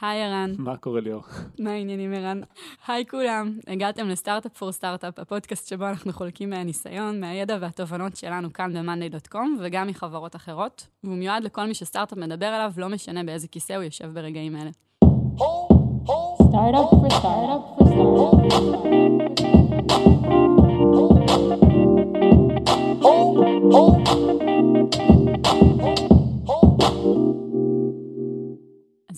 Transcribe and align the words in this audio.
היי 0.00 0.22
ערן. 0.22 0.52
מה 0.58 0.76
קורה 0.76 1.00
ליאור? 1.00 1.22
מה 1.58 1.70
העניינים 1.70 2.12
ערן? 2.14 2.40
היי 2.86 3.06
כולם, 3.06 3.58
הגעתם 3.66 4.08
לסטארט-אפ 4.08 4.56
פור 4.56 4.72
סטארט-אפ, 4.72 5.18
הפודקאסט 5.18 5.68
שבו 5.68 5.88
אנחנו 5.88 6.12
חולקים 6.12 6.50
מהניסיון, 6.50 7.20
מהידע 7.20 7.56
והתובנות 7.60 8.16
שלנו 8.16 8.52
כאן 8.52 8.72
ב-monday.com 8.72 9.48
וגם 9.60 9.86
מחברות 9.86 10.36
אחרות, 10.36 10.86
והוא 11.04 11.16
מיועד 11.16 11.44
לכל 11.44 11.66
מי 11.66 11.74
שסטארט-אפ 11.74 12.18
מדבר 12.18 12.46
עליו, 12.46 12.72
לא 12.76 12.88
משנה 12.88 13.24
באיזה 13.24 13.48
כיסא 13.48 13.72
הוא 13.72 13.82
יושב 13.82 14.10
ברגעים 14.14 14.56
אלה. 14.56 14.70
Startup 16.52 16.90
for 17.00 17.10
startup 17.18 17.62
for 23.78 24.41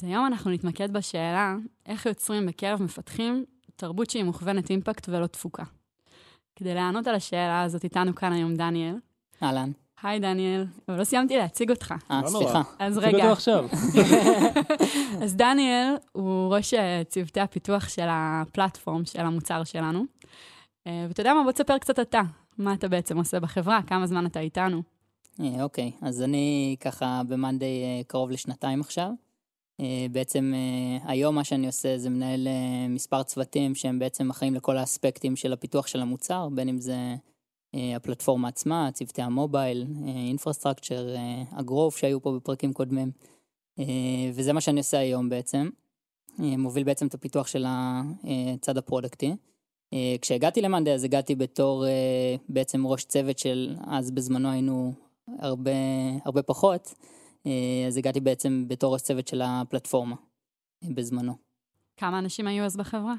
אז 0.05 0.09
היום 0.09 0.27
אנחנו 0.27 0.51
נתמקד 0.51 0.93
בשאלה 0.93 1.57
איך 1.87 2.07
יוצרים 2.07 2.47
בקרב 2.47 2.83
מפתחים 2.83 3.45
תרבות 3.77 4.11
שהיא 4.11 4.25
מוכוונת 4.25 4.71
אימפקט 4.71 5.09
ולא 5.09 5.27
תפוקה. 5.27 5.63
כדי 6.57 6.75
לענות 6.75 7.07
על 7.07 7.15
השאלה 7.15 7.63
הזאת, 7.63 7.85
איתנו 7.85 8.15
כאן 8.15 8.33
היום 8.33 8.55
דניאל. 8.55 8.95
אהלן. 9.43 9.71
היי 10.03 10.21
דניאל, 10.21 10.67
אבל 10.89 10.99
לא 10.99 11.05
סיימתי 11.05 11.37
להציג 11.37 11.71
אותך. 11.71 11.95
אה, 12.11 12.21
לא. 12.23 12.29
סליחה. 12.29 12.63
אז 12.79 12.99
תציג 12.99 13.15
רגע, 13.15 13.19
אותו 13.19 13.33
עכשיו. 13.33 13.67
אז 15.23 15.37
דניאל 15.37 15.95
הוא 16.13 16.55
ראש 16.55 16.75
אה, 16.75 17.03
צוותי 17.09 17.41
הפיתוח 17.41 17.89
של 17.89 18.07
הפלטפורם 18.09 19.05
של 19.05 19.21
המוצר 19.21 19.65
שלנו. 19.65 20.05
אה, 20.87 21.05
ואתה 21.09 21.21
יודע 21.21 21.35
מה, 21.35 21.43
בוא 21.43 21.53
תספר 21.53 21.79
קצת 21.79 22.01
אתה. 22.01 22.23
מה 22.59 22.75
אתה 22.75 22.89
בעצם 22.89 23.19
עושה 23.19 23.41
בחברה, 23.41 23.81
כמה 23.87 24.07
זמן 24.07 24.27
אתה 24.27 24.41
איתנו. 24.41 24.83
אה, 25.41 25.63
אוקיי, 25.63 25.93
אז 26.03 26.23
אני 26.23 26.77
ככה 26.81 27.23
במאנדיי 27.29 28.05
קרוב 28.07 28.31
לשנתיים 28.31 28.81
עכשיו. 28.81 29.11
אה, 29.81 30.07
בעצם 30.13 30.53
אה, 30.55 31.11
היום 31.11 31.35
מה 31.35 31.45
שאני 31.45 31.67
עושה 31.67 31.99
זה 31.99 32.11
מנהל 32.11 32.49
אה, 32.49 32.89
מספר 32.89 33.23
צוותים 33.23 33.75
שהם 33.75 33.99
בעצם 33.99 34.31
אחראים 34.31 34.55
לכל 34.55 34.77
האספקטים 34.77 35.37
של 35.37 35.53
הפיתוח 35.53 35.87
של 35.87 36.01
המוצר, 36.01 36.49
בין 36.49 36.69
אם 36.69 36.81
זה 36.81 36.97
הפלטפורמה 37.97 38.49
עצמה, 38.49 38.91
צוותי 38.93 39.23
ה 39.23 39.31
mobile, 39.31 39.87
infrastructure, 40.07 41.15
ה 41.51 41.58
growth 41.58 41.97
שהיו 41.97 42.23
פה 42.23 42.33
בפרקים 42.37 42.73
קודמים. 42.73 43.11
וזה 44.35 44.53
מה 44.53 44.61
שאני 44.61 44.81
עושה 44.81 44.99
היום 44.99 45.29
בעצם. 45.29 45.69
מוביל 46.39 46.85
בעצם 46.85 47.07
את 47.07 47.15
הפיתוח 47.15 47.47
של 47.47 47.65
הצד 47.69 48.79
ה 48.79 48.84
product־י. 48.84 49.37
כשהגעתי 50.21 50.63
למאנדיי 50.63 50.95
אז 50.95 51.05
הגעתי 51.05 51.35
בתור 51.35 51.85
בעצם 52.49 52.87
ראש 52.87 53.05
צוות 53.05 53.39
של, 53.39 53.77
אז 53.87 54.11
בזמנו 54.11 54.51
היינו 54.51 54.93
הרבה, 55.39 55.71
הרבה 56.25 56.43
פחות, 56.43 56.95
אז 57.87 57.97
הגעתי 57.97 58.21
בעצם 58.21 58.65
בתור 58.69 58.93
ראש 58.93 59.03
צוות 59.03 59.29
של 59.29 59.43
הפלטפורמה 59.45 60.17
אה, 60.85 60.89
בזמנו. 60.95 61.37
כמה 61.97 62.19
אנשים 62.19 62.47
היו 62.47 62.65
אז 62.65 62.77
בחברה? 62.77 63.15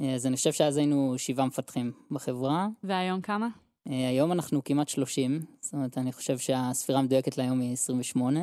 אה, 0.00 0.14
אז 0.14 0.26
אני 0.26 0.36
חושב 0.36 0.52
שאז 0.52 0.76
היינו 0.76 1.14
שבעה 1.16 1.46
מפתחים 1.46 1.92
בחברה, 2.10 2.68
והיום 2.82 3.20
כמה? 3.20 3.48
אה, 3.88 4.08
היום 4.08 4.32
אנחנו 4.32 4.64
כמעט 4.64 4.88
30, 4.88 5.40
זאת 5.60 5.72
אומרת 5.72 5.98
אני 5.98 6.12
חושב 6.12 6.38
שהספירה 6.38 6.98
המדויקת 6.98 7.38
להיום 7.38 7.60
היא 7.60 7.72
28. 7.72 8.40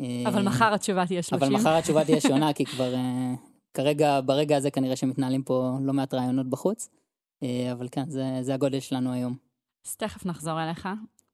אה, 0.00 0.24
אבל 0.26 0.42
מחר 0.42 0.74
התשובה 0.74 1.06
תהיה 1.06 1.22
30. 1.22 1.48
אבל 1.48 1.60
מחר 1.60 1.76
התשובה 1.76 2.04
תהיה 2.04 2.20
שונה, 2.20 2.52
כי 2.52 2.64
כבר 2.64 2.94
אה, 2.94 3.34
כרגע, 3.74 4.20
ברגע 4.20 4.56
הזה 4.56 4.70
כנראה 4.70 4.96
שמתנהלים 4.96 5.42
פה 5.42 5.78
לא 5.80 5.92
מעט 5.92 6.14
רעיונות 6.14 6.50
בחוץ, 6.50 6.88
אה, 7.42 7.72
אבל 7.72 7.88
כן, 7.92 8.10
זה, 8.10 8.24
זה 8.40 8.54
הגודל 8.54 8.80
שלנו 8.80 9.12
היום. 9.12 9.36
אז 9.86 9.96
תכף 9.96 10.26
נחזור 10.26 10.62
אליך. 10.62 10.88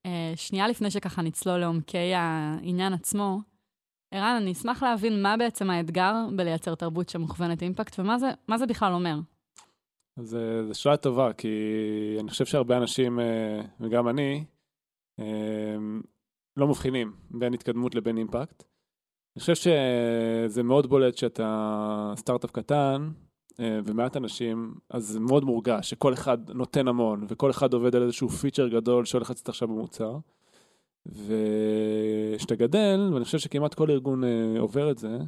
אה, 0.07 0.33
שנייה 0.37 0.69
לפני 0.69 0.91
שככה 0.91 1.23
נצלול 1.23 1.59
לעומקי 1.59 2.15
העניין 2.15 2.93
עצמו, 2.93 3.41
ערן, 4.15 4.39
אני 4.43 4.53
אשמח 4.53 4.83
להבין 4.83 5.23
מה 5.23 5.37
בעצם 5.37 5.71
האתגר 5.71 6.15
בלייצר 6.37 6.75
תרבות 6.75 7.09
שמוכוונת 7.09 7.63
אימפקט, 7.63 7.99
ומה 7.99 8.19
זה, 8.19 8.31
זה 8.57 8.67
בכלל 8.67 8.93
אומר. 8.93 9.17
אז 10.17 10.39
זו 10.69 10.81
שאלה 10.81 10.97
טובה, 10.97 11.33
כי 11.33 11.49
אני 12.21 12.31
חושב 12.31 12.45
שהרבה 12.45 12.77
אנשים, 12.77 13.21
אה, 13.21 13.61
וגם 13.81 14.09
אני, 14.09 14.45
אה, 15.21 15.77
לא 16.57 16.69
מבחינים 16.69 17.13
בין 17.31 17.55
התקדמות 17.55 17.95
לבין 17.95 18.19
אימפקט. 18.19 18.63
אני 19.37 19.41
חושב 19.41 19.55
שזה 19.55 20.63
מאוד 20.63 20.87
בולט 20.87 21.17
שאתה 21.17 22.13
סטארט-אפ 22.17 22.51
קטן 22.51 23.11
ומעט 23.59 24.17
אנשים, 24.17 24.75
אז 24.91 25.09
זה 25.09 25.21
מאוד 25.21 25.45
מורגש 25.45 25.91
שכל 25.91 26.13
אחד 26.13 26.51
נותן 26.51 26.89
המון, 26.89 27.27
וכל 27.29 27.51
אחד 27.51 27.73
עובד 27.73 27.97
על 27.97 28.03
איזשהו 28.03 28.29
פיצ'ר 28.29 28.69
גדול 28.69 29.05
שהולך 29.05 29.31
לצאת 29.31 29.49
עכשיו 29.49 29.69
במוצר. 29.69 30.17
וכשאתה 31.07 32.55
גדל, 32.55 33.11
ואני 33.13 33.25
חושב 33.25 33.39
שכמעט 33.39 33.75
כל 33.75 33.91
ארגון 33.91 34.25
אה, 34.25 34.61
עובר 34.61 34.91
את 34.91 34.99
זה, 34.99 35.19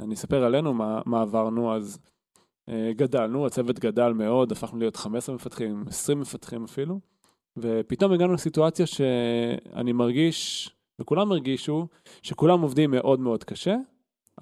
אני 0.00 0.14
אספר 0.14 0.44
עלינו 0.44 0.74
מה, 0.74 1.00
מה 1.06 1.22
עברנו, 1.22 1.74
אז 1.74 1.98
אה, 2.68 2.90
גדלנו, 2.96 3.46
הצוות 3.46 3.78
גדל 3.78 4.12
מאוד, 4.12 4.52
הפכנו 4.52 4.78
להיות 4.78 4.96
15 4.96 5.34
מפתחים, 5.34 5.84
20 5.88 6.20
מפתחים 6.20 6.64
אפילו, 6.64 7.00
ופתאום 7.56 8.12
הגענו 8.12 8.32
לסיטואציה 8.32 8.86
שאני 8.86 9.92
מרגיש, 9.92 10.70
וכולם 10.98 11.32
הרגישו, 11.32 11.86
שכולם 12.22 12.60
עובדים 12.60 12.90
מאוד 12.90 13.20
מאוד 13.20 13.44
קשה, 13.44 13.76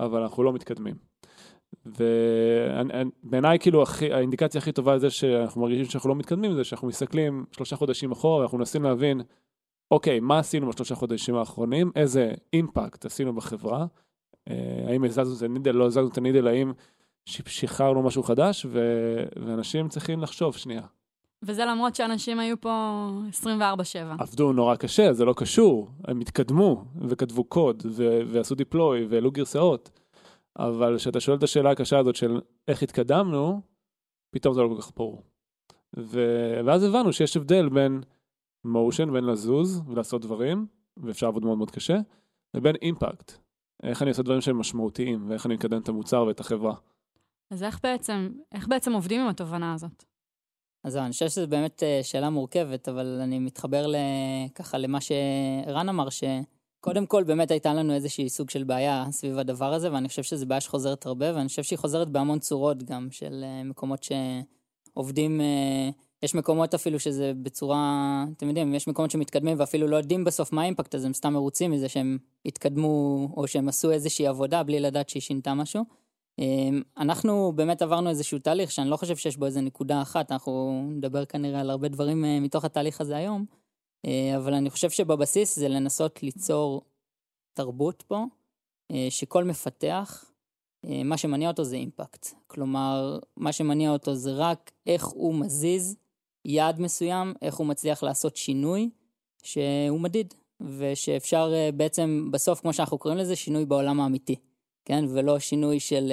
אבל 0.00 0.22
אנחנו 0.22 0.43
לא 0.43 0.53
מתקדמים. 0.53 1.09
ובעיניי 1.86 3.58
כאילו 3.58 3.82
הכי, 3.82 4.12
האינדיקציה 4.12 4.58
הכי 4.58 4.72
טובה 4.72 4.94
לזה 4.94 5.10
שאנחנו 5.10 5.60
מרגישים 5.60 5.84
שאנחנו 5.84 6.08
לא 6.08 6.14
מתקדמים 6.14 6.54
זה 6.54 6.64
שאנחנו 6.64 6.88
מסתכלים 6.88 7.44
שלושה 7.53 7.76
חודשים 7.76 8.12
אחורה 8.12 8.38
ואנחנו 8.38 8.58
מנסים 8.58 8.82
להבין 8.82 9.20
אוקיי, 9.91 10.20
מה 10.20 10.38
עשינו 10.38 10.69
בשלושה 10.69 10.94
חודשים 10.94 11.34
האחרונים, 11.34 11.91
איזה 11.97 12.32
אימפקט 12.53 13.04
עשינו 13.04 13.34
בחברה, 13.34 13.86
אה, 14.48 14.54
האם 14.88 15.04
הזזנו 15.04 15.36
את 15.36 15.42
הנידל, 15.42 15.75
לא 15.75 15.86
הזזנו 15.86 16.08
את 16.08 16.19
הנידל, 16.19 16.47
האם 16.47 16.72
שחררנו 17.25 18.02
משהו 18.02 18.22
חדש, 18.22 18.66
ו... 18.69 18.81
ואנשים 19.37 19.88
צריכים 19.88 20.22
לחשוב 20.22 20.56
שנייה. 20.56 20.82
וזה 21.42 21.64
למרות 21.64 21.94
שאנשים 21.94 22.38
היו 22.38 22.60
פה 22.60 23.06
24/7. 23.31 23.62
עבדו 24.19 24.52
נורא 24.52 24.76
קשה, 24.76 25.12
זה 25.12 25.25
לא 25.25 25.34
קשור, 25.37 25.88
הם 26.04 26.20
התקדמו 26.20 26.84
וכתבו 27.08 27.44
קוד 27.44 27.82
ו... 27.87 28.20
ועשו 28.26 28.54
דיפלוי 28.54 29.06
והעלו 29.06 29.31
גרסאות, 29.31 30.00
אבל 30.59 30.97
כשאתה 30.99 31.21
שואל 31.21 31.37
את 31.37 31.43
השאלה 31.43 31.71
הקשה 31.71 31.99
הזאת 31.99 32.16
של 32.16 32.41
איך 32.69 32.83
התקדמנו, 32.83 33.61
פתאום 34.31 34.55
זה 34.55 34.61
לא 34.61 34.69
כל 34.69 34.83
כך 34.83 34.91
ברור. 34.97 35.22
ו... 35.99 36.21
ואז 36.66 36.84
הבנו 36.84 37.12
שיש 37.12 37.37
הבדל 37.37 37.69
בין 37.69 38.00
מושן, 38.65 39.12
בין 39.12 39.25
לזוז 39.25 39.83
ולעשות 39.87 40.22
דברים, 40.22 40.66
ואפשר 40.97 41.27
לעבוד 41.27 41.44
מאוד 41.44 41.59
מאוד 41.59 41.71
קשה, 41.71 41.99
לבין 42.55 42.77
אימפקט. 42.83 43.33
איך 43.83 44.03
אני 44.03 44.11
עושה 44.11 44.22
דברים 44.22 44.41
שהם 44.41 44.59
משמעותיים, 44.59 45.31
ואיך 45.31 45.47
אני 45.47 45.55
מקדם 45.55 45.81
את 45.81 45.88
המוצר 45.88 46.25
ואת 46.28 46.41
החברה. 46.41 46.75
אז 47.50 47.62
איך 47.62 47.81
בעצם, 47.82 48.32
איך 48.53 48.69
בעצם 48.69 48.93
עובדים 48.93 49.21
עם 49.21 49.28
התובנה 49.28 49.75
הזאת? 49.75 50.05
אז 50.84 50.97
אני 50.97 51.11
חושב 51.11 51.28
שזו 51.28 51.49
באמת 51.49 51.82
אה, 51.82 52.00
שאלה 52.03 52.31
מורכבת, 52.31 52.88
אבל 52.88 53.21
אני 53.22 53.38
מתחבר. 53.38 53.87
ככה 54.55 54.78
למה 54.78 54.99
שרן 55.00 55.88
אמר, 55.88 56.09
שקודם 56.81 57.07
כל 57.07 57.25
באמת 57.25 57.51
הייתה 57.51 57.75
לנו 57.75 57.95
איזושהי 57.95 58.29
סוג 58.29 58.51
של 58.51 58.65
בעיה 58.65 59.05
סביב 59.11 59.39
הדבר 59.39 59.73
הזה, 59.73 59.93
ואני 59.93 60.09
חושב 60.09 60.23
שזו 60.23 60.47
בעיה 60.47 60.61
שחוזרת 60.61 61.07
הרבה, 61.07 61.35
ואני 61.35 61.49
חושב 61.49 61.63
שהיא 61.63 61.79
חוזרת 61.79 62.09
בהמון 62.09 62.39
צורות 62.39 62.83
גם, 62.83 63.09
של 63.11 63.45
אה, 63.45 63.65
מקומות 63.65 64.03
שעובדים, 64.03 65.41
אה, 65.41 65.91
יש 66.23 66.35
מקומות 66.35 66.75
אפילו 66.75 67.01
שזה 67.01 67.33
בצורה, 67.43 68.25
אתם 68.37 68.49
יודעים, 68.49 68.75
יש 68.75 68.89
מקומות 68.89 69.11
שמתקדמים 69.11 69.57
ואפילו 69.61 69.87
לא 69.87 69.97
יודעים 69.97 70.25
בסוף 70.25 70.53
מה 70.53 70.63
האימפקט, 70.63 70.95
אז 70.95 71.05
הם 71.05 71.13
סתם 71.13 71.33
מרוצים 71.33 71.71
מזה 71.71 71.89
שהם 71.89 72.19
התקדמו, 72.47 73.29
או 73.37 73.47
שהם 73.47 73.69
עשו 73.69 73.91
איזושהי 73.91 74.27
עבודה 74.27 74.62
בלי 74.62 74.81
לדעת 74.81 75.09
שהיא 75.09 75.23
שינתה 75.23 75.55
משהו. 75.55 75.85
אמ, 76.39 76.83
אנחנו 76.99 77.53
באמת 77.57 77.83
עברנו 77.83 78.11
איזשהו 78.11 78.39
תהליך 78.39 78.71
שאני 78.71 78.91
לא 78.91 78.97
חושב 78.97 79.17
שיש 79.17 79.37
בו 79.37 79.47
איזה 79.47 79.61
נקודה 79.61 80.03
אחת, 80.03 80.33
אנחנו 80.33 80.83
נדבר 80.91 81.25
כנראה 81.25 81.61
על 81.61 81.71
הרבה 81.71 81.89
דברים 81.89 82.25
אה, 82.25 82.41
מתוך 82.41 82.65
התהליך 82.65 83.01
הזה 83.01 83.17
היום, 83.17 83.45
אה, 83.51 83.59
אבל 84.37 84.55
אני 84.55 84.71
חושב 84.71 84.91
שבבסיס 84.91 85.59
זה 85.59 85.69
לנסות 85.69 86.22
ליצור 86.22 86.83
תרבות 87.53 88.03
פה, 88.03 88.25
אה, 88.91 89.06
שכל 89.11 89.44
מפתח, 89.44 90.25
מה 91.05 91.16
שמניע 91.16 91.49
אותו 91.49 91.64
זה 91.64 91.76
impact. 91.76 92.26
כלומר, 92.47 93.19
מה 93.37 93.52
שמניע 93.52 93.91
אותו 93.91 94.14
זה 94.14 94.31
רק 94.32 94.70
איך 94.87 95.06
הוא 95.06 95.35
מזיז 95.35 95.97
יעד 96.44 96.81
מסוים, 96.81 97.35
איך 97.43 97.55
הוא 97.55 97.67
מצליח 97.67 98.02
לעשות 98.02 98.37
שינוי 98.37 98.91
שהוא 99.43 100.00
מדיד, 100.00 100.35
ושאפשר 100.61 101.52
בעצם 101.75 102.29
בסוף, 102.31 102.61
כמו 102.61 102.73
שאנחנו 102.73 102.99
קוראים 102.99 103.19
לזה, 103.19 103.37
שינוי 103.37 103.64
בעולם 103.64 104.00
האמיתי. 104.00 104.37
כן? 104.85 105.05
ולא 105.08 105.38
שינוי 105.38 105.81
של 105.81 106.12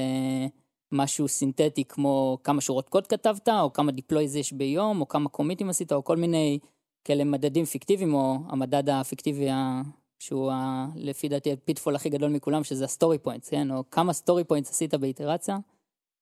משהו 0.91 1.27
סינתטי 1.27 1.83
כמו 1.85 2.37
כמה 2.43 2.61
שורות 2.61 2.89
קוד 2.89 3.07
כתבת, 3.07 3.49
או 3.49 3.73
כמה 3.73 3.91
deploys 3.91 4.35
יש 4.35 4.53
ביום, 4.53 5.01
או 5.01 5.07
כמה 5.07 5.29
commit־ים 5.29 5.69
עשית, 5.69 5.91
או 5.91 6.03
כל 6.03 6.17
מיני 6.17 6.59
כאלה 7.07 7.23
מדדים 7.23 7.65
פיקטיביים, 7.65 8.13
או 8.13 8.37
המדד 8.47 8.89
הפיקטיבי 8.89 9.49
ה... 9.49 9.81
שהוא 10.19 10.51
ה... 10.51 10.87
לפי 10.95 11.29
דעתי 11.29 11.51
ה 11.51 11.57
pitfall 11.57 11.95
הכי 11.95 12.09
גדול 12.09 12.31
מכולם, 12.31 12.63
שזה 12.63 12.85
ה 12.85 12.91
story 12.91 13.17
points, 13.17 13.49
כן? 13.49 13.71
או 13.71 13.83
כמה 13.91 14.13
story 14.13 14.43
points 14.43 14.69
עשית 14.69 14.93
באיטרציה, 14.93 15.57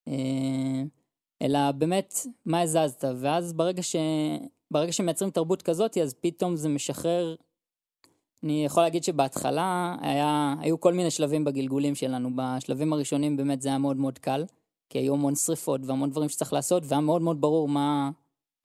uh, 0.09 0.11
אלא 1.41 1.71
באמת 1.71 2.15
מה 2.45 2.61
הזזת, 2.61 3.03
ואז 3.15 3.53
ברגע, 3.53 3.83
ש... 3.83 3.95
ברגע 4.71 4.91
שמייצרים 4.91 5.31
תרבות 5.31 5.61
כזאת, 5.61 5.97
אז 5.97 6.13
פתאום 6.13 6.55
זה 6.55 6.69
משחרר 6.69 7.35
אני 8.43 8.65
יכול 8.65 8.83
להגיד 8.83 9.03
שבהתחלה 9.03 9.95
היה, 10.01 10.55
היו 10.59 10.79
כל 10.79 10.93
מיני 10.93 11.11
שלבים 11.11 11.43
בגלגולים 11.43 11.95
שלנו. 11.95 12.29
בשלבים 12.35 12.93
הראשונים 12.93 13.37
באמת 13.37 13.61
זה 13.61 13.69
היה 13.69 13.77
מאוד 13.77 13.97
מאוד 13.97 14.19
קל, 14.19 14.45
כי 14.89 14.99
היו 14.99 15.13
המון 15.13 15.35
שריפות 15.35 15.81
והמון 15.85 16.09
דברים 16.09 16.29
שצריך 16.29 16.53
לעשות, 16.53 16.83
והיה 16.85 17.01
מאוד 17.01 17.21
מאוד 17.21 17.41
ברור 17.41 17.67
מה, 17.67 18.09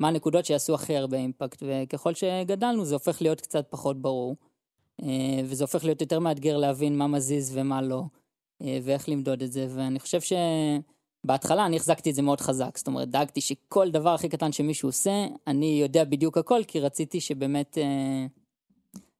מה 0.00 0.08
הנקודות 0.08 0.44
שיעשו 0.44 0.74
הכי 0.74 0.96
הרבה 0.96 1.16
אימפקט, 1.16 1.62
וככל 1.66 2.14
שגדלנו 2.14 2.84
זה 2.84 2.94
הופך 2.94 3.22
להיות 3.22 3.40
קצת 3.40 3.66
פחות 3.70 4.02
ברור. 4.02 4.36
אה, 5.02 5.40
וזה 5.44 5.64
הופך 5.64 5.84
להיות 5.84 6.00
יותר 6.00 6.18
מאתגר 6.18 6.56
להבין 6.56 6.98
מה 6.98 7.06
מזיז 7.06 7.50
ומה 7.56 7.82
לא, 7.82 8.02
אה, 8.62 8.78
ואיך 8.82 9.08
למדוד 9.08 9.42
את 9.42 9.52
זה, 9.52 9.66
ואני 9.70 10.00
חושב 10.00 10.20
שבהתחלה 10.20 11.66
אני 11.66 11.76
החזקתי 11.76 12.10
את 12.10 12.14
זה 12.14 12.22
מאוד 12.22 12.40
חזק, 12.40 12.78
זאת 12.78 12.86
אומרת, 12.86 13.08
דאגתי 13.08 13.40
שכל 13.40 13.90
דבר 13.90 14.14
הכי 14.14 14.28
קטן 14.28 14.52
שמישהו 14.52 14.88
עושה, 14.88 15.26
אני 15.46 15.80
יודע 15.82 16.04
בדיוק 16.04 16.38
הכל, 16.38 16.60
כי 16.68 16.80
רציתי 16.80 17.20
שבאמת, 17.20 17.78
אה, 17.78 18.26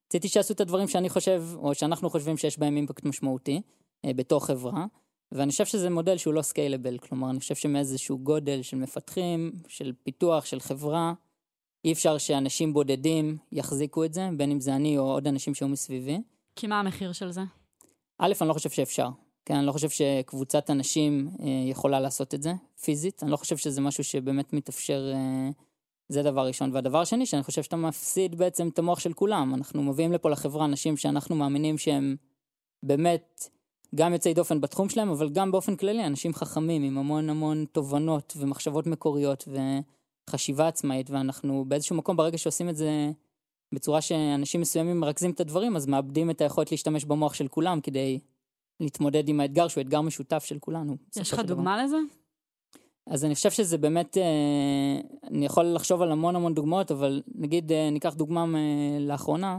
רציתי 0.07 0.29
שיעשו 0.29 0.55
את 0.55 0.61
הדברים 0.61 0.89
שאני 0.89 1.09
חושב, 1.09 1.45
או 1.57 1.75
שאנחנו 1.75 2.11
חושבים 2.11 2.37
שיש 2.37 2.59
בהם 2.59 2.77
אימפקט 2.77 3.05
משמעותי, 3.05 3.61
בתור 4.07 4.47
חברה. 4.47 4.87
ואני 5.33 5.51
חושב 5.51 5.65
שזה 5.65 5.91
מודל 5.91 6.17
שהוא 6.17 6.35
לא 6.35 6.43
סקיילבל, 6.43 6.99
כלומר, 6.99 7.31
אני 7.31 7.41
חושב 7.41 7.55
שמאיזשהו 7.55 8.19
גודל 8.19 8.63
של 8.63 8.77
מפתחים, 8.77 9.53
של 9.69 9.93
פיתוח, 10.03 10.45
של 10.45 10.61
חברה, 10.61 11.13
אי 11.85 11.93
אפשר 11.93 12.19
שאנשים 12.19 12.73
בודדים 12.73 13.37
יחזיקו 13.53 14.05
את 14.05 14.15
זה, 14.15 14.29
בין 14.37 14.51
אם 14.51 14.61
זה 14.61 14.75
אני 14.75 14.99
או 14.99 15.13
עוד 15.13 15.29
אנשים 15.29 15.55
שהיו 15.55 15.69
מסביבי. 15.69 16.19
כי 16.57 16.67
מה 16.67 16.81
המחיר 16.81 17.13
של 17.13 17.31
זה? 17.31 17.41
א', 18.19 18.33
אני 18.41 18.49
לא 18.49 18.55
חושב 18.55 18.71
שאפשר. 18.71 19.09
כן, 19.45 19.55
אני 19.55 19.67
לא 19.67 19.73
חושב 19.73 19.89
שקבוצת 19.89 20.71
אנשים 20.71 21.31
אה, 21.43 21.47
יכולה 21.71 22.01
לעשות 22.01 22.35
את 22.35 22.43
זה, 22.43 22.53
פיזית. 22.83 23.23
אני 23.23 23.31
לא 23.31 23.37
חושב 23.37 23.57
שזה 23.57 23.81
משהו 23.81 24.05
שבאמת 24.05 24.53
מתאפשר, 24.53 25.13
אה, 25.15 25.51
זה 26.09 26.23
דבר 26.23 26.47
ראשון. 26.47 26.75
והדבר 26.75 27.01
השני, 27.01 27.27
שאני 27.27 27.43
חושב 27.43 27.63
שאתה 27.63 27.77
מפסיד 27.77 28.35
בעצם 28.35 28.69
את 28.69 28.79
המוח 28.79 28.99
של 28.99 29.13
כולם. 29.13 29.55
אנחנו 29.55 29.83
מביאים 29.83 30.13
לפה 30.13 30.31
לחברה 30.31 30.65
אנשים 30.65 30.97
שאנחנו 30.97 31.37
מאמינים 31.37 31.79
שהם 31.79 32.17
באמת 32.83 33.49
גם 33.95 34.13
יוצאי 34.13 34.35
דופן 34.35 34.61
בתחום 34.61 34.89
שלהם, 34.89 35.09
אבל 35.09 35.29
גם 35.29 35.53
באופן 35.53 35.77
כללי, 35.77 36.07
אנשים 36.07 36.35
חכמים 36.35 36.83
עם 36.83 36.99
המון 36.99 37.31
המון 37.31 37.65
תובנות 37.73 38.33
ומחשבות 38.37 38.87
מקוריות 38.87 39.49
וחשיבה 40.29 40.69
עצמאית, 40.69 41.11
ואנחנו 41.11 41.65
באיזשהו 41.69 41.97
מקום, 41.97 42.17
ברגע 42.17 42.39
שעושים 42.39 42.69
את 42.69 42.77
זה 42.77 43.11
בצורה 43.75 44.01
שאנשים 44.01 44.61
מסוימים 44.61 45.01
מרכזים 45.01 45.31
את 45.31 45.41
הדברים, 45.41 45.77
אז 45.77 45.87
מאבדים 45.87 46.31
את 46.31 46.41
היכולת 46.41 46.71
להשתמש 46.71 47.05
במוח 47.05 47.35
של 47.35 47.49
כולם 47.49 47.81
כדי 47.81 48.19
להתמודד 48.81 49.29
עם 49.29 49.41
האתגר 49.41 49.69
שהוא 49.69 49.83
אתגר 49.83 50.01
משותף 50.01 50.45
של 50.45 50.59
כולנו. 50.59 50.97
יש 51.17 51.33
לך 51.33 51.39
דוגמה 51.39 51.85
לזה? 51.85 51.97
אז 53.07 53.25
אני 53.25 53.35
חושב 53.35 53.51
שזה 53.51 53.79
באמת, 53.79 54.17
אה, 54.17 55.01
אני 55.31 55.47
יכול 55.47 55.65
לחשוב 55.65 56.03
על 56.03 56.13
המון 56.13 56.37
המון 56.37 56.55
דוגמאות, 56.55 56.91
אבל 56.91 57.23
נגיד 57.35 57.73
אה, 57.73 57.91
ניקח 57.91 58.15
דוגמה 58.15 58.45
לאחרונה, 59.01 59.59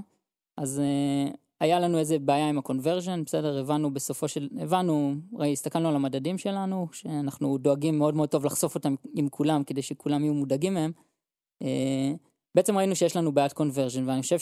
אז 0.57 0.79
אה, 0.79 1.31
היה 1.61 1.79
לנו 1.79 1.97
איזה 1.97 2.19
בעיה 2.19 2.49
עם 2.49 2.57
הקונברז'ן, 2.57 3.23
בסדר, 3.23 3.59
הבנו 3.59 3.93
בסופו 3.93 4.27
של, 4.27 4.49
הבנו, 4.59 5.15
ראי, 5.33 5.53
הסתכלנו 5.53 5.89
על 5.89 5.95
המדדים 5.95 6.37
שלנו, 6.37 6.87
שאנחנו 6.91 7.57
דואגים 7.57 7.97
מאוד 7.97 8.15
מאוד 8.15 8.29
טוב 8.29 8.45
לחשוף 8.45 8.75
אותם 8.75 8.95
עם 9.15 9.29
כולם, 9.29 9.63
כדי 9.63 9.81
שכולם 9.81 10.23
יהיו 10.23 10.33
מודאגים 10.33 10.73
מהם. 10.73 10.91
אה, 11.61 12.11
בעצם 12.55 12.77
ראינו 12.77 12.95
שיש 12.95 13.15
לנו 13.15 13.31
בעיית 13.31 13.53
conversion, 13.53 14.09
ואני 14.09 14.21
חושב 14.21 14.37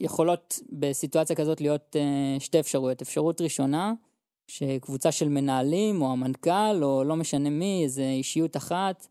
שיכולות 0.00 0.60
בסיטואציה 0.72 1.36
כזאת 1.36 1.60
להיות 1.60 1.96
אה, 1.96 2.40
שתי 2.40 2.60
אפשרויות. 2.60 3.02
אפשרות 3.02 3.40
ראשונה, 3.40 3.92
שקבוצה 4.50 5.12
של 5.12 5.28
מנהלים, 5.28 6.02
או 6.02 6.12
המנכ"ל, 6.12 6.82
או 6.82 7.04
לא 7.04 7.16
משנה 7.16 7.50
מי, 7.50 7.80
איזו 7.84 8.02
אישיות 8.02 8.56
אחת, 8.56 9.06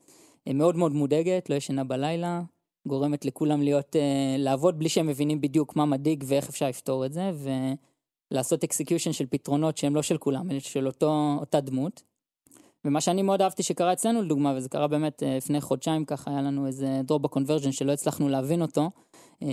אה, 0.47 0.53
מאוד 0.53 0.75
מאוד 0.75 0.91
מודאגת, 0.91 1.49
לא 1.49 1.55
ישנה 1.55 1.83
בלילה, 1.83 2.41
גורמת 2.87 3.25
לכולם 3.25 3.61
להיות, 3.61 3.95
uh, 3.95 3.99
לעבוד 4.37 4.79
בלי 4.79 4.89
שהם 4.89 5.07
מבינים 5.07 5.41
בדיוק 5.41 5.75
מה 5.75 5.85
מדאיג 5.85 6.23
ואיך 6.27 6.49
אפשר 6.49 6.69
לפתור 6.69 7.05
את 7.05 7.13
זה, 7.13 7.31
ולעשות 8.31 8.63
execution 8.63 9.11
של 9.13 9.25
פתרונות 9.29 9.77
שהם 9.77 9.95
לא 9.95 10.01
של 10.01 10.17
כולם, 10.17 10.51
אלא 10.51 10.59
של 10.59 10.87
אותו, 10.87 11.35
אותה 11.39 11.59
דמות. 11.59 12.03
ומה 12.85 13.01
שאני 13.01 13.21
מאוד 13.21 13.41
אהבתי 13.41 13.63
שקרה 13.63 13.93
אצלנו 13.93 14.21
לדוגמה, 14.21 14.53
וזה 14.57 14.69
קרה 14.69 14.87
באמת 14.87 15.23
uh, 15.23 15.25
לפני 15.25 15.61
חודשיים 15.61 16.05
ככה, 16.05 16.31
היה 16.31 16.41
לנו 16.41 16.67
איזה 16.67 17.01
דרופ 17.03 17.21
בקונברג'ן 17.21 17.71
שלא 17.71 17.91
הצלחנו 17.91 18.29
להבין 18.29 18.61
אותו, 18.61 18.89
uh, 19.43 19.45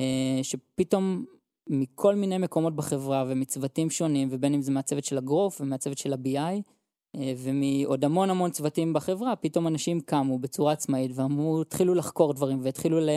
שפתאום 0.43 1.25
מכל 1.71 2.15
מיני 2.15 2.39
מקומות 2.39 2.77
בחברה 2.77 3.25
ומצוותים 3.29 3.91
שונים, 3.91 4.29
ובין 4.31 4.55
אם 4.55 4.63
זה 4.63 4.73
מהצוות 4.73 5.05
של 5.05 5.19
הגרוף 5.19 5.61
ומהצוות 5.61 5.99
של 5.99 6.13
ה-BI, 6.13 6.39
אה, 6.39 6.59
ומעוד 7.37 8.05
המון 8.05 8.31
המון 8.31 8.51
צוותים 8.51 8.93
בחברה, 8.93 9.37
פתאום 9.37 9.67
אנשים 9.67 10.01
קמו 10.01 10.39
בצורה 10.39 10.73
עצמאית 10.73 11.11
ואמרו, 11.15 11.61
התחילו 11.61 11.95
לחקור 11.95 12.33
דברים 12.33 12.61
והתחילו 12.63 13.01
ל... 13.01 13.09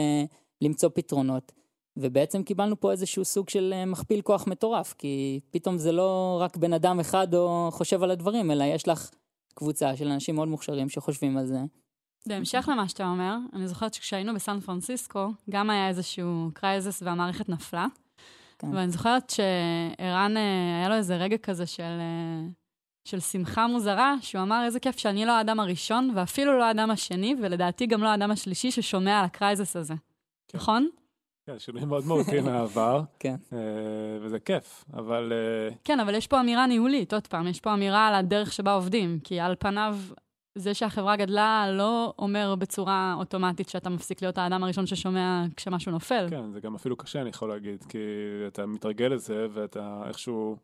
למצוא 0.62 0.90
פתרונות. 0.94 1.52
ובעצם 1.96 2.42
קיבלנו 2.42 2.80
פה 2.80 2.92
איזשהו 2.92 3.24
סוג 3.24 3.48
של 3.48 3.74
אה, 3.76 3.84
מכפיל 3.84 4.20
כוח 4.20 4.46
מטורף, 4.46 4.94
כי 4.98 5.40
פתאום 5.50 5.78
זה 5.78 5.92
לא 5.92 6.38
רק 6.42 6.56
בן 6.56 6.72
אדם 6.72 7.00
אחד 7.00 7.34
או 7.34 7.68
חושב 7.72 8.02
על 8.02 8.10
הדברים, 8.10 8.50
אלא 8.50 8.64
יש 8.64 8.88
לך 8.88 9.10
קבוצה 9.54 9.96
של 9.96 10.08
אנשים 10.08 10.34
מאוד 10.34 10.48
מוכשרים 10.48 10.88
שחושבים 10.88 11.36
על 11.36 11.46
זה. 11.46 11.58
בהמשך 12.26 12.68
למה 12.72 12.88
שאתה 12.88 13.08
אומר, 13.08 13.36
אני 13.52 13.68
זוכרת 13.68 13.94
שכשהיינו 13.94 14.34
בסן 14.34 14.60
פרנסיסקו, 14.60 15.28
גם 15.50 15.70
היה 15.70 15.88
איזשהו 15.88 16.50
crisis 16.54 17.02
והמערכת 17.02 17.48
נפלה. 17.48 17.86
כן. 18.58 18.74
ואני 18.74 18.90
זוכרת 18.90 19.30
שערן, 19.30 20.36
אה, 20.36 20.78
היה 20.78 20.88
לו 20.88 20.94
איזה 20.94 21.16
רגע 21.16 21.38
כזה 21.38 21.66
של... 21.66 22.00
של 23.08 23.20
שמחה 23.20 23.66
מוזרה, 23.66 24.14
שהוא 24.20 24.42
אמר, 24.42 24.62
איזה 24.64 24.80
כיף 24.80 24.98
שאני 24.98 25.26
לא 25.26 25.32
האדם 25.32 25.60
הראשון, 25.60 26.10
ואפילו 26.14 26.58
לא 26.58 26.64
האדם 26.64 26.90
השני, 26.90 27.34
ולדעתי 27.42 27.86
גם 27.86 28.02
לא 28.02 28.08
האדם 28.08 28.30
השלישי 28.30 28.70
ששומע 28.70 29.18
על 29.18 29.24
ה 29.24 29.31
crisis 29.31 29.76
הזה. 29.76 29.94
כן. 30.48 30.58
נכון? 30.58 30.88
כן, 31.46 31.58
שינוי 31.58 31.84
מאוד 31.84 32.06
מהותי 32.06 32.40
מהעבר. 32.40 33.02
כן. 33.20 33.36
אה, 33.52 33.58
וזה 34.20 34.38
כיף, 34.38 34.84
אבל... 34.94 35.32
אה, 35.32 35.74
כן, 35.84 36.00
אבל 36.00 36.14
יש 36.14 36.26
פה 36.26 36.40
אמירה 36.40 36.66
ניהולית, 36.66 37.12
עוד 37.12 37.26
פעם, 37.26 37.46
יש 37.46 37.60
פה 37.60 37.74
אמירה 37.74 38.08
על 38.08 38.14
הדרך 38.14 38.52
שבה 38.52 38.74
עובדים, 38.74 39.18
כי 39.24 39.40
על 39.40 39.54
פניו, 39.58 39.98
זה 40.54 40.74
שהחברה 40.74 41.16
גדלה 41.16 41.66
לא 41.72 42.14
אומר 42.18 42.54
בצורה 42.54 43.14
אוטומטית 43.18 43.68
שאתה 43.68 43.90
מפסיק 43.90 44.22
להיות 44.22 44.38
האדם 44.38 44.64
הראשון 44.64 44.86
ששומע 44.86 45.44
כשמשהו 45.56 45.92
נופל. 45.92 46.26
כן, 46.30 46.52
זה 46.52 46.60
גם 46.60 46.74
אפילו 46.74 46.96
קשה, 46.96 47.20
אני 47.20 47.28
יכול 47.28 47.48
להגיד, 47.48 47.84
כי 47.88 47.98
אתה 48.46 48.66
מתרגל 48.66 49.06
לזה, 49.06 49.46
ואתה 49.52 50.02
איכשהו... 50.08 50.56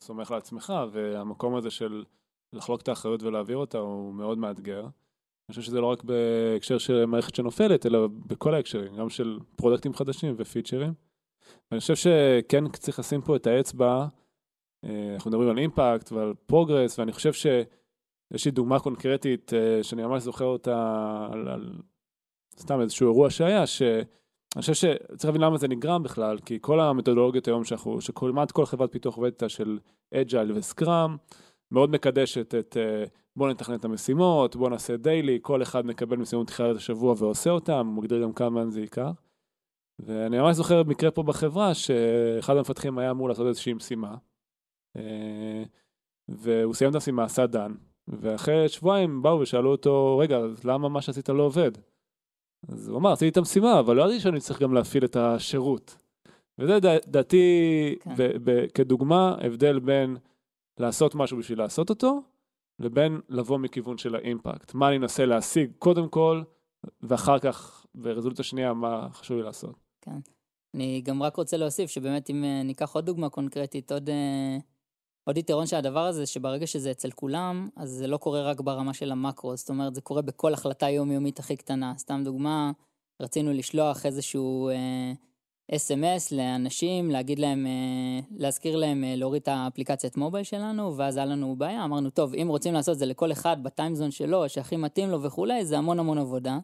סומך 0.00 0.30
על 0.30 0.38
עצמך, 0.38 0.72
והמקום 0.92 1.56
הזה 1.56 1.70
של 1.70 2.04
לחלוק 2.52 2.82
את 2.82 2.88
האחריות 2.88 3.22
ולהעביר 3.22 3.56
אותה 3.56 3.78
הוא 3.78 4.14
מאוד 4.14 4.38
מאתגר. 4.38 4.80
אני 4.80 5.50
חושב 5.50 5.62
שזה 5.62 5.80
לא 5.80 5.86
רק 5.86 6.02
בהקשר 6.02 6.78
של 6.78 7.04
מערכת 7.04 7.34
שנופלת, 7.34 7.86
אלא 7.86 8.06
בכל 8.06 8.54
ההקשרים, 8.54 8.96
גם 8.96 9.08
של 9.08 9.38
פרודקטים 9.56 9.94
חדשים 9.94 10.34
ופיצ'רים. 10.38 10.94
ואני 11.70 11.80
חושב 11.80 11.94
שכן 11.96 12.68
צריך 12.68 12.98
לשים 12.98 13.22
פה 13.22 13.36
את 13.36 13.46
האצבע, 13.46 14.06
אה, 14.84 15.14
אנחנו 15.14 15.30
מדברים 15.30 15.48
על 15.48 15.58
impact 15.58 16.12
ועל 16.12 16.34
progress, 16.46 16.98
ואני 16.98 17.12
חושב 17.12 17.32
שיש 17.32 18.44
לי 18.44 18.50
דוגמה 18.50 18.80
קונקרטית 18.80 19.52
אה, 19.54 19.82
שאני 19.82 20.02
ממש 20.02 20.22
זוכר 20.22 20.44
אותה 20.44 20.78
על, 21.32 21.48
על 21.48 21.80
סתם 22.58 22.80
איזשהו 22.80 23.08
אירוע 23.08 23.30
שהיה, 23.30 23.66
ש... 23.66 23.82
אני 24.56 24.60
חושב 24.60 24.74
שצריך 24.74 25.24
להבין 25.24 25.40
למה 25.40 25.58
זה 25.58 25.68
נגרם 25.68 26.02
בכלל, 26.02 26.38
כי 26.38 26.58
כל 26.60 26.80
המתודולוגיות 26.80 27.48
היום 27.48 27.64
שאנחנו, 27.64 28.00
שכמעט 28.00 28.50
כל 28.50 28.66
חברת 28.66 28.92
פיתוח 28.92 29.16
עובדת 29.16 29.50
של 29.50 29.78
agile 30.14 30.52
ו 30.52 30.61
Scrum, 30.61 31.16
מאוד 31.70 31.90
מקדשת 31.90 32.54
את 32.54 32.76
אה, 32.76 33.04
בוא 33.36 33.48
נתכנן 33.48 33.74
את 33.74 33.84
המשימות, 33.84 34.56
בוא 34.56 34.70
נעשה 34.70 34.96
daily, 34.96 35.38
כל 35.42 35.62
אחד 35.62 35.86
מקבל 35.86 36.16
משימות 36.16 36.46
תחילת 36.46 36.76
השבוע 36.76 37.14
ועושה 37.18 37.50
אותם, 37.50 37.86
הוא 37.86 37.94
מגדיר 37.94 38.22
גם 38.22 38.32
כמה 38.32 38.66
זה 38.66 38.80
ייקח. 38.80 39.22
ואני 39.98 40.38
ממש 40.38 40.56
זוכר 40.56 40.82
מקרה 40.82 41.10
פה 41.10 41.22
בחברה, 41.22 41.74
שאחד 41.74 42.56
המפתחים 42.56 42.98
היה 42.98 43.10
אמור 43.10 43.28
לעשות 43.28 43.46
איזושהי 43.46 43.72
משימה, 43.72 44.14
אה, 44.96 45.62
והוא 46.28 46.74
סיים 46.74 46.90
את 46.90 46.94
המשימה, 46.94 47.24
עשה 47.24 47.46
דן, 47.46 47.72
ואחרי 48.08 48.68
שבועיים 48.68 49.22
באו 49.22 49.40
ושאלו 49.40 49.70
אותו, 49.70 50.18
רגע, 50.18 50.38
למה 50.64 50.88
מה 50.88 51.02
שעשית 51.02 51.28
לא 51.28 51.42
עובד? 51.42 51.72
אז 52.68 52.88
הוא 52.88 52.98
אמר, 52.98 53.12
עשיתי 53.12 53.28
את 53.28 53.36
המשימה, 53.36 53.80
אבל 53.80 53.96
לא 53.96 54.02
ידעתי 54.02 54.20
שאני 54.20 54.40
צריך 54.40 54.62
גם 54.62 54.74
להפעיל 54.74 55.04
את 55.04 55.16
השירות. 55.16 55.96
וזה 56.58 56.78
דעתי, 57.06 57.44
כן. 58.00 58.14
כדוגמה, 58.74 59.36
הבדל 59.40 59.78
בין 59.78 60.16
לעשות 60.78 61.14
משהו 61.14 61.38
בשביל 61.38 61.58
לעשות 61.58 61.90
אותו, 61.90 62.22
לבין 62.78 63.20
לבוא 63.28 63.58
מכיוון 63.58 63.98
של 63.98 64.14
האימפקט. 64.14 64.74
מה 64.74 64.88
אני 64.88 64.96
אנסה 64.96 65.26
להשיג 65.26 65.70
קודם 65.78 66.08
כל, 66.08 66.42
ואחר 67.02 67.38
כך 67.38 67.86
ברזולוציה 67.94 68.44
שנייה 68.44 68.72
מה 68.72 69.08
חשוב 69.12 69.36
לי 69.36 69.42
לעשות. 69.42 69.74
כן. 70.00 70.18
אני 70.74 71.00
גם 71.04 71.22
רק 71.22 71.36
רוצה 71.36 71.56
להוסיף 71.56 71.90
שבאמת 71.90 72.30
אם 72.30 72.44
אה, 72.44 72.62
ניקח 72.62 72.94
עוד 72.94 73.06
דוגמה 73.06 73.28
קונקרטית, 73.28 73.92
עוד... 73.92 74.10
אה, 74.10 74.58
עוד 75.26 75.38
יתרון 75.38 75.66
של 75.66 75.76
הדבר 75.76 76.06
הזה, 76.06 76.26
שברגע 76.26 76.66
שזה 76.66 76.90
אצל 76.90 77.10
כולם, 77.10 77.68
אז 77.76 77.90
זה 77.90 78.06
לא 78.06 78.16
קורה 78.16 78.42
רק 78.42 78.60
ברמה 78.60 78.94
של 78.94 79.12
המקרו, 79.12 79.56
זאת 79.56 79.68
אומרת, 79.68 79.94
זה 79.94 80.00
קורה 80.00 80.22
בכל 80.22 80.54
החלטה 80.54 80.90
יומיומית 80.90 81.38
הכי 81.38 81.56
קטנה. 81.56 81.94
סתם 81.98 82.22
דוגמה, 82.24 82.70
רצינו 83.20 83.52
לשלוח 83.52 84.06
איזשהו 84.06 84.68
אה, 84.68 85.12
אס.אם.אס 85.76 86.32
לאנשים, 86.32 87.10
להגיד 87.10 87.38
להם, 87.38 87.66
אה, 87.66 88.20
להזכיר 88.36 88.76
להם 88.76 89.04
אה, 89.04 89.16
להוריד 89.16 89.42
את 89.42 89.48
האפליקציית 89.48 90.16
מובייל 90.16 90.44
שלנו, 90.44 90.96
ואז 90.96 91.16
היה 91.16 91.26
לנו 91.26 91.56
בעיה, 91.56 91.84
אמרנו, 91.84 92.10
טוב, 92.10 92.34
אם 92.34 92.46
רוצים 92.48 92.74
לעשות 92.74 92.92
את 92.92 92.98
זה 92.98 93.06
לכל 93.06 93.32
אחד 93.32 93.62
בטיימזון 93.62 94.10
שלו, 94.10 94.48
שהכי 94.48 94.76
מתאים 94.76 95.10
לו 95.10 95.22
וכולי, 95.22 95.64
זה 95.64 95.78
המון 95.78 95.98
המון 95.98 96.18
עבודה. 96.18 96.58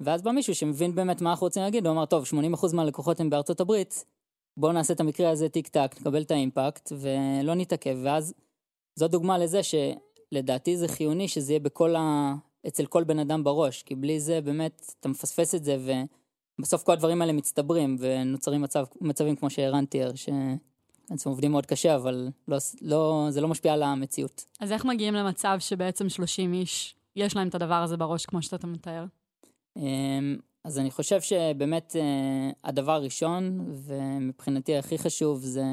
ואז 0.00 0.22
בא 0.22 0.30
מישהו 0.30 0.54
שמבין 0.54 0.94
באמת 0.94 1.20
מה 1.20 1.30
אנחנו 1.30 1.44
רוצים 1.44 1.62
להגיד, 1.62 1.86
הוא 1.86 1.92
אמר, 1.92 2.06
טוב, 2.06 2.24
80% 2.54 2.74
מהלקוחות 2.74 3.20
הם 3.20 3.30
בארצות 3.30 3.60
הברית, 3.60 4.04
בואו 4.60 4.72
נעשה 4.72 4.94
את 4.94 5.00
המקרה 5.00 5.30
הזה 5.30 5.48
טיק 5.48 5.68
טק, 5.68 5.94
נקבל 6.00 6.22
את 6.22 6.30
האימפקט 6.30 6.92
ולא 7.00 7.54
נתעכב, 7.54 7.96
ואז 8.02 8.34
זו 8.94 9.08
דוגמה 9.08 9.38
לזה 9.38 9.60
שלדעתי 9.62 10.76
זה 10.76 10.88
חיוני 10.88 11.28
שזה 11.28 11.52
יהיה 11.52 11.60
בכל 11.60 11.96
ה... 11.96 12.34
אצל 12.66 12.86
כל 12.86 13.04
בן 13.04 13.18
אדם 13.18 13.44
בראש, 13.44 13.82
כי 13.82 13.94
בלי 13.94 14.20
זה 14.20 14.40
באמת 14.40 14.92
אתה 15.00 15.08
מפספס 15.08 15.54
את 15.54 15.64
זה 15.64 15.76
ובסוף 16.58 16.82
כל 16.82 16.92
הדברים 16.92 17.22
האלה 17.22 17.32
מצטברים 17.32 17.96
ונוצרים 17.98 18.62
מצב, 18.62 18.84
מצבים 19.00 19.36
כמו 19.36 19.50
שערן 19.50 19.84
תיאר, 19.84 20.12
שבעצם 20.14 21.28
עובדים 21.28 21.50
מאוד 21.50 21.66
קשה, 21.66 21.96
אבל 21.96 22.28
לא, 22.48 22.56
לא, 22.82 23.26
זה 23.30 23.40
לא 23.40 23.48
משפיע 23.48 23.72
על 23.72 23.82
המציאות. 23.82 24.44
אז 24.60 24.72
איך 24.72 24.84
מגיעים 24.84 25.14
למצב 25.14 25.56
שבעצם 25.58 26.08
30 26.08 26.52
איש, 26.52 26.94
יש 27.16 27.36
להם 27.36 27.48
את 27.48 27.54
הדבר 27.54 27.74
הזה 27.74 27.96
בראש 27.96 28.26
כמו 28.26 28.42
שאתה 28.42 28.66
מתאר? 28.66 29.04
אז 30.64 30.78
אני 30.78 30.90
חושב 30.90 31.20
שבאמת 31.20 31.96
אה, 31.96 32.50
הדבר 32.64 32.92
הראשון, 32.92 33.60
ומבחינתי 33.74 34.76
הכי 34.76 34.98
חשוב, 34.98 35.40
זה 35.42 35.64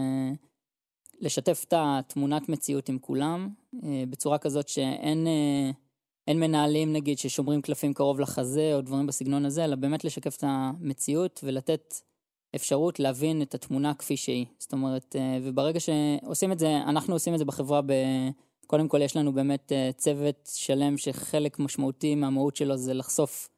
לשתף 1.20 1.66
את 1.68 1.74
התמונת 1.78 2.50
מציאות 2.50 2.90
עם 2.90 3.00
כולם, 3.00 3.50
אה, 3.84 4.04
בצורה 4.10 4.38
כזאת 4.38 4.68
שאין 4.68 5.28
אה, 5.28 5.72
אין 6.28 6.40
מנהלים, 6.40 6.94
נגיד, 6.94 7.18
ששומרים 7.18 7.62
קלפים 7.62 7.94
קרוב 7.94 8.20
לחזה, 8.20 8.72
או 8.74 8.82
דברים 8.82 9.08
בסגנון 9.08 9.46
הזה, 9.46 9.64
אלא 9.64 9.76
באמת 9.76 10.04
לשקף 10.04 10.38
את 10.38 10.44
המציאות 10.48 11.40
ולתת 11.44 11.94
אפשרות 12.56 13.00
להבין 13.00 13.42
את 13.42 13.56
התמונה 13.56 13.94
כפי 13.94 14.18
שהיא. 14.18 14.46
זאת 14.60 14.74
אומרת, 14.74 15.16
וברגע 15.44 15.80
שעושים 15.80 16.52
את 16.52 16.60
זה, 16.60 16.78
אנחנו 16.78 17.14
עושים 17.14 17.34
את 17.34 17.40
זה 17.40 17.46
בחברה 17.46 17.82
ב... 17.82 17.94
קודם 18.68 18.88
כל, 18.88 19.02
יש 19.02 19.18
לנו 19.18 19.34
באמת 19.34 19.72
צוות 19.98 20.50
שלם 20.54 20.98
שחלק 20.98 21.60
משמעותי 21.60 22.16
מהמהות 22.16 22.56
שלו 22.56 22.78
זה 22.78 22.94
לחשוף 22.94 23.50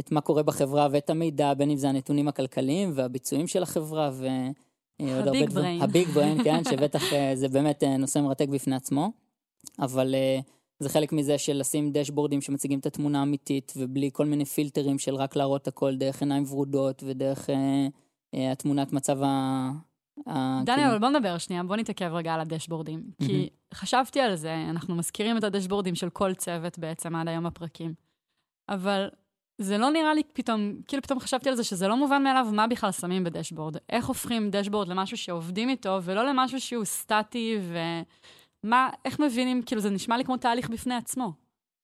את 0.00 0.12
מה 0.12 0.20
קורה 0.20 0.42
בחברה 0.42 0.88
ואת 0.90 1.10
המידע, 1.10 1.54
בין 1.54 1.70
אם 1.70 1.76
זה 1.76 1.88
הנתונים 1.88 2.28
הכלכליים 2.28 2.90
והביצועים 2.94 3.46
של 3.46 3.62
החברה 3.62 4.10
ו... 4.12 4.26
אה, 5.00 5.18
הביג 5.18 5.50
בריין. 5.52 5.82
הביג 5.82 6.08
בריין, 6.08 6.42
כן, 6.44 6.64
שבטח 6.64 7.12
אה, 7.12 7.32
זה 7.34 7.48
באמת 7.48 7.84
אה, 7.84 7.96
נושא 7.96 8.18
מרתק 8.18 8.48
בפני 8.48 8.76
עצמו, 8.76 9.12
אבל 9.78 10.14
זה 10.80 10.88
חלק 10.88 11.12
מזה 11.12 11.38
של 11.38 11.56
לשים 11.56 11.92
דשבורדים 11.92 12.40
שמציגים 12.40 12.78
את 12.78 12.86
התמונה 12.86 13.20
האמיתית, 13.20 13.72
ובלי 13.76 14.10
כל 14.12 14.26
מיני 14.26 14.44
פילטרים 14.44 14.98
של 14.98 15.14
רק 15.14 15.36
להראות 15.36 15.68
הכל 15.68 15.96
דרך 15.96 16.22
עיניים 16.22 16.44
ורודות 16.48 17.02
ודרך 17.06 17.50
התמונת 18.32 18.92
מצב 18.92 19.22
ה... 19.22 19.70
דני, 20.64 20.86
אבל 20.88 20.98
בוא 20.98 21.08
נדבר 21.08 21.38
שנייה, 21.38 21.62
בוא 21.62 21.76
נתעכב 21.76 22.10
רגע 22.12 22.34
על 22.34 22.40
הדשבורדים. 22.40 23.02
כי 23.26 23.48
חשבתי 23.74 24.20
על 24.20 24.36
זה, 24.36 24.54
אנחנו 24.70 24.94
מזכירים 24.94 25.36
את 25.36 25.44
הדשבורדים 25.44 25.94
של 25.94 26.10
כל 26.10 26.34
צוות 26.34 26.78
בעצם 26.78 27.16
עד 27.16 27.28
היום 27.28 27.46
הפרקים. 27.46 27.94
אבל 28.68 29.08
זה 29.58 29.78
לא 29.78 29.90
נראה 29.90 30.14
לי 30.14 30.22
פתאום, 30.32 30.72
כאילו 30.88 31.02
פתאום 31.02 31.20
חשבתי 31.20 31.48
על 31.48 31.54
זה 31.54 31.64
שזה 31.64 31.88
לא 31.88 31.96
מובן 31.96 32.22
מאליו 32.22 32.46
מה 32.52 32.66
בכלל 32.66 32.92
שמים 32.92 33.24
בדשבורד. 33.24 33.76
איך 33.88 34.06
הופכים 34.06 34.50
דשבורד 34.50 34.88
למשהו 34.88 35.16
שעובדים 35.16 35.68
איתו, 35.68 35.98
ולא 36.02 36.26
למשהו 36.26 36.60
שהוא 36.60 36.84
סטטי, 36.84 37.58
ומה, 38.64 38.90
איך 39.04 39.20
מבינים, 39.20 39.62
כאילו 39.62 39.80
זה 39.80 39.90
נשמע 39.90 40.16
לי 40.16 40.24
כמו 40.24 40.36
תהליך 40.36 40.70
בפני 40.70 40.94
עצמו. 40.94 41.32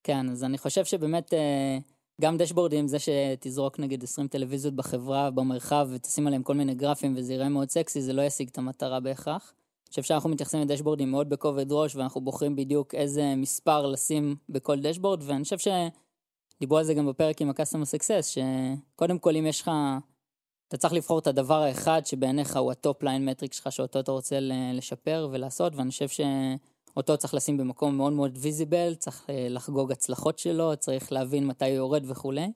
כן, 0.03 0.31
אז 0.31 0.45
אני 0.45 0.59
חושב 0.59 0.85
שבאמת 0.85 1.35
אה, 1.35 1.79
גם 2.21 2.37
דשבורדים, 2.37 2.89
זה 2.89 2.97
שתזרוק 2.99 3.79
נגיד 3.79 4.03
20 4.03 4.29
טלוויזיות 4.29 4.75
בחברה, 4.75 5.31
במרחב, 5.31 5.89
ותשים 5.91 6.27
עליהם 6.27 6.43
כל 6.43 6.55
מיני 6.55 6.75
גרפים 6.75 7.15
וזה 7.17 7.35
יראה 7.35 7.49
מאוד 7.49 7.71
סקסי, 7.71 8.01
זה 8.01 8.13
לא 8.13 8.23
ישיג 8.23 8.49
את 8.49 8.59
המטרה 8.59 9.01
בהכרח. 9.01 9.53
אני 9.85 9.91
חושב 9.91 10.03
שאנחנו 10.03 10.31
מתייחסים 10.31 10.61
ל 10.61 10.65
dashboard־ים 10.65 11.11
מאוד 11.11 11.29
בכובד 11.29 11.73
ראש, 11.73 11.97
ואנחנו 11.97 12.21
בוחרים 12.21 12.57
בדיוק 12.57 12.95
איזה 12.95 13.35
מספר 13.37 13.87
לשים 13.87 14.37
בכל 14.49 14.81
dashboard, 14.81 15.23
ואני 15.23 15.45
חושב 15.45 15.59
ש... 15.59 15.69
דיברו 16.65 16.79
על 16.79 16.85
זה 16.85 16.95
גם 16.95 17.07
בפרק 17.07 17.43
עם 17.43 17.51
ה-Customer 17.51 17.99
Success, 17.99 18.23
שקודם 18.23 19.19
כל 19.19 19.37
אם 19.37 19.47
יש 19.47 19.61
לך, 19.61 19.71
אתה 20.69 20.77
צריך 20.77 20.95
לבחור 20.95 21.19
את 21.19 21.27
הדבר 21.27 21.63
האחד 21.63 22.07
שבעיניך 22.07 22.57
הוא 22.57 22.73
ה 22.73 22.80
top 22.80 23.03
line 23.03 23.25
metric 23.25 23.53
שלך, 23.53 23.73
שאותו 23.73 24.01
אתה 24.01 24.13
רוצה 24.13 24.39
לשפר 24.75 25.29
ולעשות, 25.33 25.77
ואני 25.77 25.91
חושב 25.91 26.09
שאותו 26.09 27.17
צריך 27.17 27.35
לשים 27.35 27.57
במקום 27.57 27.97
מאוד 27.97 28.13
מאוד 28.13 28.39
visible, 28.41 28.95
צריך 28.95 29.27
אה, 29.31 29.47
לחגוג 29.51 29.93
הצלחות 29.93 30.39
שלו, 30.39 30.77
צריך 30.77 31.13
להבין 31.13 31.47
מתי 31.47 31.65
הוא 31.65 31.75
יורד 31.75 32.03
וכולי. 32.07 32.53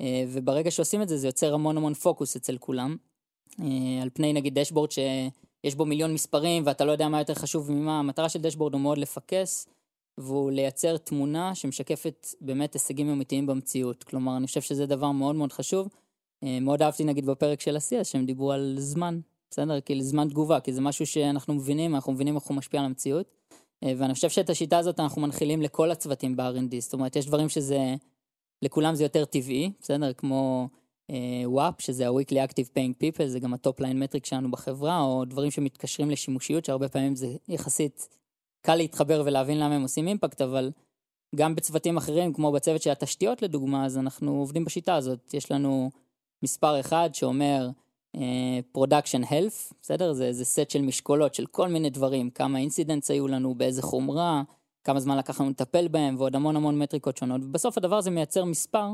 אה, 0.00 0.24
וברגע 0.28 0.70
שעושים 0.70 1.02
את 1.02 1.08
זה, 1.08 1.16
זה 1.16 1.28
יוצר 1.28 1.54
המון 1.54 1.76
המון 1.76 1.94
פוקוס 1.94 2.36
אצל 2.36 2.58
כולם. 2.58 2.96
אה, 3.60 4.02
על 4.02 4.10
פני 4.14 4.32
נגיד 4.32 4.58
דשבורד 4.58 4.90
שיש 4.90 5.74
בו 5.74 5.84
מיליון 5.84 6.14
מספרים 6.14 6.62
ואתה 6.66 6.84
לא 6.84 6.92
יודע 6.92 7.08
מה 7.08 7.18
יותר 7.18 7.34
חשוב 7.34 7.72
ממה, 7.72 7.98
המטרה 7.98 8.28
של 8.28 8.40
דשבורד 8.40 8.72
הוא 8.72 8.80
מאוד 8.80 8.98
לפקס. 8.98 9.68
והוא 10.18 10.50
לייצר 10.50 10.96
תמונה 10.96 11.54
שמשקפת 11.54 12.26
באמת 12.40 12.74
הישגים 12.74 13.08
אמיתיים 13.08 13.46
במציאות. 13.46 14.04
כלומר, 14.04 14.36
אני 14.36 14.46
חושב 14.46 14.60
שזה 14.60 14.86
דבר 14.86 15.10
מאוד 15.10 15.34
מאוד 15.34 15.52
חשוב. 15.52 15.88
אה, 16.44 16.60
מאוד 16.60 16.82
אהבתי 16.82 17.04
נגיד 17.04 17.26
בפרק 17.26 17.60
של 17.60 17.76
ה-CS 17.76 18.04
שהם 18.04 18.26
דיברו 18.26 18.52
על 18.52 18.74
זמן, 18.78 19.20
בסדר? 19.50 19.80
כאילו 19.80 20.00
זמן 20.02 20.28
תגובה, 20.28 20.60
כי 20.60 20.72
זה 20.72 20.80
משהו 20.80 21.06
שאנחנו 21.06 21.54
מבינים, 21.54 21.94
אנחנו 21.94 22.12
מבינים 22.12 22.36
איך 22.36 22.44
הוא 22.44 22.56
משפיע 22.56 22.80
על 22.80 22.86
המציאות. 22.86 23.26
אה, 23.84 23.92
ואני 23.96 24.14
חושב 24.14 24.28
שאת 24.28 24.50
השיטה 24.50 24.78
הזאת 24.78 25.00
אנחנו 25.00 25.22
מנחילים 25.22 25.62
לכל 25.62 25.90
הצוותים 25.90 26.36
ב-R&D, 26.36 26.80
זאת 26.80 26.92
אומרת, 26.92 27.16
יש 27.16 27.26
דברים 27.26 27.48
שזה, 27.48 27.94
לכולם 28.62 28.94
זה 28.94 29.02
יותר 29.02 29.24
טבעי, 29.24 29.72
בסדר? 29.80 30.12
כמו 30.12 30.68
uh, 31.12 31.14
WAP, 31.56 31.74
שזה 31.78 32.08
ה-Weekly 32.08 32.50
Active 32.50 32.68
Paying 32.76 33.02
People, 33.02 33.26
זה 33.26 33.40
גם 33.40 33.54
ה 33.54 33.60
top 33.60 33.80
line 33.80 34.00
metric 34.00 34.26
שלנו 34.26 34.50
בחברה, 34.50 35.00
או 35.00 35.24
דברים 35.24 35.50
שמתקשרים 35.50 36.10
לשימושיות, 36.10 36.64
שהרבה 36.64 36.88
פעמים 36.88 37.16
זה 37.16 37.36
יחסית 37.48 38.08
קל 38.66 38.74
להתחבר 38.74 39.22
ולהבין 39.26 39.58
למה 39.58 39.74
הם 39.74 39.82
עושים 39.82 40.08
impact, 40.08 40.40
אבל 40.40 40.70
גם 41.36 41.54
בצוותים 41.54 41.96
אחרים, 41.96 42.32
כמו 42.32 42.52
בצוות 42.52 42.82
של 42.82 42.90
התשתיות 42.90 43.42
לדוגמה, 43.42 43.86
אז 43.86 43.98
אנחנו 43.98 44.38
עובדים 44.38 44.64
בשיטה 44.64 44.94
הזאת. 44.94 45.34
יש 45.34 45.50
לנו 45.52 45.90
מספר 46.42 46.80
אחד 46.80 47.10
שאומר 47.12 47.68
uh, 48.16 48.20
Production 48.78 49.24
Health, 49.24 49.74
בסדר? 49.82 50.12
זה, 50.12 50.32
זה 50.32 50.44
סט 50.44 50.70
של 50.70 50.82
משקולות 50.82 51.34
של 51.34 51.46
כל 51.46 51.68
מיני 51.68 51.90
דברים, 51.90 52.30
כמה 52.30 52.58
incidents 52.58 53.10
היו 53.10 53.28
לנו, 53.28 53.54
באיזה 53.54 53.82
חומרה, 53.82 54.42
כמה 54.84 55.00
זמן 55.00 55.16
לקח 55.16 55.40
לנו 55.40 55.50
לטפל 55.50 55.88
בהם, 55.88 56.14
ועוד 56.18 56.36
המון 56.36 56.56
המון 56.56 56.78
מטריקות 56.78 57.16
שונות. 57.16 57.40
ובסוף 57.44 57.78
הדבר 57.78 57.96
הזה 57.96 58.10
מייצר 58.10 58.44
מספר, 58.44 58.88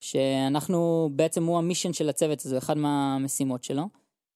שאנחנו, 0.00 1.10
בעצם 1.12 1.44
הוא 1.44 1.58
המישן 1.58 1.92
של 1.92 2.08
הצוות 2.08 2.46
הזה, 2.46 2.58
אחד 2.58 2.76
מהמשימות 2.76 3.64
שלו. 3.64 3.82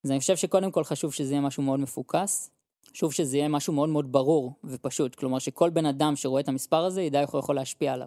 אז 0.04 0.10
אני 0.10 0.20
חושב 0.20 0.36
שקודם 0.36 0.70
כל 0.70 0.84
חשוב 0.84 1.12
שזה 1.12 1.32
יהיה 1.32 1.40
משהו 1.40 1.62
מאוד 1.62 1.80
מפוקס, 1.80 2.50
חשוב 2.92 3.12
שזה 3.12 3.36
יהיה 3.36 3.48
משהו 3.48 3.72
מאוד 3.72 3.88
מאוד 3.88 4.12
ברור 4.12 4.52
ופשוט, 4.64 5.14
כלומר 5.14 5.38
שכל 5.38 5.70
בן 5.70 5.86
אדם 5.86 6.16
שרואה 6.16 6.40
את 6.40 6.48
המספר 6.48 6.84
הזה 6.84 7.02
ידע 7.02 7.20
איך 7.20 7.30
הוא 7.30 7.38
יכול 7.38 7.54
להשפיע 7.54 7.92
עליו. 7.92 8.06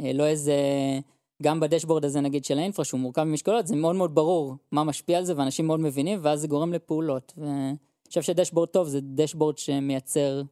אה, 0.00 0.12
לא 0.12 0.26
איזה, 0.26 0.56
גם 1.42 1.60
בדשבורד 1.60 2.04
הזה 2.04 2.20
נגיד 2.20 2.44
של 2.44 2.58
האינפרה 2.58 2.84
שהוא 2.84 3.00
מורכב 3.00 3.22
ממשקולות, 3.22 3.66
זה 3.66 3.76
מאוד 3.76 3.96
מאוד 3.96 4.14
ברור 4.14 4.54
מה 4.72 4.84
משפיע 4.84 5.18
על 5.18 5.24
זה 5.24 5.36
ואנשים 5.36 5.66
מאוד 5.66 5.80
מבינים 5.80 6.18
ואז 6.22 6.40
זה 6.40 6.48
גורם 6.48 6.72
לפעולות. 6.72 7.32
ואני 7.36 7.76
חושב 8.08 8.22
שדשבורד 8.22 8.68
טוב 8.68 8.88
זה 8.88 9.00
דשבורד 9.00 9.58
שמייצר 9.58 10.42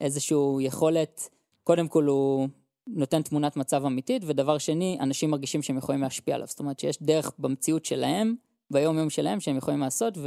איזושהי 0.00 0.36
יכולת, 0.60 1.28
קודם 1.64 1.88
כל 1.88 2.04
הוא 2.04 2.48
נותן 2.86 3.22
תמונת 3.22 3.56
מצב 3.56 3.84
אמיתית, 3.84 4.22
ודבר 4.26 4.58
שני, 4.58 4.98
אנשים 5.00 5.30
מרגישים 5.30 5.62
שהם 5.62 5.78
יכולים 5.78 6.00
להשפיע 6.00 6.34
עליו. 6.34 6.46
זאת 6.46 6.60
אומרת 6.60 6.78
שיש 6.78 7.02
דרך 7.02 7.32
במציאות 7.38 7.84
שלהם, 7.84 8.34
ביום 8.70 8.98
יום 8.98 9.10
שלהם, 9.10 9.40
שהם 9.40 9.56
יכולים 9.56 9.80
לעשות 9.80 10.18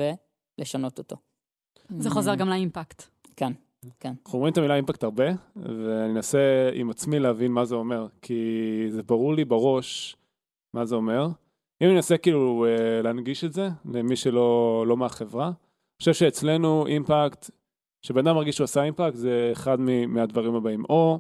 ולשנות 0.59 0.97
אותו. 0.97 1.15
זה 1.99 2.09
חוזר 2.09 2.35
גם 2.35 2.49
לאימפקט. 2.49 3.03
כן, 3.35 3.53
כן. 3.99 4.13
אנחנו 4.25 4.37
אומרים 4.37 4.53
את 4.53 4.57
המילה 4.57 4.75
אימפקט 4.75 5.03
הרבה, 5.03 5.25
ואני 5.55 6.11
אנסה 6.11 6.69
עם 6.73 6.89
עצמי 6.89 7.19
להבין 7.19 7.51
מה 7.51 7.65
זה 7.65 7.75
אומר, 7.75 8.07
כי 8.21 8.43
זה 8.89 9.03
ברור 9.03 9.33
לי 9.33 9.45
בראש 9.45 10.17
מה 10.73 10.85
זה 10.85 10.95
אומר. 10.95 11.27
אם 11.81 11.87
אני 11.87 11.95
אנסה 11.95 12.17
כאילו 12.17 12.65
אה, 12.65 13.01
להנגיש 13.01 13.43
את 13.43 13.53
זה 13.53 13.69
למי 13.93 14.15
שלא 14.15 14.83
לא 14.87 14.97
מהחברה, 14.97 15.47
אני 15.47 15.99
חושב 15.99 16.13
שאצלנו 16.13 16.87
אימפקט, 16.87 17.49
שבן 18.01 18.27
אדם 18.27 18.35
מרגיש 18.35 18.55
שהוא 18.55 18.65
עשה 18.65 18.83
אימפקט, 18.83 19.15
זה 19.15 19.49
אחד 19.51 19.79
מהדברים 20.07 20.55
הבאים. 20.55 20.83
או 20.89 21.19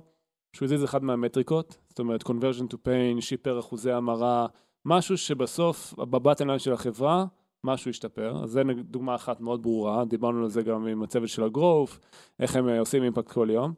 שהוא 0.55 0.65
הזיז 0.65 0.83
אחד 0.83 1.03
מהמטריקות, 1.03 1.77
זאת 1.89 1.99
אומרת 1.99 2.23
conversion 2.23 2.73
to 2.73 2.75
pain, 2.75 3.21
שיפר 3.21 3.59
אחוזי 3.59 3.91
המרה, 3.91 4.47
משהו 4.85 5.17
שבסוף 5.17 5.93
בבטן 5.93 6.59
של 6.59 6.73
החברה, 6.73 7.25
משהו 7.63 7.89
השתפר, 7.89 8.43
אז 8.43 8.49
זה 8.49 8.61
דוגמה 8.83 9.15
אחת 9.15 9.41
מאוד 9.41 9.61
ברורה, 9.61 10.05
דיברנו 10.05 10.43
על 10.43 10.49
זה 10.49 10.61
גם 10.61 10.87
עם 10.87 11.03
הצוות 11.03 11.29
של 11.29 11.43
הגרוף, 11.43 11.99
איך 12.39 12.55
הם 12.55 12.69
אה, 12.69 12.79
עושים 12.79 13.03
אימפקט 13.03 13.31
כל 13.31 13.47
יום, 13.51 13.73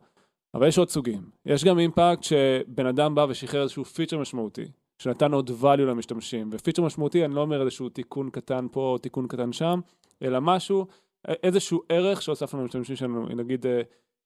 אבל 0.53 0.67
יש 0.67 0.77
עוד 0.77 0.89
סוגים. 0.89 1.21
יש 1.45 1.63
גם 1.63 1.79
אימפקט 1.79 2.23
שבן 2.23 2.85
אדם 2.85 3.15
בא 3.15 3.25
ושחרר 3.29 3.61
איזשהו 3.61 3.85
פיצ'ר 3.85 4.17
משמעותי, 4.17 4.65
שנתן 4.99 5.33
עוד 5.33 5.49
value 5.61 5.81
למשתמשים, 5.81 6.49
ופיצ'ר 6.51 6.81
משמעותי 6.81 7.25
אני 7.25 7.35
לא 7.35 7.41
אומר 7.41 7.61
איזשהו 7.61 7.89
תיקון 7.89 8.29
קטן 8.29 8.67
פה 8.71 8.79
או 8.79 8.97
תיקון 8.97 9.27
קטן 9.27 9.53
שם, 9.53 9.79
אלא 10.21 10.41
משהו, 10.41 10.85
איזשהו 11.27 11.81
ערך 11.89 12.21
שהוספנו 12.21 12.61
למשתמשים 12.61 12.95
שלנו, 12.95 13.27
נגיד 13.27 13.65
אה, 13.65 13.81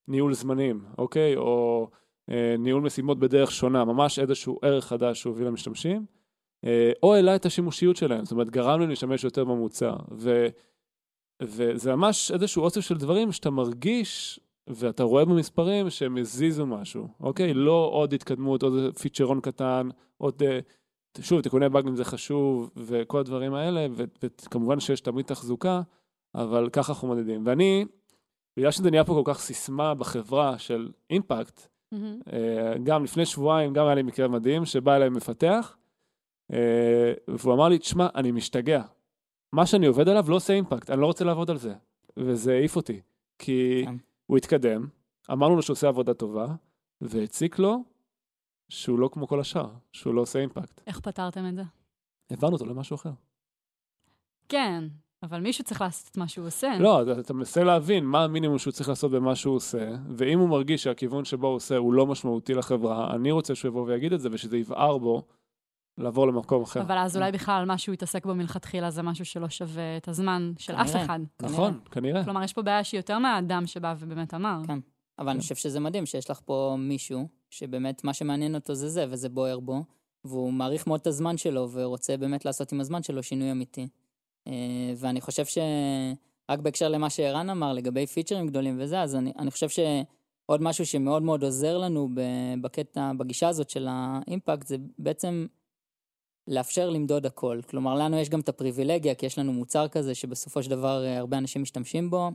ניהול 0.07 0.33
זמנים, 0.33 0.81
אוקיי? 0.97 1.35
או 1.35 1.87
אה, 2.31 2.55
ניהול 2.59 2.81
משימות 2.81 3.19
בדרך 3.19 3.51
שונה, 3.51 3.85
ממש 3.85 4.19
איזשהו 4.19 4.59
ערך 4.61 4.85
חדש 4.85 5.21
שהוביל 5.21 5.47
למשתמשים. 5.47 6.05
אה, 6.65 6.91
או 7.03 7.15
העלה 7.15 7.35
את 7.35 7.45
השימושיות 7.45 7.95
שלהם, 7.95 8.25
זאת 8.25 8.31
אומרת 8.31 8.49
גרם 8.49 8.79
להם 8.79 8.89
להשתמש 8.89 9.23
יותר 9.23 9.43
במוצר. 9.43 9.95
ו, 10.11 10.47
וזה 11.41 11.95
ממש 11.95 12.31
איזשהו 12.31 12.63
אוסף 12.63 12.81
של 12.81 12.97
דברים 12.97 13.31
שאתה 13.31 13.49
מרגיש 13.49 14.39
ואתה 14.67 15.03
רואה 15.03 15.25
במספרים 15.25 15.89
שהם 15.89 16.17
הזיזו 16.17 16.65
משהו, 16.65 17.07
אוקיי? 17.19 17.53
לא 17.53 17.89
עוד 17.93 18.13
התקדמות, 18.13 18.63
עוד 18.63 18.97
פיצ'רון 18.97 19.41
קטן, 19.41 19.89
עוד, 20.17 20.43
אה, 20.43 20.59
שוב, 21.21 21.41
תיקוני 21.41 21.69
באגים 21.69 21.95
זה 21.95 22.05
חשוב 22.05 22.69
וכל 22.75 23.19
הדברים 23.19 23.53
האלה, 23.53 23.87
וכמובן 24.23 24.79
שיש 24.79 25.01
תמיד 25.01 25.25
תחזוקה, 25.25 25.81
אבל 26.35 26.69
ככה 26.69 26.93
אנחנו 26.93 27.07
מודדים. 27.07 27.41
ואני, 27.45 27.85
בגלל 28.57 28.71
שזה 28.71 28.91
נהיה 28.91 29.03
פה 29.03 29.21
כל 29.23 29.33
כך 29.33 29.39
סיסמה 29.39 29.95
בחברה 29.95 30.57
של 30.57 30.91
אימפקט. 31.09 31.67
אה, 32.33 32.73
גם 32.83 33.03
לפני 33.03 33.25
שבועיים, 33.25 33.73
גם 33.73 33.85
היה 33.85 33.95
לי 33.95 34.03
מקרה 34.03 34.27
מדהים, 34.27 34.65
שבא 34.65 34.95
אליי 34.95 35.09
מפתח, 35.09 35.77
והוא 37.27 37.53
אמר 37.53 37.69
לי, 37.69 37.77
תשמע, 37.77 38.07
אני 38.15 38.31
משתגע. 38.31 38.81
מה 39.53 39.65
שאני 39.65 39.85
עובד 39.85 40.09
עליו 40.09 40.25
לא 40.29 40.35
עושה 40.35 40.53
אימפקט, 40.53 40.89
אני 40.89 41.01
לא 41.01 41.05
רוצה 41.05 41.25
לעבוד 41.25 41.49
על 41.49 41.57
זה. 41.57 41.73
וזה 42.17 42.53
העיף 42.53 42.75
אותי. 42.75 43.01
כי 43.39 43.81
כן. 43.85 43.95
הוא 44.25 44.37
התקדם, 44.37 44.87
אמרנו 45.31 45.55
לו 45.55 45.61
שהוא 45.61 45.73
עושה 45.73 45.87
עבודה 45.87 46.13
טובה, 46.13 46.47
והציק 47.01 47.59
לו 47.59 47.83
שהוא 48.69 48.99
לא 48.99 49.09
כמו 49.13 49.27
כל 49.27 49.39
השאר, 49.39 49.69
שהוא 49.91 50.13
לא 50.13 50.21
עושה 50.21 50.39
אימפקט. 50.39 50.81
איך 50.87 50.99
פתרתם 50.99 51.47
את 51.49 51.55
זה? 51.55 51.63
הבנו 52.29 52.53
אותו 52.53 52.65
למשהו 52.65 52.95
אחר. 52.95 53.11
כן, 54.49 54.83
אבל 55.23 55.39
מישהו 55.39 55.63
צריך 55.63 55.81
לעשות 55.81 56.11
את 56.11 56.17
מה 56.17 56.27
שהוא 56.27 56.47
עושה. 56.47 56.77
לא, 56.79 57.01
אתה, 57.01 57.19
אתה 57.19 57.33
מנסה 57.33 57.63
להבין 57.63 58.05
מה 58.05 58.23
המינימום 58.23 58.57
שהוא 58.57 58.71
צריך 58.71 58.89
לעשות 58.89 59.11
במה 59.11 59.35
שהוא 59.35 59.55
עושה, 59.55 59.95
ואם 60.09 60.39
הוא 60.39 60.49
מרגיש 60.49 60.83
שהכיוון 60.83 61.25
שבו 61.25 61.47
הוא 61.47 61.55
עושה 61.55 61.77
הוא 61.77 61.93
לא 61.93 62.05
משמעותי 62.07 62.53
לחברה, 62.53 63.15
אני 63.15 63.31
רוצה 63.31 63.55
שהוא 63.55 63.69
יבוא 63.69 63.85
ויגיד 63.87 64.13
את 64.13 64.21
זה, 64.21 64.29
ושזה 64.31 64.57
יבער 64.57 64.97
בו 64.97 65.27
לעבור 65.99 66.27
למקום 66.27 66.63
אחר. 66.63 66.81
אבל 66.81 66.97
אז 66.97 67.17
אולי 67.17 67.31
בכלל 67.31 67.65
מה 67.65 67.77
שהוא 67.77 67.93
התעסק 67.93 68.25
בו 68.25 68.35
מלכתחילה 68.35 68.89
זה 68.89 69.01
משהו 69.01 69.25
שלא 69.25 69.49
שווה 69.49 69.97
את 69.97 70.07
הזמן 70.07 70.51
של 70.57 70.75
אף 70.75 70.87
כנראה. 70.87 71.05
אחד. 71.05 71.19
נכון, 71.41 71.79
כנראה. 71.91 72.23
כלומר, 72.23 72.43
יש 72.43 72.53
פה 72.53 72.61
בעיה 72.61 72.83
שהיא 72.83 72.99
יותר 72.99 73.19
מהאדם 73.19 73.67
שבא 73.67 73.95
ובאמת 73.99 74.33
אמר. 74.33 74.61
כן. 74.67 74.79
אבל 75.19 75.29
אני 75.29 75.39
חושב 75.39 75.55
שזה 75.55 75.79
מדהים 75.79 76.05
שיש 76.05 76.29
לך 76.29 76.39
פה 76.45 76.75
מישהו 76.79 77.27
שבאמת 77.49 78.03
מה 78.03 78.13
שמעניין 78.13 78.55
אותו 78.55 78.73
זה 78.73 78.89
זה, 78.89 79.05
וזה 79.09 79.29
בוער 79.29 79.59
בו, 79.59 79.83
והוא 80.25 80.53
מעריך 80.53 80.87
מאוד 80.87 80.99
את 80.99 81.07
הזמן 81.07 81.37
שלו, 81.37 81.69
ורוצה 81.71 82.17
באמת 82.17 82.45
לעשות 82.45 82.71
עם 82.71 82.81
הזמן 82.81 83.03
שלו 83.03 83.23
שינוי 83.23 83.51
אמיתי. 83.51 83.87
אה, 84.47 84.53
ואני 84.97 85.21
חושב 85.21 85.45
ש... 85.45 85.57
רק 86.49 86.59
בהקשר 86.59 86.89
למה 86.89 87.09
שערן 87.09 87.49
אמר 87.49 87.73
לגבי 87.73 88.07
פיצ'רים 88.07 88.47
גדולים 88.47 88.77
וזה, 88.79 89.01
אז 89.01 89.15
אני, 89.15 89.33
אני 89.39 89.51
חושב 89.51 89.69
שעוד 89.69 90.61
משהו 90.61 90.85
שמאוד 90.85 91.23
מאוד 91.23 91.43
עוזר 91.43 91.77
לנו 91.77 92.09
בקטע, 92.61 93.11
בגישה 93.17 93.47
הזאת 93.47 93.69
של 93.69 93.87
האימפקט, 93.89 94.67
זה 94.67 94.75
בעצם 94.99 95.45
לאפשר 96.49 96.89
למדוד 96.89 97.25
הכל. 97.25 97.59
כלומר, 97.69 97.95
לנו 97.95 98.17
יש 98.17 98.29
גם 98.29 98.39
את 98.39 98.49
הפריבילגיה, 98.49 99.15
כי 99.15 99.25
יש 99.25 99.39
לנו 99.39 99.53
מוצר 99.53 99.87
כזה 99.87 100.15
שבסופו 100.15 100.63
של 100.63 100.69
דבר 100.69 101.05
אה, 101.05 101.17
הרבה 101.17 101.37
אנשים 101.37 101.61
משתמשים 101.61 102.09
בו, 102.09 102.31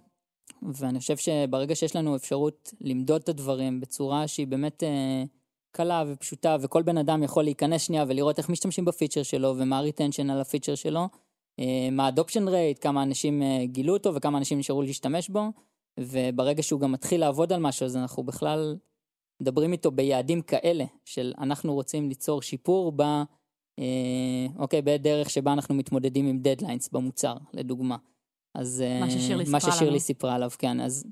ואני 0.63 0.99
חושב 0.99 1.17
שברגע 1.17 1.75
שיש 1.75 1.97
לנו 1.97 2.17
אפשרות 2.17 2.73
למדוד 2.81 3.21
את 3.23 3.29
הדברים 3.29 3.81
בצורה 3.81 4.29
שהיא 4.29 4.47
באמת 4.47 4.83
אה, 4.83 5.25
קלה 5.73 6.05
ופשוטה, 6.07 6.57
וכל 6.61 6.83
בן 6.83 6.99
אדם 6.99 7.23
יכול 7.23 7.45
להיכנס 7.45 7.83
שנייה 7.83 8.05
ולראות 8.09 8.39
איך 8.39 8.49
משתמשים 8.49 8.85
בפיצ'ר 8.85 9.23
שלו, 9.23 9.55
ומה 9.57 9.79
ה-retension 9.79 10.33
על 10.33 10.41
הפיצ'ר 10.41 10.75
שלו, 10.75 11.09
אה, 11.59 11.89
מה 11.93 12.07
ה-adoption 12.07 12.49
rate, 12.49 12.81
כמה 12.81 13.03
אנשים 13.03 13.43
אה, 13.43 13.67
גילו 13.67 13.93
אותו 13.93 14.15
וכמה 14.15 14.39
אנשים 14.39 14.59
נשארו 14.59 14.83
להשתמש 14.83 15.29
בו, 15.29 15.49
וברגע 16.01 16.63
שהוא 16.63 16.81
גם 16.81 16.93
מתחיל 16.93 17.21
לעבוד 17.21 17.53
על 17.53 17.61
משהו, 17.61 17.87
אז 17.87 17.97
אנחנו 17.97 18.23
בכלל 18.23 18.77
מדברים 19.41 19.73
איתו 19.73 19.91
ביעדים 19.91 20.43
כאלה, 20.43 20.85
של 21.05 21.33
אנחנו 21.39 21.75
רוצים 21.75 22.09
ליצור 22.09 22.43
שיפור 22.43 22.93
ב... 22.97 23.03
אה, 23.79 24.47
אוקיי, 24.59 24.83
בדרך 24.83 25.31
שבה 25.31 25.53
אנחנו 25.53 25.75
מתמודדים 25.75 26.27
עם 26.27 26.39
דדליינס 26.39 26.89
במוצר, 26.89 27.35
לדוגמה. 27.53 27.97
אז... 28.55 28.85
אה, 28.87 29.01
מה 29.01 29.11
ששירלי 29.11 29.45
מה 29.51 29.61
סיפרה 29.61 29.73
ששירלי 29.73 29.91
לנו. 29.91 30.01
סיפרה 30.01 30.35
עליו, 30.35 30.51
כן. 30.59 30.81
אז 30.81 31.05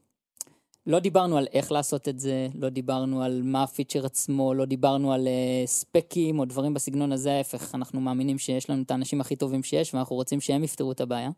לא 0.87 0.99
דיברנו 0.99 1.37
על 1.39 1.47
איך 1.53 1.73
לעשות 1.73 2.09
את 2.09 2.19
זה, 2.19 2.49
לא 2.55 2.69
דיברנו 2.69 3.23
על 3.23 3.43
מה 3.45 3.63
הפיצ'ר 3.63 4.07
עצמו, 4.07 4.55
לא 4.55 4.65
דיברנו 4.65 5.13
על 5.13 5.27
uh, 5.27 5.67
ספקים 5.67 6.39
או 6.39 6.45
דברים 6.45 6.75
בסגנון 6.75 7.13
הזה, 7.13 7.33
ההפך, 7.33 7.75
אנחנו 7.75 8.01
מאמינים 8.01 8.39
שיש 8.39 8.71
לנו 8.71 8.83
את 8.83 8.91
האנשים 8.91 9.21
הכי 9.21 9.37
טובים 9.37 9.63
שיש, 9.63 9.95
ואנחנו 9.95 10.17
רוצים 10.17 10.41
שהם 10.41 10.65
יפתרו 10.65 10.93
את 10.93 11.01
הבעיה. 11.01 11.31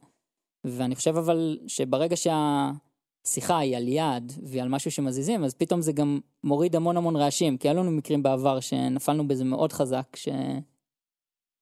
ואני 0.65 0.95
חושב 0.95 1.17
אבל 1.17 1.59
שברגע 1.67 2.17
שהשיחה 2.17 3.59
היא 3.59 3.77
על 3.77 3.89
יעד 3.89 4.33
והיא 4.43 4.63
על 4.63 4.69
משהו 4.69 4.91
שמזיזים, 4.91 5.45
אז 5.45 5.55
פתאום 5.55 5.83
זה 5.83 5.93
גם 5.93 6.21
מוריד 6.45 6.77
המון 6.77 6.97
המון 6.97 7.17
רעשים, 7.17 7.59
כי 7.59 7.69
היו 7.69 7.77
לנו 7.77 7.91
מקרים 7.91 8.23
בעבר 8.23 8.61
שנפלנו 8.61 9.29
בזה 9.29 9.45
מאוד 9.45 9.73
חזק, 9.73 10.17
ש... 10.17 10.29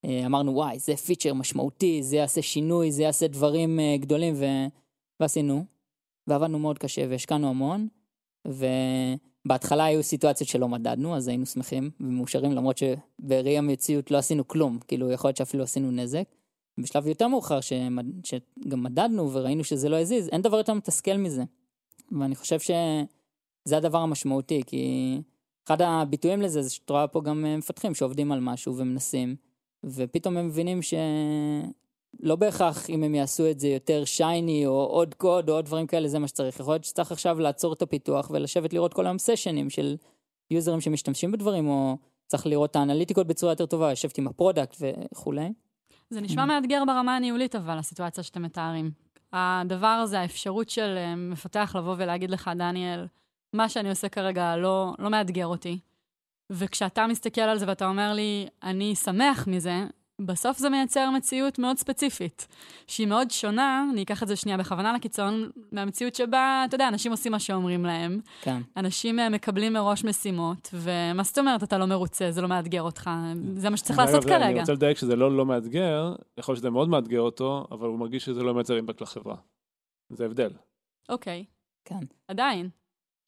אה, 0.05 0.27
אמרנו 0.27 0.55
וואי 0.55 0.79
זה 0.79 0.97
פיצ'ר 0.97 1.35
משמעותי 1.35 2.03
זה 2.03 2.17
יעשה 2.17 2.43
שינוי 2.43 2.93
זה 2.93 3.03
יעשה 3.03 3.27
דברים 3.29 3.81
אה, 3.81 3.97
גדולים 4.01 4.35
ו... 4.37 4.45
ועשינו 5.21 5.65
ועבדנו 6.27 6.59
מאוד 6.59 6.79
קשה 6.79 7.07
והשקענו 7.11 7.49
המון 7.49 7.89
ובהתחלה 8.49 9.85
היו 9.85 10.03
סיטואציות 10.03 10.49
שלא 10.49 10.69
מדדנו 10.69 11.17
אז 11.17 11.29
היינו 11.29 11.47
שמחים 11.47 11.91
ומאושרים 12.01 12.53
למרות 12.53 12.79
שבראי 12.79 13.59
המציאות 13.59 14.11
לא 14.11 14.19
עשינו 14.19 14.49
כלום 14.49 14.79
כאילו 14.89 15.11
יכול 15.11 15.29
להיות 15.29 15.37
שאפילו 15.37 15.65
עשינו 15.65 15.91
נזק. 15.91 16.25
בשלב 16.79 17.07
יותר 17.07 17.29
מאוחר 17.29 17.61
שמד... 17.61 18.07
שגם 18.27 18.83
מדדנו 18.83 19.33
וראינו 19.33 19.65
שזה 19.65 19.89
לא 19.89 19.97
הזיז 19.97 20.29
אין 20.29 20.43
דבר 20.43 20.57
יותר 20.57 20.75
מתסכל 20.75 21.17
מזה. 21.17 21.45
ואני 22.21 22.35
חושב 22.35 22.61
שזה 22.61 23.77
הדבר 23.77 23.99
המשמעותי 23.99 24.63
כי 24.67 25.17
אחד 25.67 25.83
הביטויים 25.83 26.43
לזה 26.43 26.63
זה 26.63 26.71
שאת 26.71 26.91
רואה 26.91 27.07
פה 27.07 27.21
גם 27.21 27.45
אה, 27.47 27.57
מפתחים 27.57 27.95
שעובדים 27.95 28.33
על 28.33 28.41
משהו 28.41 28.77
ומנסים. 28.77 29.37
ופתאום 29.85 30.37
הם 30.37 30.47
מבינים 30.47 30.81
שלא 30.83 32.37
בהכרח 32.37 32.91
אם 32.91 33.03
הם 33.03 33.15
יעשו 33.15 33.51
את 33.51 33.61
זה 33.61 33.69
יותר 33.69 34.05
shiny 34.05 34.67
או 34.67 34.85
עוד 34.85 35.15
קוד 35.15 35.51
או 35.51 35.55
עוד 35.55 35.65
דברים 35.65 35.87
כאלה 35.87 36.09
זה 36.09 36.19
מה 36.19 36.29
שצריך. 36.29 36.61
יכול 36.61 36.75
להיות 36.75 36.85
שצריך 36.85 37.13
עכשיו 37.13 37.41
לעצור 37.41 37.73
את 37.73 37.83
הפיתוח 37.83 38.31
ולשבת 38.31 38.73
לראות 38.73 38.95
כל 38.95 39.07
היום 39.07 39.19
session־ים 39.19 39.71
של 39.71 39.97
user־ים 40.51 40.81
שמשתמשים 40.81 41.33
בדברים 41.33 41.69
או 41.69 41.97
צריך 42.27 42.47
לראות 42.47 42.71
את 42.71 42.77
ה 42.77 42.81
analytics־ות 42.81 43.27
בצורה 43.27 43.53
יותר 43.53 43.67
טובה, 43.67 43.93
לשבת 43.93 44.19
עם 44.19 44.27
ה 44.27 44.33
product 44.33 44.77
וכולי. 44.81 45.53
זה 46.11 46.21
נשמע 46.21 46.45
מאתגר 46.45 46.83
ברמה 46.87 47.17
הניהולית, 47.17 47.57
אבל, 47.57 47.79
הסיטואציה 47.79 48.23
שאתם 48.25 48.43
מתארים. 48.43 48.91
הדבר 49.33 49.87
הזה, 49.87 50.21
האפשרות 50.21 50.69
של 50.69 50.95
אה, 50.97 51.17
מפתח 51.17 51.77
לבוא 51.79 51.95
ולהגיד 51.99 52.31
לך, 52.31 52.51
דניאל, 52.57 53.07
מה 53.53 53.69
שאני 53.69 53.89
עושה 53.89 54.09
כרגע 54.09 54.57
לא, 54.57 54.95
לא 54.99 55.11
מאתגר 55.11 55.47
אותי. 55.47 55.79
וכשאתה 56.51 57.07
מסתכל 57.07 57.41
על 57.41 57.59
זה 57.59 57.65
ואתה 57.69 57.87
אומר 57.89 58.13
לי, 58.13 58.47
אני 58.63 58.95
שמח 58.95 59.47
מזה, 59.49 59.87
בסוף 60.21 60.59
זה 60.59 60.71
מייצר 60.71 61.11
מציאות 61.11 61.59
מאוד 61.59 61.77
ספציפית, 61.79 62.47
שהיא 62.87 63.07
מאוד 63.07 63.31
שונה, 63.31 63.85
אני 63.93 64.03
אקח 64.03 64.23
את 64.23 64.29
זה 64.29 64.37
שנייה 64.37 64.59
בכוונה 64.59 64.93
לקיצון, 64.93 65.51
מהמציאות 65.73 66.15
שבה, 66.15 66.63
אתה 66.69 66.75
יודע, 66.75 66.89
אנשים 66.89 67.13
עושים 67.13 67.33
מה 67.33 67.39
שאומרים 67.39 67.85
להם, 67.85 68.21
כן. 68.43 68.61
אנשים 68.77 69.19
אה, 69.19 69.29
מקבלים 69.29 69.73
מראש 69.73 70.05
משימות, 70.05 70.69
ומה 70.75 71.23
זאת 71.23 71.39
אומרת, 71.39 71.63
אתה 71.63 71.79
לא 71.79 71.87
מרוצה, 71.87 72.31
זה 72.31 72.41
לא 72.43 72.49
מאתגר 72.49 72.83
אותך, 72.83 73.11
זה 73.57 73.71
מה 73.71 73.77
שצריך 73.77 73.99
לעשות 73.99 74.23
זה- 74.23 74.37
אני 74.37 74.45
כרגע. 74.45 74.61
רוצה 74.61 74.73
לדייק 74.73 74.97
שזה 74.99 75.17
לא 75.17 75.37
לא 75.37 75.47
מאתגר, 75.47 76.15
יכול 76.39 76.53
להיות 76.53 76.59
שזה 76.61 76.71
מאוד 76.71 76.89
מאתגר 76.89 77.21
אותו, 77.21 77.67
אבל 77.71 77.87
הוא 77.89 77.99
מרגיש 77.99 78.25
שזה 78.25 78.43
לא 78.43 78.55
מייצר 78.55 78.77
אימפקט 78.77 79.01
לחברה. 79.01 79.37
זה 80.11 80.25
הבדל. 80.27 80.51
אוקיי, 81.09 81.45
כן. 81.85 82.01
עדיין. 82.29 82.69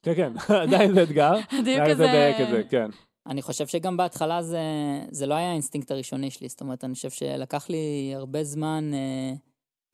כן, 0.05 0.15
כן, 0.15 0.33
עדיין 0.63 0.93
זה 0.93 1.03
אתגר. 1.03 1.33
הדיוק 1.59 1.79
רק 1.79 1.89
הזה... 1.89 2.03
לדייק 2.03 2.35
את 2.41 2.47
זה, 2.49 2.63
כן. 2.69 2.89
אני 3.27 3.41
חושב 3.41 3.67
שגם 3.67 3.97
בהתחלה 3.97 4.43
זה, 4.43 4.59
זה 5.11 5.25
לא 5.25 5.33
היה 5.33 5.49
האינסטינקט 5.49 5.91
הראשוני 5.91 6.29
שלי, 6.29 6.49
זאת 6.49 6.61
אומרת, 6.61 6.83
אני 6.83 6.93
חושב 6.93 7.09
שלקח 7.09 7.69
לי 7.69 8.13
הרבה 8.15 8.43
זמן 8.43 8.91
אה, 8.93 9.33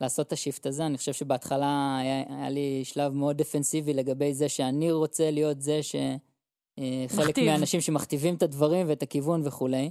לעשות 0.00 0.26
את 0.26 0.32
ה 0.32 0.38
shift 0.38 0.66
הזה, 0.66 0.86
אני 0.86 0.98
חושב 0.98 1.12
שבהתחלה 1.12 1.98
היה, 2.00 2.24
היה 2.28 2.50
לי 2.50 2.80
שלב 2.84 3.12
מאוד 3.12 3.36
defensive-י 3.36 3.94
לגבי 3.94 4.34
זה 4.34 4.48
שאני 4.48 4.92
רוצה 4.92 5.30
להיות 5.30 5.60
זה 5.60 5.80
שחלק 5.82 7.28
מכתיב. 7.28 7.44
מהאנשים 7.44 7.80
שמכתיבים 7.80 8.34
את 8.34 8.42
הדברים 8.42 8.88
ואת 8.88 9.02
הכיוון 9.02 9.40
וכולי, 9.44 9.90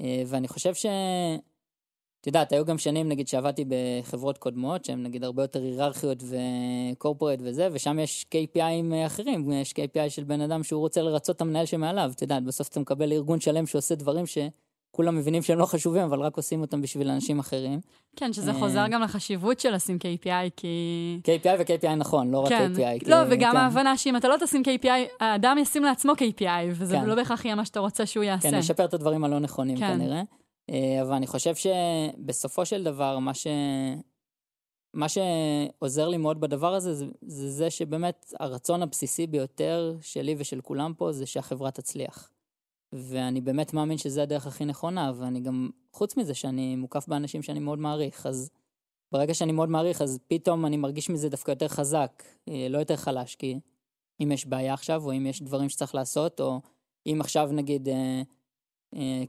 אה, 0.00 0.22
ואני 0.26 0.48
חושב 0.48 0.74
ש... 0.74 0.86
את 2.24 2.26
יודעת, 2.26 2.52
היו 2.52 2.64
גם 2.64 2.78
שנים, 2.78 3.08
נגיד, 3.08 3.28
שעבדתי 3.28 3.64
בחברות 3.68 4.38
קודמות, 4.38 4.84
שהן 4.84 5.02
נגיד 5.02 5.24
הרבה 5.24 5.42
יותר 5.42 5.62
היררכיות 5.62 6.22
וקורפורט 6.92 7.38
וזה, 7.42 7.68
ושם 7.72 7.98
יש 7.98 8.26
KPIים 8.34 9.06
אחרים, 9.06 9.52
יש 9.52 9.72
KPI 9.72 10.10
של 10.10 10.24
בן 10.24 10.40
אדם 10.40 10.62
שהוא 10.62 10.80
רוצה 10.80 11.02
לרצות 11.02 11.36
את 11.36 11.40
המנהל 11.40 11.66
שמעליו, 11.66 12.10
את 12.14 12.22
יודעת, 12.22 12.44
בסוף 12.44 12.68
אתה 12.68 12.80
מקבל 12.80 13.12
ארגון 13.12 13.40
שלם 13.40 13.66
שעושה 13.66 13.94
דברים 13.94 14.24
שכולם 14.26 15.16
מבינים 15.16 15.42
שהם 15.42 15.58
לא 15.58 15.66
חשובים, 15.66 16.02
אבל 16.02 16.20
רק 16.20 16.36
עושים 16.36 16.60
אותם 16.60 16.82
בשביל 16.82 17.10
אנשים 17.10 17.38
אחרים. 17.38 17.80
כן, 18.16 18.32
שזה 18.32 18.50
אה, 18.50 18.58
חוזר 18.58 18.86
גם 18.90 19.02
לחשיבות 19.02 19.60
של 19.60 19.74
לשים 19.74 19.98
KPI, 19.98 20.50
כי... 20.56 21.20
KPI 21.24 21.48
ו-KPI 21.58 21.94
נכון, 21.94 22.30
לא 22.30 22.38
רק 22.38 22.48
כן, 22.48 22.72
KPI. 22.74 23.08
לא, 23.10 23.16
כי- 23.16 23.28
וגם 23.30 23.52
כן. 23.52 23.56
ההבנה 23.56 23.96
שאם 23.96 24.16
אתה 24.16 24.28
לא 24.28 24.36
תשים 24.40 24.62
KPI, 24.62 24.88
האדם 25.20 25.58
ישים 25.58 25.82
לעצמו 25.82 26.12
KPI, 26.12 26.46
וזה 26.70 26.96
כן. 26.96 27.04
לא 27.04 27.14
בהכרח 27.14 27.44
יהיה 27.44 27.54
מה 27.54 27.64
שאתה 27.64 27.80
רוצה 27.80 28.06
שהוא 28.06 28.24
יעשה. 28.24 28.50
כן, 28.50 28.58
לשפר 28.58 28.84
את 28.84 28.94
הדברים 28.94 29.24
הלא 29.24 29.38
נכונים 29.38 29.76
כן. 29.76 29.94
כנראה. 29.94 30.22
אה, 30.70 31.02
אבל 31.02 31.12
אני 31.12 31.26
חושב 31.26 31.54
שבסופו 31.54 32.66
של 32.66 32.84
דבר, 32.84 33.18
מה 33.18 33.34
ש... 33.34 33.46
מה 34.94 35.06
שעוזר 35.08 36.08
לי 36.08 36.16
מאוד 36.16 36.40
בדבר 36.40 36.74
הזה, 36.74 36.94
זה, 36.94 37.06
זה 37.26 37.50
זה 37.50 37.70
שבאמת 37.70 38.32
הרצון 38.40 38.82
הבסיסי 38.82 39.26
ביותר 39.26 39.96
שלי 40.00 40.34
ושל 40.38 40.60
כולם 40.60 40.92
פה, 40.96 41.12
זה 41.12 41.26
שהחברה 41.26 41.70
תצליח. 41.70 42.30
ואני 42.92 43.40
באמת 43.40 43.74
מאמין 43.74 43.98
שזה 43.98 44.22
הדרך 44.22 44.46
הכי 44.46 44.64
נכונה, 44.64 45.12
ואני 45.14 45.40
גם, 45.40 45.70
חוץ 45.92 46.16
מזה 46.16 46.34
שאני 46.34 46.76
מוקף 46.76 47.08
באנשים 47.08 47.42
שאני 47.42 47.58
מאוד 47.58 47.78
מעריך, 47.78 48.26
אז 48.26 48.50
ברגע 49.12 49.34
שאני 49.34 49.52
מאוד 49.52 49.68
מעריך, 49.68 50.02
אז 50.02 50.18
פתאום 50.28 50.66
אני 50.66 50.76
מרגיש 50.76 51.10
מזה 51.10 51.28
דווקא 51.28 51.50
יותר 51.50 51.68
חזק, 51.68 52.22
אה, 52.48 52.66
לא 52.70 52.78
יותר 52.78 52.96
חלש, 52.96 53.34
כי 53.34 53.58
אם 54.22 54.32
יש 54.32 54.46
בעיה 54.46 54.74
עכשיו, 54.74 55.04
או 55.04 55.12
אם 55.12 55.26
יש 55.26 55.42
דברים 55.42 55.68
שצריך 55.68 55.94
לעשות, 55.94 56.40
או 56.40 56.60
אם 57.06 57.18
עכשיו 57.20 57.50
נגיד 57.52 57.88
אה, 57.88 58.22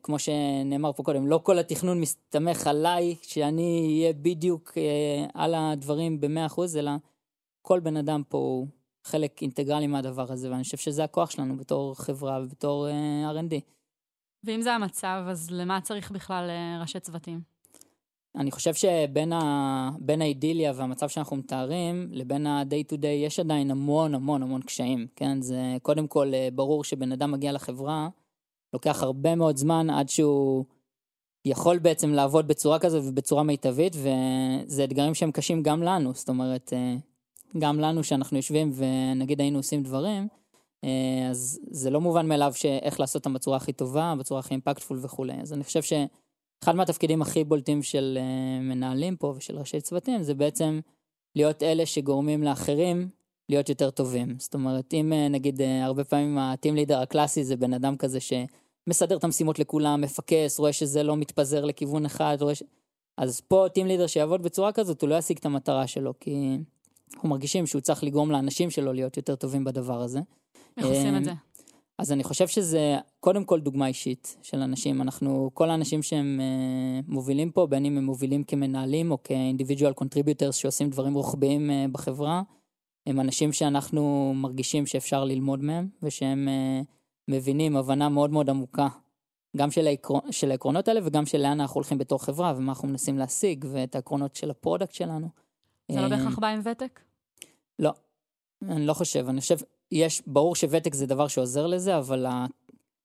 כמו 0.03 0.19
שנאמר 0.19 0.93
פה 0.93 1.03
קודם, 1.03 1.27
לא 1.27 1.39
כל 1.43 1.59
התכנון 1.59 2.01
מסתמך 2.01 2.67
עליי, 2.67 3.15
שאני 3.21 3.81
אהיה 3.87 4.13
בדיוק 4.13 4.71
אה, 4.77 5.25
על 5.33 5.53
הדברים 5.55 6.21
ב-100%, 6.21 6.61
אלא 6.77 6.91
כל 7.61 7.79
בן 7.79 7.97
אדם 7.97 8.21
פה 8.29 8.37
הוא 8.37 8.67
חלק 9.03 9.41
אינטגרלי 9.41 9.87
מהדבר 9.87 10.31
הזה, 10.31 10.51
ואני 10.51 10.63
חושב 10.63 10.77
שזה 10.77 11.03
הכוח 11.03 11.31
שלנו 11.31 11.57
בתור 11.57 11.95
חברה 11.95 12.39
ובתור 12.43 12.87
אה, 12.87 13.31
R&D. 13.31 13.53
ואם 14.43 14.61
זה 14.61 14.73
המצב, 14.73 15.25
אז 15.29 15.51
למה 15.51 15.81
צריך 15.81 16.11
בכלל 16.11 16.49
אה, 16.49 16.81
ראשי 16.81 16.99
צוותים? 16.99 17.41
אני 18.35 18.51
חושב 18.51 18.73
שבין 18.73 19.33
ה... 19.33 19.91
האידיליה 20.21 20.71
והמצב 20.75 21.09
שאנחנו 21.09 21.35
מתארים, 21.35 22.07
לבין 22.11 22.47
ה-day 22.47 22.93
to 22.93 22.95
day 22.95 23.07
יש 23.07 23.39
עדיין 23.39 23.71
המון 23.71 24.15
המון 24.15 24.43
המון 24.43 24.61
קשיים, 24.61 25.07
כן? 25.15 25.41
זה 25.41 25.57
קודם 25.81 26.07
כל 26.07 26.33
אה, 26.33 26.47
ברור 26.53 26.83
שבן 26.83 27.11
אדם 27.11 27.31
מגיע 27.31 27.51
לחברה, 27.51 28.09
לוקח 28.75 29.03
הרבה 29.03 29.35
מאוד 29.35 29.57
זמן 29.57 29.89
עד 29.89 30.09
שהוא 30.09 30.65
יכול 31.45 31.79
בעצם 31.79 32.09
לעבוד 32.09 32.47
בצורה 32.47 32.79
כזאת 32.79 33.03
ובצורה 33.05 33.43
מיטבית, 33.43 33.95
וזה 33.95 34.83
אתגרים 34.83 35.13
שהם 35.13 35.31
קשים 35.31 35.63
גם 35.63 35.83
לנו, 35.83 36.13
זאת 36.13 36.29
אומרת, 36.29 36.73
אה, 36.73 36.95
גם 37.59 37.79
לנו 37.79 38.03
שאנחנו 38.03 38.37
יושבים 38.37 38.71
ונגיד 38.75 39.41
היינו 39.41 39.59
עושים 39.59 39.83
דברים, 39.83 40.27
אה, 40.83 41.27
אז 41.29 41.59
זה 41.71 41.89
לא 41.89 42.01
מובן 42.01 42.27
מאליו 42.27 42.53
שאיך 42.55 42.99
לעשות 42.99 43.15
אותם 43.15 43.33
בצורה 43.33 43.57
הכי 43.57 43.73
טובה, 43.73 44.13
בצורה 44.19 44.39
הכי 44.39 44.53
אימפקטפול 44.53 44.99
וכולי. 45.01 45.41
אז 45.41 45.53
אני 45.53 45.63
חושב 45.63 45.81
שאחד 45.81 46.75
מהתפקידים 46.75 47.21
הכי 47.21 47.43
בולטים 47.43 47.83
של 47.83 48.17
אה, 48.21 48.59
מנהלים 48.61 49.15
פה 49.15 49.33
ושל 49.37 49.57
ראשי 49.57 49.81
צוותים 49.81 50.23
זה 50.23 50.33
בעצם 50.33 50.79
להיות 51.35 51.63
אלה 51.63 51.85
שגורמים 51.85 52.43
לאחרים 52.43 53.09
להיות 53.49 53.69
יותר 53.69 53.89
טובים. 53.89 54.35
זאת 54.39 54.53
אומרת, 54.53 54.93
אם 54.93 55.13
נגיד 55.29 55.61
הרבה 55.61 56.03
פעמים 56.03 56.37
ה 56.37 56.45
team 56.45 56.75
leader 56.75 57.01
הקלאסי 57.01 57.43
זה 57.43 57.55
בן 57.55 57.73
אדם 57.73 57.97
כזה 57.97 58.19
ש... 58.19 58.33
מסדר 58.87 59.17
את 59.17 59.23
המשימות 59.23 59.59
לכולם, 59.59 60.01
מפקס, 60.01 60.59
רואה 60.59 60.73
שזה 60.73 61.03
לא 61.03 61.17
מתפזר 61.17 61.65
לכיוון 61.65 62.05
אחד, 62.05 62.37
רואה 62.41 62.55
ש... 62.55 62.63
אז 63.17 63.41
פה 63.41 63.65
team 63.73 63.87
leader 63.87 64.07
שיעבוד 64.07 64.43
בצורה 64.43 64.71
כזאת, 64.71 65.01
הוא 65.01 65.09
לא 65.09 65.15
ישיג 65.15 65.37
את 65.37 65.45
המטרה 65.45 65.87
שלו, 65.87 66.13
כי 66.19 66.57
אנחנו 67.13 67.29
מרגישים 67.29 67.67
שהוא 67.67 67.81
צריך 67.81 68.03
לגרום 68.03 68.31
לאנשים 68.31 68.69
שלו 68.69 68.93
להיות 68.93 69.17
יותר 69.17 69.35
טובים 69.35 69.63
בדבר 69.63 70.01
הזה. 70.01 70.19
איך 70.77 70.85
עושים 70.85 71.17
את 71.17 71.25
זה? 71.25 71.31
אז 71.97 72.11
אני 72.11 72.23
חושב 72.23 72.47
שזה 72.47 72.97
קודם 73.19 73.43
כל 73.45 73.59
דוגמה 73.59 73.87
אישית 73.87 74.37
של 74.41 74.61
אנשים. 74.61 75.01
אנחנו, 75.01 75.51
כל 75.53 75.69
האנשים 75.69 76.03
שהם 76.03 76.39
uh, 76.39 77.11
מובילים 77.11 77.51
פה, 77.51 77.67
בין 77.67 77.85
אם 77.85 77.97
הם 77.97 78.05
מובילים 78.05 78.43
כמנהלים 78.43 79.11
או 79.11 79.23
כ 79.23 79.35
individual 79.35 79.93
contributors 79.93 80.55
שעושים 80.55 80.89
דברים 80.89 81.13
רוחביים 81.13 81.69
uh, 81.69 81.91
בחברה, 81.91 82.41
הם 83.07 83.19
אנשים 83.19 83.53
שאנחנו 83.53 84.33
מרגישים 84.35 84.85
שאפשר 84.85 85.23
ללמוד 85.23 85.63
מהם, 85.63 85.87
ושהם 86.03 86.47
uh, 86.47 86.85
מבינים 87.27 87.77
הבנה 87.77 88.09
מאוד 88.09 88.29
מאוד 88.29 88.49
עמוקה, 88.49 88.87
גם 89.57 89.71
של, 89.71 89.87
העקר... 89.87 90.13
של 90.31 90.51
העקרונות 90.51 90.87
האלה 90.87 90.99
וגם 91.03 91.25
של 91.25 91.37
לאן 91.37 91.61
אנחנו 91.61 91.75
הולכים 91.75 91.97
בתור 91.97 92.23
חברה 92.23 92.53
ומה 92.57 92.71
אנחנו 92.71 92.87
מנסים 92.87 93.17
להשיג 93.17 93.65
ואת 93.71 93.95
העקרונות 93.95 94.35
של 94.35 94.51
ה 94.51 94.56
product 94.56 94.93
שלנו. 94.93 95.27
זה 95.91 96.01
לא 96.01 96.07
בהכרח 96.07 96.39
בא 96.39 96.47
עם 96.47 96.61
ותק? 96.63 96.99
לא, 97.79 97.91
אני 98.69 98.85
לא 98.85 98.93
חושב. 98.93 99.29
אני 99.29 99.41
חושב, 99.41 99.57
יש, 99.91 100.21
ברור 100.27 100.55
שוותק 100.55 100.93
זה 100.93 101.05
דבר 101.05 101.27
שעוזר 101.27 101.67
לזה, 101.67 101.97
אבל 101.97 102.25
ה... 102.25 102.45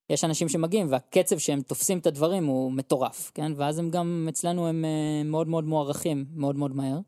יש 0.09 0.23
אנשים 0.23 0.49
שמגיעים 0.49 0.87
והקצב 0.89 1.37
שהם 1.37 1.61
תופסים 1.61 1.97
את 1.97 2.07
הדברים 2.07 2.45
הוא 2.45 2.71
מטורף, 2.71 3.31
כן? 3.33 3.51
ואז 3.55 3.79
הם 3.79 3.89
גם, 3.89 4.25
אצלנו 4.29 4.67
הם 4.67 4.85
אה, 4.85 5.23
מאוד 5.25 5.47
מאוד 5.47 5.63
מוערכים, 5.63 6.25
מאוד 6.35 6.55
מאוד 6.55 6.75
מהר, 6.75 6.99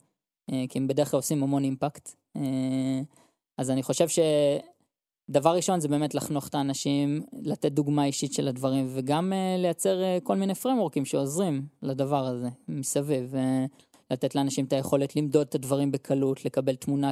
אה, 0.51 0.63
כי 0.69 0.79
הם 0.79 0.87
בדרך 0.87 1.11
כלל 1.11 1.17
עושים 1.17 1.43
המון 1.43 1.63
אימפקט. 1.63 2.09
אה, 2.37 3.01
אז 3.57 3.71
אני 3.71 3.83
חושב 3.83 4.07
ש... 4.07 4.19
דבר 5.29 5.55
ראשון 5.55 5.79
זה 5.79 5.87
באמת 5.87 6.15
לחנוך 6.15 6.47
את 6.47 6.55
האנשים, 6.55 7.21
לתת 7.43 7.71
דוגמה 7.71 8.05
אישית 8.05 8.33
של 8.33 8.47
הדברים, 8.47 8.87
וגם 8.93 9.33
uh, 9.33 9.61
לייצר 9.61 10.01
uh, 10.01 10.23
כל 10.23 10.35
מיני 10.35 10.55
פרמורקים 10.55 11.05
שעוזרים 11.05 11.65
לדבר 11.81 12.25
הזה 12.25 12.49
מסביב, 12.67 13.33
ולתת 14.09 14.35
לאנשים 14.35 14.65
את 14.65 14.73
היכולת 14.73 15.15
למדוד 15.15 15.47
את 15.47 15.55
הדברים 15.55 15.91
בקלות, 15.91 16.45
לקבל 16.45 16.75
תמונה 16.75 17.11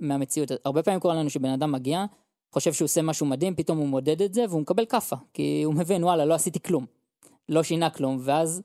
מהמציאות. 0.00 0.50
הרבה 0.64 0.82
פעמים 0.82 1.00
קורה 1.00 1.14
לנו 1.14 1.30
שבן 1.30 1.50
אדם 1.50 1.72
מגיע, 1.72 2.04
חושב 2.52 2.72
שהוא 2.72 2.86
עושה 2.86 3.02
משהו 3.02 3.26
מדהים, 3.26 3.54
פתאום 3.54 3.78
הוא 3.78 3.88
מודד 3.88 4.22
את 4.22 4.34
זה 4.34 4.44
והוא 4.48 4.60
מקבל 4.60 4.84
כאפה, 4.84 5.16
כי 5.34 5.62
הוא 5.62 5.74
מבין, 5.74 6.04
וואלה, 6.04 6.24
לא 6.24 6.34
עשיתי 6.34 6.60
כלום, 6.60 6.86
לא 7.48 7.62
שינה 7.62 7.90
כלום, 7.90 8.18
ואז 8.20 8.62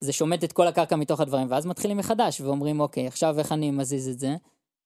זה 0.00 0.12
שומט 0.12 0.44
את 0.44 0.52
כל 0.52 0.66
הקרקע 0.66 0.96
מתוך 0.96 1.20
הדברים, 1.20 1.46
ואז 1.50 1.66
מתחילים 1.66 1.96
מחדש 1.96 2.40
ואומרים, 2.40 2.80
אוקיי, 2.80 3.06
עכשיו 3.06 3.38
איך 3.38 3.52
אני 3.52 3.70
מזיז 3.70 4.08
את 4.08 4.18
זה? 4.18 4.36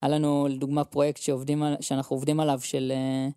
היה 0.02 0.10
לנו 0.10 0.46
לדוגמה 0.50 0.84
פרויקט 0.84 1.22
שעובדים, 1.22 1.62
שאנחנו 1.80 2.16
עובדים 2.16 2.40
עליו 2.40 2.60
של 2.60 2.92
uh, 2.94 3.32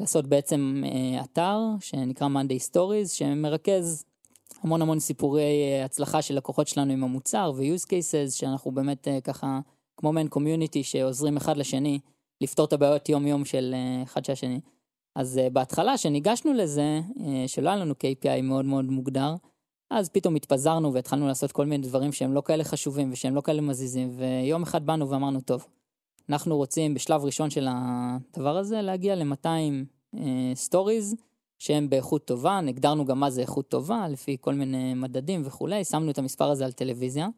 לעשות 0.00 0.26
בעצם 0.26 0.82
uh, 0.86 1.24
אתר 1.24 1.58
שנקרא 1.80 2.28
Monday 2.28 2.70
Stories 2.72 3.08
שמרכז 3.08 4.04
המון 4.62 4.82
המון 4.82 5.00
סיפורי 5.00 5.42
uh, 5.42 5.84
הצלחה 5.84 6.22
של 6.22 6.36
לקוחות 6.36 6.68
שלנו 6.68 6.92
עם 6.92 7.04
המוצר 7.04 7.52
ו-use 7.56 7.84
cases 7.84 8.30
שאנחנו 8.30 8.70
באמת 8.70 9.08
ככה 9.24 9.60
כמו 9.96 10.12
מעין 10.12 10.28
קומיוניטי 10.28 10.82
שעוזרים 10.82 11.36
אחד 11.36 11.56
לשני 11.56 11.98
לפתור 12.40 12.66
את 12.66 12.72
הבעיות 12.72 13.08
יום 13.08 13.26
יום 13.26 13.44
של 13.44 13.74
אחד 14.02 14.24
של 14.24 14.32
השני. 14.32 14.60
אז 15.16 15.40
בהתחלה 15.52 15.98
שניגשנו 15.98 16.52
לזה 16.52 17.00
שלא 17.46 17.68
היה 17.68 17.78
לנו 17.78 17.94
KPI 17.94 18.42
מאוד 18.42 18.64
מאוד 18.64 18.84
מוגדר 18.84 19.34
אז 19.90 20.08
פתאום 20.08 20.34
התפזרנו 20.34 20.92
והתחלנו 20.92 21.26
לעשות 21.26 21.52
כל 21.52 21.66
מיני 21.66 21.86
דברים 21.86 22.12
שהם 22.12 22.32
לא 22.32 22.42
כאלה 22.44 22.64
חשובים 22.64 23.12
ושהם 23.12 23.34
לא 23.34 23.40
כאלה 23.40 23.60
מזיזים 23.60 24.10
ויום 24.16 24.62
אחד 24.62 24.86
באנו 24.86 25.10
ואמרנו 25.10 25.40
טוב 25.40 25.66
אנחנו 26.28 26.56
רוצים 26.56 26.94
בשלב 26.94 27.24
ראשון 27.24 27.50
של 27.50 27.68
הדבר 27.70 28.56
הזה 28.56 28.82
להגיע 28.82 29.14
ל-200 29.14 30.18
stories 30.54 31.12
uh, 31.12 31.22
שהם 31.58 31.90
באיכות 31.90 32.24
טובה, 32.24 32.60
הגדרנו 32.68 33.04
גם 33.04 33.20
מה 33.20 33.30
זה 33.30 33.40
איכות 33.40 33.68
טובה 33.68 34.08
לפי 34.08 34.36
כל 34.40 34.54
מיני 34.54 34.94
מדדים 34.94 35.42
וכולי, 35.44 35.84
שמנו 35.84 36.10
את 36.10 36.18
המספר 36.18 36.50
הזה 36.50 36.64
על 36.64 36.72
טלוויזיה. 36.72 37.28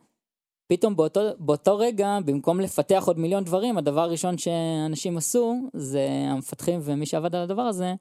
פתאום 0.66 0.96
באותו, 0.96 1.20
באותו 1.38 1.78
רגע, 1.78 2.18
במקום 2.24 2.60
לפתח 2.60 3.04
עוד 3.06 3.18
מיליון 3.18 3.44
דברים, 3.44 3.78
הדבר 3.78 4.00
הראשון 4.00 4.38
שאנשים 4.38 5.16
עשו, 5.16 5.54
זה 5.74 6.08
המפתחים 6.28 6.80
ומי 6.82 7.06
שעבד 7.06 7.34
על 7.34 7.42
הדבר 7.42 7.62
הזה, 7.62 7.94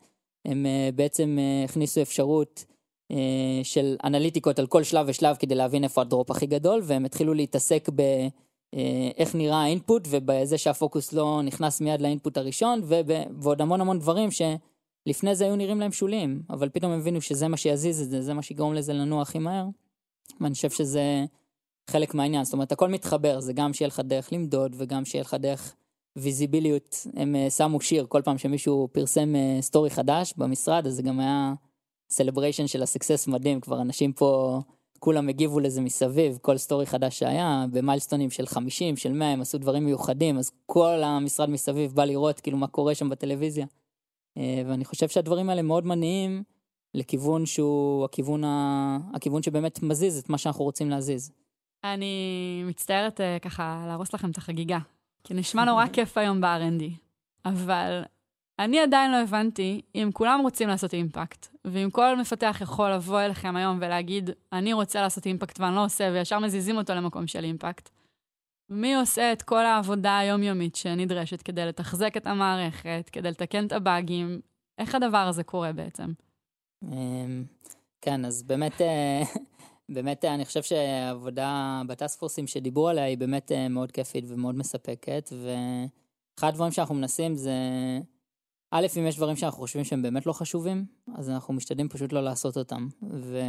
הם 0.46 0.66
uh, 0.66 0.96
בעצם 0.96 1.38
uh, 1.38 1.70
הכניסו 1.70 2.02
אפשרות 2.02 2.66
של 3.64 3.96
אנליטיקות 4.04 4.60
על 4.60 4.68
כל 4.68 4.84
שלב 4.84 5.06
ושלב 5.10 5.36
כדי 5.36 5.56
להבין 5.56 5.84
איפה 5.84 6.02
הדרופ 6.02 6.32
הכי 6.32 6.46
גדול, 6.46 6.82
והם 6.84 7.06
התחילו 7.06 7.34
להתעסק 7.34 7.90
ב... 7.96 8.02
אה, 8.74 9.10
איך 9.18 9.36
נראה 9.36 9.62
האינפוט 9.62 10.08
ובזה 10.10 10.58
שהפוקוס 10.58 11.14
לא 11.14 11.42
נכנס 11.44 11.82
מיד 11.82 12.02
לאינפוט 12.02 12.38
הראשון 12.38 12.82
ועוד 13.42 13.62
המון 13.62 13.82
המון 13.82 14.00
דברים 14.00 14.30
שלפני 14.32 15.36
זה 15.36 15.46
היו 15.46 15.56
נראים 15.56 15.80
להם 15.80 15.92
שוליים, 15.92 16.42
אבל 16.50 16.70
פתאום 16.70 16.92
הבינו 16.92 17.22
שזה 17.22 17.48
מה 17.48 17.58
שיזיז 17.58 18.02
את 18.02 18.10
זה, 18.10 18.22
זה 18.22 18.34
מה 18.34 18.42
שיגרום 18.42 18.74
לזה 18.74 18.94
לנוע 18.94 19.22
הכי 19.22 19.40
מהר. 19.40 19.66
ואני 20.42 20.54
חושב 20.54 20.70
שזה 20.70 21.26
חלק 21.90 22.14
מהעניין, 22.14 22.44
זאת 22.44 22.54
אומרת 22.54 22.72
הכל 22.72 22.90
מתחבר, 22.90 23.40
זה 23.40 23.54
גם 23.54 23.74
שיהיה 23.74 23.88
לך 23.88 24.00
דרך 24.00 24.34
למדוד 24.34 24.76
וגם 24.78 25.06
שיהיה 25.06 25.22
לך 25.22 25.34
דרך 25.34 25.76
visibility-ות. 26.16 27.08
הם 27.14 27.36
אה, 27.36 27.50
שמו 27.50 27.82
שיר 27.82 28.06
כל 28.10 28.22
פעם 28.22 28.38
שמישהו 28.38 28.88
פרסם 28.92 29.34
story 29.62 29.90
אה, 29.90 29.96
חדש 29.96 30.34
במשרד, 30.38 30.88
אז 30.88 30.94
זה 30.94 31.02
גם 31.02 31.20
היה 31.20 31.54
celebration 32.10 32.68
של 32.68 32.84
הסקסס 32.84 33.28
מדהים, 33.28 33.62
כבר 33.62 33.82
אנשים 33.82 34.14
פה... 34.14 34.60
כולם 35.04 35.30
הגיבו 35.30 35.60
לזה 35.60 35.82
מסביב, 35.82 36.38
כל 36.42 36.58
story 36.58 36.86
חדש 36.86 37.20
שהיה, 37.20 37.66
ב 37.72 37.76
milestone-ים 37.76 38.30
של 38.30 38.46
50, 38.46 38.98
של 38.98 39.12
100, 39.12 39.28
הם 39.28 39.42
עשו 39.42 39.58
דברים 39.58 39.86
מיוחדים, 39.86 40.38
אז 40.38 40.52
כל 40.66 41.04
המשרד 41.04 41.50
מסביב 41.50 41.92
בא 41.92 42.06
לראות 42.06 42.40
כאילו 42.40 42.58
מה 42.58 42.68
קורה 42.68 42.96
שם 42.96 43.10
בטלוויזיה. 43.10 43.66
אה, 44.38 44.62
ואני 44.68 44.86
חושב 44.86 45.08
שהדברים 45.08 45.50
האלה 45.50 45.62
מאוד 45.62 45.86
מניעים 45.86 46.44
לכיוון 46.94 47.46
שהוא 47.46 48.06
הכיוון, 48.06 48.44
ה... 48.44 48.98
הכיוון 49.14 49.44
שבאמת 49.44 49.84
מזיז 49.84 50.18
את 50.18 50.30
מה 50.30 50.38
שאנחנו 50.38 50.64
רוצים 50.64 50.90
להזיז. 50.90 51.32
אני 51.84 52.64
מצטערת 52.66 53.22
אה, 53.22 53.40
ככה 53.40 53.86
להרוס 53.88 54.14
לכם 54.14 54.32
את 54.32 54.38
החגיגה, 54.38 54.80
כי 55.24 55.34
נשמע 55.34 55.66
נורא 55.66 55.88
כיף 55.88 56.18
היום 56.18 56.42
ב-R&D, 56.42 56.84
אבל 57.46 58.04
אני 58.60 58.80
עדיין 58.80 59.12
לא 59.12 59.18
הבנתי 59.18 59.82
אם 59.96 60.10
כולם 60.14 60.40
רוצים 60.44 60.70
לעשות 60.70 60.94
אימפקט, 60.94 61.48
ואם 61.66 61.90
כל 61.92 62.18
מפתח 62.18 62.58
יכול 62.62 62.92
לבוא 62.92 63.22
אליכם 63.22 63.56
היום 63.56 63.78
ולהגיד, 63.82 64.30
אני 64.54 64.74
רוצה 64.74 65.02
לעשות 65.02 65.26
אימפקט 65.26 65.60
ואני 65.60 65.76
לא 65.76 65.86
עושה, 65.86 66.10
וישר 66.14 66.40
מזיזים 66.40 66.78
אותו 66.78 66.94
למקום 66.94 67.28
של 67.28 67.44
אימפקט. 67.44 67.90
מי 68.70 68.96
עושה 68.96 69.34
את 69.34 69.42
כל 69.42 69.66
העבודה 69.66 70.18
היומיומית 70.18 70.76
שנדרשת 70.76 71.42
כדי 71.42 71.66
לתחזק 71.66 72.18
את 72.18 72.28
המערכת, 72.28 73.10
כדי 73.12 73.30
לתקן 73.30 73.68
את 73.68 73.72
הבאגים? 73.72 74.42
איך 74.78 74.96
הדבר 74.96 75.18
הזה 75.18 75.44
קורה 75.44 75.74
בעצם? 75.74 76.14
אמ, 76.84 77.44
כן, 78.02 78.26
אז 78.26 78.44
באמת, 78.44 78.82
אה, 78.82 79.22
באמת 79.96 80.26
אני 80.26 80.46
חושב 80.46 80.64
שהעבודה 80.64 81.82
בטאסק 81.88 82.20
פורסים 82.20 82.48
שדיברו 82.48 82.90
עליה 82.90 83.04
היא 83.04 83.18
באמת 83.18 83.52
אה, 83.52 83.68
מאוד 83.68 83.92
כיפית 83.92 84.26
ומאוד 84.28 84.56
מספקת, 84.56 85.30
ואחד 85.32 86.48
הדברים 86.48 86.72
שאנחנו 86.72 86.96
מנסים 86.96 87.36
זה 87.36 87.52
א', 88.76 88.88
אם 89.00 89.06
יש 89.08 89.18
דברים 89.18 89.36
שאנחנו 89.36 89.60
חושבים 89.60 89.84
שהם 89.84 90.02
באמת 90.02 90.26
לא 90.26 90.34
חשובים, 90.34 90.86
אז 91.16 91.30
אנחנו 91.30 91.54
משתדלים 91.54 91.90
פשוט 91.90 92.14
לא 92.14 92.22
לעשות 92.22 92.58
אותם. 92.58 92.88
ו... 93.12 93.40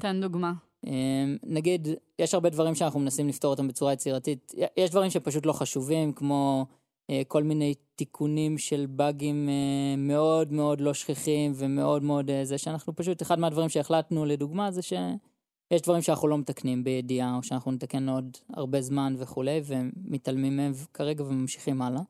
תן 0.00 0.20
דוגמה. 0.20 0.52
אמ, 0.86 1.36
נגיד, 1.42 1.88
יש 2.18 2.34
הרבה 2.34 2.50
דברים 2.50 2.74
שאנחנו 2.74 3.00
מנסים 3.00 3.28
לפתור 3.28 3.50
אותם 3.50 3.68
בצורה 3.68 3.92
יצירתית. 3.92 4.54
יש 4.76 4.90
דברים 4.90 5.10
שפשוט 5.10 5.46
לא 5.46 5.52
חשובים, 5.52 6.12
כמו 6.12 6.66
אה, 7.10 7.22
כל 7.28 7.42
מיני 7.42 7.74
תיקונים 7.96 8.58
של 8.58 8.86
באגים 8.86 9.48
אה, 9.48 9.96
מאוד 9.96 10.52
מאוד 10.52 10.80
לא 10.80 10.94
שכיחים 10.94 11.52
ומאוד 11.54 12.02
מאוד 12.02 12.30
אה, 12.30 12.44
זה 12.44 12.58
שאנחנו 12.58 12.96
פשוט, 12.96 13.22
אחד 13.22 13.38
מהדברים 13.38 13.68
שהחלטנו 13.68 14.24
לדוגמה 14.24 14.70
זה 14.70 14.82
שיש 14.82 15.82
דברים 15.82 16.02
שאנחנו 16.02 16.28
לא 16.28 16.38
מתקנים 16.38 16.84
בידיעה 16.84 17.36
או 17.36 17.42
שאנחנו 17.42 17.72
נתקן 17.72 18.08
עוד 18.08 18.36
הרבה 18.52 18.80
זמן 18.80 19.14
וכולי 19.18 19.60
ומתעלמים 19.64 20.56
מהם 20.56 20.72
כרגע 20.94 21.24
וממשיכים 21.24 21.82
הלאה. 21.82 22.02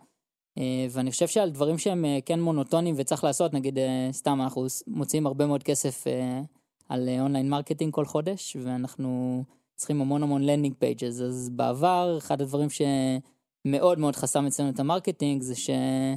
ואני 0.90 1.10
חושב 1.10 1.28
שעל 1.28 1.50
דברים 1.50 1.78
שהם 1.78 2.04
כן 2.24 2.40
מונוטונים 2.40 2.94
וצריך 2.98 3.24
לעשות, 3.24 3.54
נגיד 3.54 3.78
סתם 4.12 4.40
אנחנו 4.42 4.66
מוציאים 4.86 5.26
הרבה 5.26 5.46
מאוד 5.46 5.62
כסף 5.62 6.04
על 6.88 7.08
online 7.20 7.50
marketing 7.50 7.92
כל 7.94 8.04
חודש 8.04 8.56
ואנחנו 8.62 9.42
צריכים 9.74 10.00
המון 10.00 10.22
המון 10.22 10.42
landing 10.42 10.74
pages 10.78 11.20
אז 11.20 11.50
בעבר 11.52 12.18
אחד 12.18 12.42
הדברים 12.42 12.70
ש... 12.70 12.82
מאוד 13.64 14.16
חסם 14.16 14.46
אצלנו 14.46 14.70
את 14.70 14.80
ה 14.80 14.87
marketing 14.87 15.42
זה 15.42 15.54
שהיה 15.54 16.16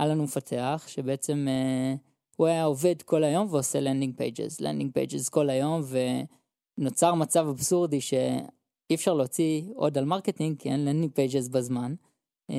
לנו 0.00 0.22
מפתח 0.22 0.84
שבעצם 0.86 1.46
הוא 2.36 2.46
היה 2.46 2.64
עובד 2.64 3.02
כל 3.02 3.24
היום 3.24 3.46
ועושה 3.50 3.80
landing 3.80 4.16
pages, 4.16 4.60
landing 4.60 4.92
pages 4.92 5.28
כל 5.28 5.50
היום 5.50 5.82
ונוצר 6.78 7.14
מצב 7.14 7.46
אבסורדי 7.48 8.00
שאי 8.00 8.94
אפשר 8.94 9.14
להוציא 9.14 9.62
עוד 9.74 9.98
על 9.98 10.04
marketing 10.04 10.58
כי 10.58 10.68
אין 10.68 10.84
landing 10.84 11.12
pages 11.12 11.48
בזמן. 11.48 11.94
Uh, 12.50 12.54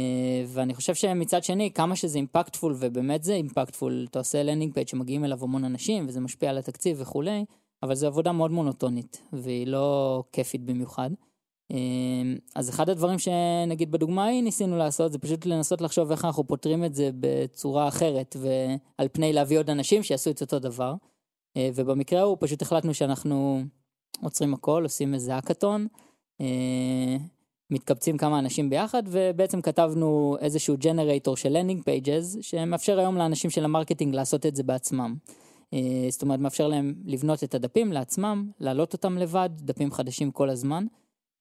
ואני 0.48 0.74
חושב 0.74 0.96
שמצד 0.96 1.44
שני 1.44 1.72
כמה 1.74 1.96
שזה 1.96 2.18
impactful 2.18 2.76
ובאמת 2.80 3.24
זה 3.24 3.34
impactful 3.34 4.08
אתה 4.10 4.20
עושה 4.20 4.44
landing 4.44 4.74
page 4.74 4.88
שמגיעים 4.88 5.26
אליו 5.26 5.44
המון 5.44 5.64
אנשים 5.64 6.06
וזה 6.08 6.20
משפיע 6.20 6.50
על 6.50 6.58
התקציב 6.58 6.98
וכולי 7.02 7.46
אבל 7.84 7.96
זו 7.96 8.08
עבודה 8.08 8.32
מאוד 8.32 8.52
מונוטונית 8.52 9.22
והיא 9.34 9.68
לא 9.68 10.24
כיפית 10.32 10.66
במיוחד. 10.66 11.10
אמ, 11.72 12.38
אז 12.56 12.70
אחד 12.70 12.90
הדברים 12.90 13.20
שנגיד 13.20 13.92
בדוגמה 13.92 14.26
ההיא 14.26 14.44
ניסינו 14.44 14.78
לעשות 14.78 15.12
זה 15.12 15.20
פשוט 15.20 15.46
לנסות 15.46 15.82
לחשוב 15.82 16.12
איך 16.12 16.26
אנחנו 16.26 16.48
פותרים 16.48 16.86
את 16.86 16.96
זה 16.96 17.10
בצורה 17.20 17.88
אחרת 17.88 18.36
ועל 18.40 19.08
פני 19.12 19.34
להביא 19.34 19.58
עוד 19.58 19.70
אנשים 19.70 20.04
שיעשו 20.04 20.30
את 20.30 20.42
אותו 20.42 20.60
דבר. 20.60 20.94
אה, 21.58 21.70
ובמקרה 21.76 22.20
ההוא 22.20 22.38
פשוט 22.40 22.62
החלטנו 22.62 22.94
שאנחנו 22.94 23.64
עוצרים 24.22 24.54
הכל, 24.54 24.84
עושים 24.84 25.14
איזה 25.14 25.36
אה, 26.42 27.18
מתקבצים 27.72 28.18
כמה 28.18 28.40
אנשים 28.40 28.70
ביחד 28.70 29.04
ובעצם 29.08 29.62
כתבנו 29.62 30.38
איזשהו 30.40 30.76
ג'נרייטור 30.78 31.38
של 31.38 31.50
landing 31.50 31.84
pages 31.84 32.38
שמאפשר 32.42 33.00
היום 33.00 33.18
לאנשים 33.18 33.50
של 33.50 33.66
ה 33.66 33.71
marketing 33.71 34.16
לעשות 34.16 34.46
את 34.46 34.56
זה 34.56 34.64
בעצמם. 34.64 35.16
אה, 35.74 36.08
זאת 36.10 36.22
אומרת 36.22 36.40
מאפשר 36.40 36.68
להם 36.68 36.94
לבנות 37.06 37.44
את 37.44 37.56
הדפים 37.56 37.94
לעצמם, 37.94 38.52
להעלות 38.60 38.94
אותם 38.94 39.18
לבד, 39.18 39.50
דפים 39.56 39.92
חדשים 39.92 40.32
כל 40.32 40.50
הזמן. 40.50 40.86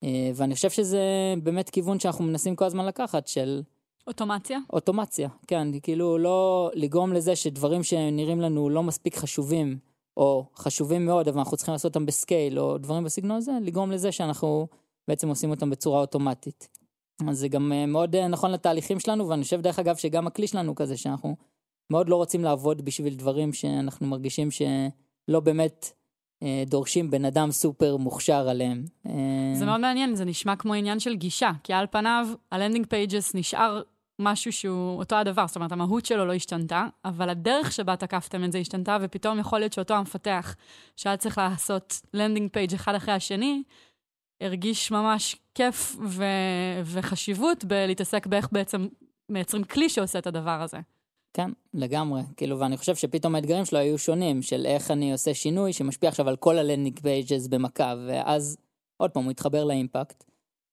אה, 0.03 0.31
ואני 0.35 0.55
חושב 0.55 0.69
שזה 0.69 1.03
באמת 1.43 1.69
כיוון 1.69 1.99
שאנחנו 1.99 2.25
מנסים 2.25 2.55
כל 2.55 2.65
הזמן 2.65 2.85
לקחת 2.85 3.27
של... 3.27 3.61
אוטומציה? 4.07 4.59
אוטומציה, 4.73 5.29
כן, 5.47 5.67
כאילו 5.83 6.17
לא 6.17 6.71
לגרום 6.73 7.13
לזה 7.13 7.35
שדברים 7.35 7.83
שנראים 7.83 8.41
לנו 8.41 8.69
לא 8.69 8.83
מספיק 8.83 9.15
חשובים, 9.15 9.77
או 10.17 10.45
חשובים 10.55 11.05
מאוד, 11.05 11.27
אבל 11.27 11.39
אנחנו 11.39 11.57
צריכים 11.57 11.71
לעשות 11.71 11.95
אותם 11.95 12.05
ב 12.05 12.13
scale, 12.13 12.59
או 12.59 12.77
דברים 12.77 13.03
בסגנון 13.03 13.37
הזה, 13.37 13.51
לגרום 13.61 13.91
לזה 13.91 14.11
שאנחנו 14.11 14.67
בעצם 15.09 15.29
עושים 15.29 15.49
אותם 15.49 15.69
בצורה 15.69 15.99
אוטומטית. 15.99 16.69
אז 17.27 17.39
זה 17.39 17.47
גם 17.47 17.71
אה, 17.73 17.85
מאוד 17.85 18.15
אה, 18.15 18.27
נכון 18.27 18.51
לתהליכים 18.51 18.99
שלנו, 18.99 19.29
ואני 19.29 19.43
חושב 19.43 19.61
דרך 19.61 19.79
אגב 19.79 19.95
שגם 19.95 20.27
הכלי 20.27 20.47
שלנו 20.47 20.75
כזה, 20.75 20.97
שאנחנו 20.97 21.35
מאוד 21.91 22.09
לא 22.09 22.15
רוצים 22.15 22.43
לעבוד 22.43 22.85
בשביל 22.85 23.15
דברים 23.15 23.53
שאנחנו 23.53 24.07
מרגישים 24.07 24.51
שלא 24.51 25.39
באמת 25.39 25.91
אה, 26.43 26.63
דורשים 26.67 27.11
בן 27.11 27.25
אדם 27.25 27.51
סופר 27.51 27.97
מוכשר 27.97 28.49
עליהם. 28.49 28.85
זה 29.53 29.65
מאוד 29.65 29.79
מעניין, 29.79 30.15
זה 30.15 30.25
נשמע 30.25 30.55
כמו 30.55 30.73
עניין 30.73 30.99
של 30.99 31.15
גישה, 31.15 31.51
כי 31.63 31.73
על 31.73 31.85
פניו 31.91 32.27
ה 32.51 32.55
landing 32.55 32.85
pages 32.85 33.35
נשאר 33.35 33.81
משהו 34.19 34.51
שהוא 34.51 34.97
אותו 34.97 35.15
הדבר, 35.15 35.47
זאת 35.47 35.55
אומרת, 35.55 35.71
המהות 35.71 36.05
שלו 36.05 36.25
לא 36.25 36.33
השתנתה, 36.33 36.87
אבל 37.05 37.29
הדרך 37.29 37.71
שבה 37.71 37.95
תקפתם 37.95 38.43
את 38.43 38.51
זה 38.51 38.57
השתנתה, 38.57 38.97
ופתאום 39.01 39.39
יכול 39.39 39.59
להיות 39.59 39.73
שאותו 39.73 39.93
המפתח, 39.93 40.55
שהיה 40.95 41.17
צריך 41.17 41.37
לעשות 41.37 42.01
landing 42.13 42.49
page 42.51 42.73
אחד 42.73 42.95
אחרי 42.95 43.13
השני, 43.13 43.63
הרגיש 44.41 44.91
ממש 44.91 45.35
כיף 45.55 45.95
ו- 46.07 46.81
וחשיבות 46.85 47.65
בלהתעסק 47.65 48.27
באיך 48.27 48.47
בעצם 48.51 48.87
מייצרים 49.29 49.63
כלי 49.63 49.89
שעושה 49.89 50.19
את 50.19 50.27
הדבר 50.27 50.61
הזה. 50.61 50.77
כן, 51.33 51.51
לגמרי. 51.73 52.21
כאילו, 52.37 52.59
ואני 52.59 52.77
חושב 52.77 52.95
שפתאום 52.95 53.35
האתגרים 53.35 53.65
שלו 53.65 53.79
היו 53.79 53.97
שונים, 53.97 54.41
של 54.41 54.65
איך 54.65 54.91
אני 54.91 55.11
עושה 55.11 55.33
שינוי 55.33 55.73
שמשפיע 55.73 56.09
עכשיו 56.09 56.29
על 56.29 56.35
כל 56.35 56.57
ה 56.57 56.62
landing 56.62 56.99
pages 56.99 57.47
במכה, 57.47 57.93
ואז 58.07 58.57
עוד 58.97 59.11
פעם 59.11 59.23
הוא 59.23 59.31
התחבר 59.31 59.63
ל 59.65 59.72
impact. 59.72 60.23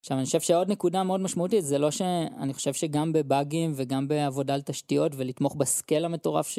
עכשיו, 0.01 0.17
אני 0.17 0.27
חושב 0.27 0.41
שעוד 0.41 0.71
נקודה 0.71 1.03
מאוד 1.03 1.21
משמעותית, 1.21 1.65
זה 1.65 1.79
לא 1.79 1.91
ש... 1.91 2.03
אני 2.39 2.55
חושב 2.55 2.73
שגם 2.73 3.13
בבאגים 3.13 3.73
וגם 3.77 4.09
בעבודה 4.09 4.55
על 4.55 4.61
תשתיות 4.61 5.13
ולתמוך 5.17 5.55
ב 5.55 5.63
scale 5.63 6.05
המטורף 6.05 6.49
ש... 6.49 6.59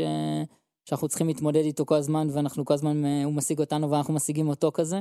שאנחנו 0.85 1.07
צריכים 1.07 1.27
להתמודד 1.27 1.63
איתו 1.63 1.85
כל 1.85 1.95
הזמן, 1.95 2.27
ואנחנו 2.33 2.65
כל 2.65 2.73
הזמן, 2.73 3.05
אה, 3.05 3.23
הוא 3.23 3.33
משיג 3.33 3.59
אותנו 3.59 3.91
ואנחנו 3.91 4.13
משיגים 4.13 4.49
אותו 4.49 4.71
כזה. 4.73 4.99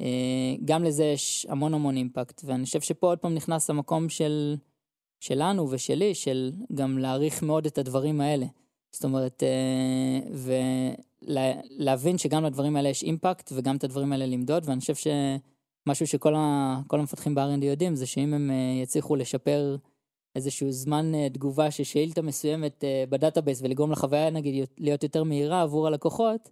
אה, 0.00 0.54
גם 0.64 0.84
לזה 0.84 1.04
יש 1.04 1.46
המון 1.48 1.74
המון 1.74 1.96
אימפקט, 1.96 2.42
ואני 2.44 2.64
חושב 2.64 2.80
שפה 2.80 3.06
עוד 3.06 3.18
פעם 3.18 3.34
נכנס 3.34 3.70
המקום 3.70 4.08
של... 4.08 4.56
שלנו 5.20 5.70
ושלי, 5.70 6.14
של 6.14 6.52
גם 6.74 6.98
להעריך 6.98 7.42
מאוד 7.42 7.66
את 7.66 7.78
הדברים 7.78 8.20
האלה. 8.20 8.46
זאת 8.92 9.04
אומרת, 9.04 9.42
אה, 9.42 10.20
ולהבין 11.22 12.18
שגם 12.18 12.44
לדברים 12.44 12.76
האלה 12.76 12.88
יש 12.88 13.02
אימפקט 13.02 13.52
וגם 13.54 13.76
את 13.76 13.84
הדברים 13.84 14.12
האלה 14.12 14.26
למדוד, 14.26 14.62
ואני 14.66 14.80
חושב 14.80 14.94
שמשהו 14.94 16.06
שכל 16.06 16.34
המפתחים 16.92 17.34
ב-R&D 17.34 17.64
יודעים 17.64 17.94
זה 17.94 18.06
שאם 18.06 18.34
הם 18.34 18.50
אה, 18.50 18.82
יצליחו 18.82 19.16
לשפר 19.16 19.76
איזשהו 20.36 20.72
זמן 20.72 21.28
תגובה 21.28 21.70
של 21.70 21.84
שאילתה 21.84 22.22
מסוימת 22.22 22.84
ב 23.08 23.14
database 23.14 23.62
ולגרום 23.62 23.92
לחוויה 23.92 24.30
נגיד 24.30 24.64
להיות 24.78 25.02
יותר 25.02 25.24
מהירה 25.24 25.62
עבור 25.62 25.86
הלקוחות, 25.86 26.48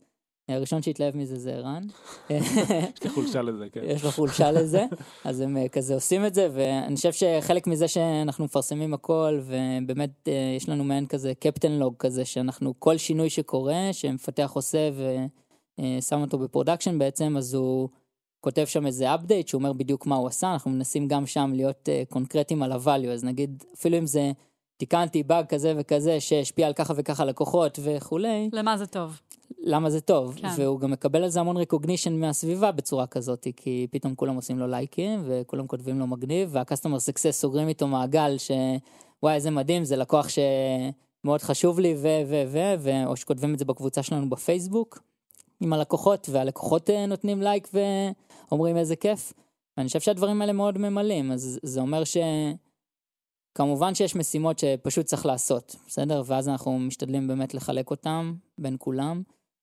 הראשון 0.48 0.82
שהתלהב 0.82 1.16
מזה 1.16 1.38
זה 1.38 1.52
ערן. 1.52 1.82
יש 2.30 3.02
לי 3.04 3.10
חולשה 3.10 3.42
לזה, 3.42 3.66
כן. 3.72 3.80
יש 3.84 4.04
לו 4.04 4.10
חולשה 4.10 4.50
לזה, 4.50 4.84
אז 5.24 5.40
הם 5.40 5.56
אה, 5.56 5.68
כזה 5.68 5.94
עושים 5.94 6.26
את 6.26 6.34
זה, 6.34 6.48
ואני 6.52 6.96
חושב 6.96 7.12
שחלק 7.12 7.66
מזה 7.66 7.88
שאנחנו 7.88 8.44
מפרסמים 8.44 8.94
הכל, 8.94 9.40
ובאמת 9.42 10.28
אה, 10.28 10.54
יש 10.56 10.68
לנו 10.68 10.84
מעין 10.84 11.06
כזה 11.06 11.32
captain 11.34 11.72
log 11.72 11.94
כזה, 11.98 12.24
שאנחנו, 12.24 12.74
כל 12.78 12.96
שינוי 12.96 13.30
שקורה, 13.30 13.88
שמפתח 13.92 14.50
עושה 14.54 14.90
ושם 15.78 16.20
אותו 16.20 16.38
ב 16.38 16.44
production 16.44 16.98
בעצם, 16.98 17.36
אז 17.36 17.54
הוא 17.54 17.88
כותב 18.40 18.64
שם 18.64 18.86
איזה 18.86 19.14
update 19.14 19.46
שאומר 19.46 19.72
בדיוק 19.72 20.06
מה 20.06 20.16
הוא 20.16 20.28
עשה, 20.28 20.52
אנחנו 20.52 20.70
מנסים 20.70 21.08
גם 21.08 21.26
שם 21.26 21.52
להיות 21.54 21.88
אה, 21.88 22.02
קונקרטיים 22.08 22.62
על 22.62 22.72
ה 22.72 22.78
value, 22.78 23.10
אז 23.12 23.24
נגיד, 23.24 23.64
אפילו 23.74 23.98
אם 23.98 24.06
זה... 24.06 24.32
תיקנתי 24.76 25.22
באג 25.22 25.46
כזה 25.46 25.72
וכזה 25.76 26.20
שהשפיע 26.20 26.66
על 26.66 26.72
ככה 26.72 26.94
וככה 26.96 27.24
לקוחות 27.24 27.78
וכולי. 27.82 28.50
למה 28.52 28.76
זה 28.76 28.86
טוב? 28.86 29.20
למה 29.58 29.90
זה 29.90 30.00
טוב, 30.00 30.34
כן. 30.36 30.48
והוא 30.56 30.80
גם 30.80 30.90
מקבל 30.90 31.22
על 31.22 31.28
זה 31.28 31.40
המון 31.40 31.56
recognition 31.56 32.10
מהסביבה 32.10 32.72
בצורה 32.72 33.06
כזאת, 33.06 33.46
כי 33.56 33.86
פתאום 33.90 34.14
כולם 34.14 34.34
עושים 34.34 34.58
לו 34.58 34.66
לייקים 34.66 35.22
וכולם 35.26 35.66
כותבים 35.66 35.98
לו 35.98 36.06
מגניב, 36.06 36.48
וה 36.52 36.62
customer 36.62 37.00
success 37.00 37.40
סוגרים 37.40 37.68
איתו 37.68 37.86
מעגל 37.86 38.36
שוואי 38.38 39.34
איזה 39.34 39.50
מדהים, 39.50 39.84
זה 39.84 39.96
לקוח 39.96 40.26
שמאוד 40.28 41.42
חשוב 41.42 41.80
לי 41.80 41.94
ו 41.98 42.08
ו 42.26 42.42
ו 42.46 42.58
ו 42.78 43.06
או 43.06 43.16
שכותבים 43.16 43.54
את 43.54 43.58
זה 43.58 43.64
בקבוצה 43.64 44.02
שלנו 44.02 44.30
בפייסבוק 44.30 45.02
עם 45.60 45.72
הלקוחות, 45.72 46.28
והלקוחות 46.30 46.90
אה, 46.90 47.06
נותנים 47.06 47.42
לייק 47.42 47.68
ואומרים 48.50 48.76
איזה 48.76 48.96
כיף. 48.96 49.32
ואני 49.76 49.86
חושב 49.86 50.00
שהדברים 50.00 50.40
האלה 50.40 50.52
מאוד 50.52 50.78
ממלאים, 50.78 51.32
אז 51.32 51.60
זה 51.62 51.80
אומר 51.80 52.04
ש... 52.04 52.16
כמובן 53.56 53.94
שיש 53.94 54.16
משימות 54.16 54.58
שפשוט 54.58 55.06
צריך 55.06 55.26
לעשות, 55.26 55.76
בסדר? 55.86 56.22
ואז 56.26 56.48
אנחנו 56.48 56.78
משתדלים 56.78 57.28
באמת 57.28 57.54
לחלק 57.54 57.90
אותם 57.90 58.34
בין 58.58 58.76
כולם. 58.78 59.22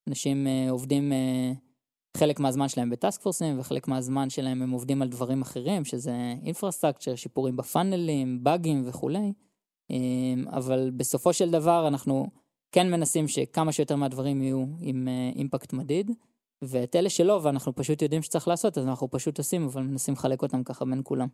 אנשים 0.09 0.47
uh, 0.47 0.71
עובדים 0.71 1.11
uh, 1.11 2.17
חלק 2.17 2.39
מהזמן 2.39 2.67
שלהם 2.67 2.89
בטאסק 2.89 3.21
פורסים 3.21 3.59
וחלק 3.59 3.87
מהזמן 3.87 4.29
שלהם 4.29 4.61
הם 4.61 4.71
עובדים 4.71 5.01
על 5.01 5.07
דברים 5.07 5.41
אחרים, 5.41 5.85
שזה 5.85 6.11
אינפרסטרקצ'ר, 6.43 7.15
שיפורים 7.15 7.55
בפאנלים, 7.55 8.43
באגים 8.43 8.83
וכולי. 8.85 9.33
Um, 9.91 9.95
אבל 10.49 10.91
בסופו 10.95 11.33
של 11.33 11.51
דבר 11.51 11.87
אנחנו 11.87 12.27
כן 12.71 12.91
מנסים 12.91 13.27
שכמה 13.27 13.71
שיותר 13.71 13.95
מהדברים 13.95 14.41
יהיו 14.41 14.65
עם 14.79 15.07
uh, 15.07 15.37
אימפקט 15.37 15.73
מדיד. 15.73 16.11
ואת 16.61 16.95
אלה 16.95 17.09
שלא, 17.09 17.39
ואנחנו 17.43 17.75
פשוט 17.75 18.01
יודעים 18.01 18.21
שצריך 18.21 18.47
לעשות, 18.47 18.77
אז 18.77 18.87
אנחנו 18.87 19.11
פשוט 19.11 19.37
עושים, 19.37 19.65
אבל 19.65 19.81
מנסים 19.81 20.13
לחלק 20.13 20.41
אותם 20.41 20.63
ככה 20.63 20.85
בין 20.85 21.01
כולם. 21.03 21.27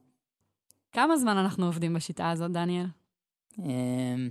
כמה 0.91 1.17
זמן 1.17 1.37
אנחנו 1.37 1.65
עובדים 1.65 1.93
בשיטה 1.93 2.29
הזאת, 2.29 2.51
דניאל? 2.51 2.85
אמ, 3.59 4.29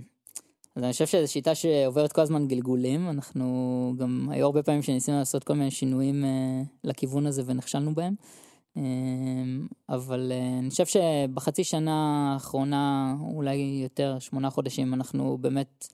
אז 0.75 0.83
אני 0.83 0.91
חושב 0.91 1.05
שזו 1.05 1.31
שיטה 1.31 1.55
שעוברת 1.55 2.13
כל 2.13 2.21
הזמן 2.21 2.47
גלגולים, 2.47 3.09
אנחנו 3.09 3.93
גם, 3.97 4.27
היו 4.31 4.45
הרבה 4.45 4.63
פעמים 4.63 4.81
שניסינו 4.81 5.17
לעשות 5.17 5.43
כל 5.43 5.53
מיני 5.53 5.71
שינויים 5.71 6.23
uh, 6.23 6.67
לכיוון 6.83 7.25
הזה 7.25 7.43
ונכשלנו 7.45 7.95
בהם. 7.95 8.15
Um, 8.77 8.81
אבל 9.89 10.31
uh, 10.31 10.59
אני 10.59 10.69
חושב 10.69 10.85
שבחצי 10.85 11.63
שנה 11.63 12.31
האחרונה, 12.33 13.15
אולי 13.21 13.79
יותר, 13.83 14.19
שמונה 14.19 14.49
חודשים, 14.49 14.93
אנחנו 14.93 15.37
באמת 15.41 15.87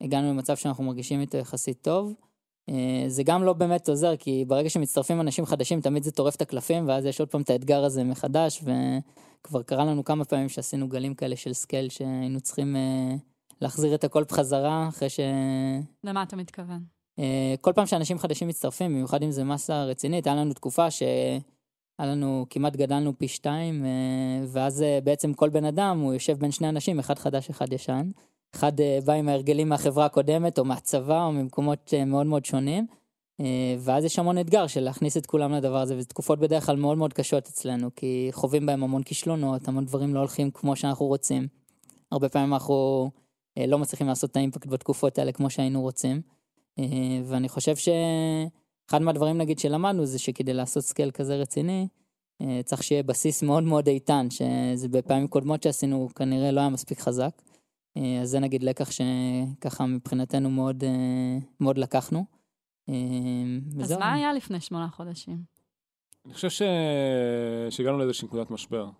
הגענו 0.00 0.30
למצב 0.30 0.56
שאנחנו 0.56 0.84
מרגישים 0.84 1.20
איתו 1.20 1.36
יחסית 1.36 1.82
טוב. 1.82 2.14
אה, 2.68 3.04
זה 3.08 3.22
גם 3.22 3.42
לא 3.44 3.52
באמת 3.52 3.88
עוזר, 3.88 4.16
כי 4.16 4.44
ברגע 4.48 4.70
שמצטרפים 4.70 5.20
אנשים 5.20 5.46
חדשים, 5.46 5.80
תמיד 5.80 6.02
זה 6.02 6.12
טורף 6.12 6.36
את 6.36 6.42
הקלפים, 6.42 6.88
ואז 6.88 7.06
יש 7.06 7.20
עוד 7.20 7.28
פעם 7.28 7.42
את 7.42 7.50
האתגר 7.50 7.84
הזה 7.84 8.04
מחדש, 8.04 8.62
וכבר 8.62 9.62
קרה 9.62 9.84
לנו 9.84 10.04
כמה 10.04 10.24
פעמים 10.24 10.48
שעשינו 10.48 10.88
גלים 10.88 11.14
כאלה 11.14 11.36
של 11.36 11.52
scale, 11.52 11.88
שהיינו 11.88 12.40
צריכים 12.40 12.76
אה, 12.76 13.14
להחזיר 13.60 13.94
את 13.94 14.04
הכל 14.04 14.24
בחזרה, 14.24 14.88
אחרי 14.88 15.10
ש... 15.10 15.20
למה 16.04 16.22
אתה 16.22 16.36
מתכוון? 16.36 16.82
אה, 17.18 17.54
כל 17.60 17.72
פעם 17.72 17.86
שאנשים 17.86 18.18
חדשים 18.18 18.48
מצטרפים, 18.48 18.92
במיוחד 18.92 19.22
אם 19.22 19.30
זה 19.30 19.44
מסה 19.44 19.84
רצינית, 19.84 20.26
היה 20.26 20.36
לנו 20.36 20.54
תקופה 20.54 20.90
שהיה 20.90 21.40
לנו, 21.98 22.46
כמעט 22.50 22.76
גדלנו 22.76 23.18
פי 23.18 23.28
שתיים, 23.28 23.84
ואז 24.46 24.84
בעצם 25.04 25.34
כל 25.34 25.48
בן 25.48 25.64
אדם, 25.64 26.00
הוא 26.00 26.12
יושב 26.12 26.38
בין 26.38 26.50
שני 26.50 26.68
אנשים, 26.68 26.98
אחד 26.98 27.18
חדש, 27.18 27.50
אחד 27.50 27.72
ישן. 27.72 28.10
אחד 28.54 28.80
אה, 28.80 28.98
בא 29.04 29.12
עם 29.12 29.28
ההרגלים 29.28 29.68
מהחברה 29.68 30.04
הקודמת, 30.04 30.58
או 30.58 30.64
מהצבא, 30.64 31.24
או 31.24 31.32
ממקומות 31.32 31.94
אה, 31.96 32.04
מאוד 32.04 32.26
מאוד 32.26 32.44
שונים. 32.44 32.86
אה, 33.40 33.76
ואז 33.78 34.04
יש 34.04 34.18
המון 34.18 34.38
אתגר 34.38 34.66
של 34.66 34.80
להכניס 34.80 35.16
את 35.16 35.26
כולם 35.26 35.52
לדבר 35.52 35.80
הזה, 35.80 35.96
וזה 35.96 36.06
תקופות 36.06 36.38
בדרך 36.38 36.66
כלל 36.66 36.76
מאוד 36.76 36.98
מאוד 36.98 37.12
קשות 37.12 37.48
אצלנו, 37.48 37.90
כי 37.96 38.28
חווים 38.32 38.66
בהם 38.66 38.84
המון 38.84 39.02
כישלונות, 39.02 39.68
המון 39.68 39.84
דברים 39.84 40.14
לא 40.14 40.18
הולכים 40.18 40.50
כמו 40.50 40.76
שאנחנו 40.76 41.06
רוצים. 41.06 41.48
הרבה 42.12 42.28
פעמים 42.28 42.52
אנחנו 42.52 43.10
לא 43.66 43.78
מצליחים 43.78 44.06
לעשות 44.06 44.30
את 44.30 44.36
ה 44.36 44.40
impact 44.40 44.66
בתקופות 44.66 45.18
האלה 45.18 45.32
כמו 45.32 45.50
שהיינו 45.50 45.82
רוצים. 45.82 46.20
ואני 47.24 47.48
חושב 47.48 47.76
שאחד 47.76 49.02
מהדברים 49.02 49.38
נגיד 49.38 49.58
שלמדנו 49.58 50.06
זה 50.06 50.18
שכדי 50.18 50.52
לעשות 50.52 50.84
scale 50.84 51.10
כזה 51.10 51.36
רציני, 51.36 51.88
צריך 52.64 52.82
שיהיה 52.82 53.02
בסיס 53.02 53.42
מאוד 53.42 53.62
מאוד 53.62 53.86
איתן, 53.86 54.26
שזה 54.30 54.88
בפעמים 54.88 55.28
קודמות 55.28 55.62
שעשינו 55.62 56.08
כנראה 56.14 56.50
לא 56.50 56.60
היה 56.60 56.68
מספיק 56.68 57.00
חזק. 57.00 57.42
אה, 57.96 58.20
אז 58.22 58.28
זה 58.28 58.38
נגיד 58.38 58.62
לקח 58.62 58.90
שככה 58.90 59.86
מבחינתנו 59.86 60.50
מאוד, 60.50 60.84
אה, 60.84 61.38
מאוד 61.60 61.78
לקחנו. 61.78 62.24
אה, 62.88 62.94
אז. 63.82 63.92
מה 63.92 64.12
היה 64.12 64.32
לפני 64.32 64.60
שמונה 64.60 64.88
חודשים? 64.88 65.42
אני 66.26 66.34
חושב 66.34 66.50
ש... 66.50 66.62
שהגענו 67.70 67.98
לאיזושהי 67.98 68.28
נקודת 68.28 68.50
משבר. 68.50 68.90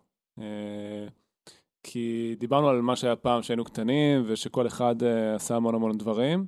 כי 1.83 2.37
דיברנו 2.39 2.69
על 2.69 2.81
מה 2.81 2.97
שהיה 2.97 3.17
פעם 3.17 3.43
שהיינו 3.43 3.65
קטנים, 3.65 4.23
ושכל 4.27 4.67
אחד 4.67 4.95
עשה 5.35 5.57
המון 5.57 5.75
המון 5.75 5.99
דברים, 5.99 6.47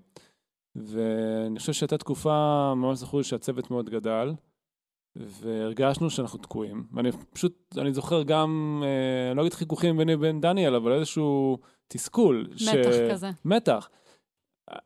ואני 0.77 1.59
חושב 1.59 1.73
שהייתה 1.73 1.99
תקופה, 1.99 2.73
ממש 2.77 2.99
זכור 2.99 3.21
לי 3.21 3.25
שהצוות 3.25 3.71
מאוד 3.71 3.91
גדל, 3.91 4.35
והרגשנו 5.17 6.11
שאנחנו 6.11 6.39
תקועים. 6.39 6.85
ואני 6.93 7.11
פשוט, 7.33 7.79
אני 7.79 7.93
זוכר 7.93 8.23
גם, 8.23 8.83
אני 9.31 9.37
לא 9.37 9.43
אגיד 9.43 9.55
חיכוכים 9.55 9.97
ביני 9.97 10.15
ובין 10.15 10.41
דניאל, 10.41 10.75
אבל 10.75 10.93
איזשהו... 10.93 11.59
תסכול. 11.89 12.49
מתח 12.53 12.93
ש... 12.93 13.11
כזה. 13.11 13.31
מתח. 13.45 13.91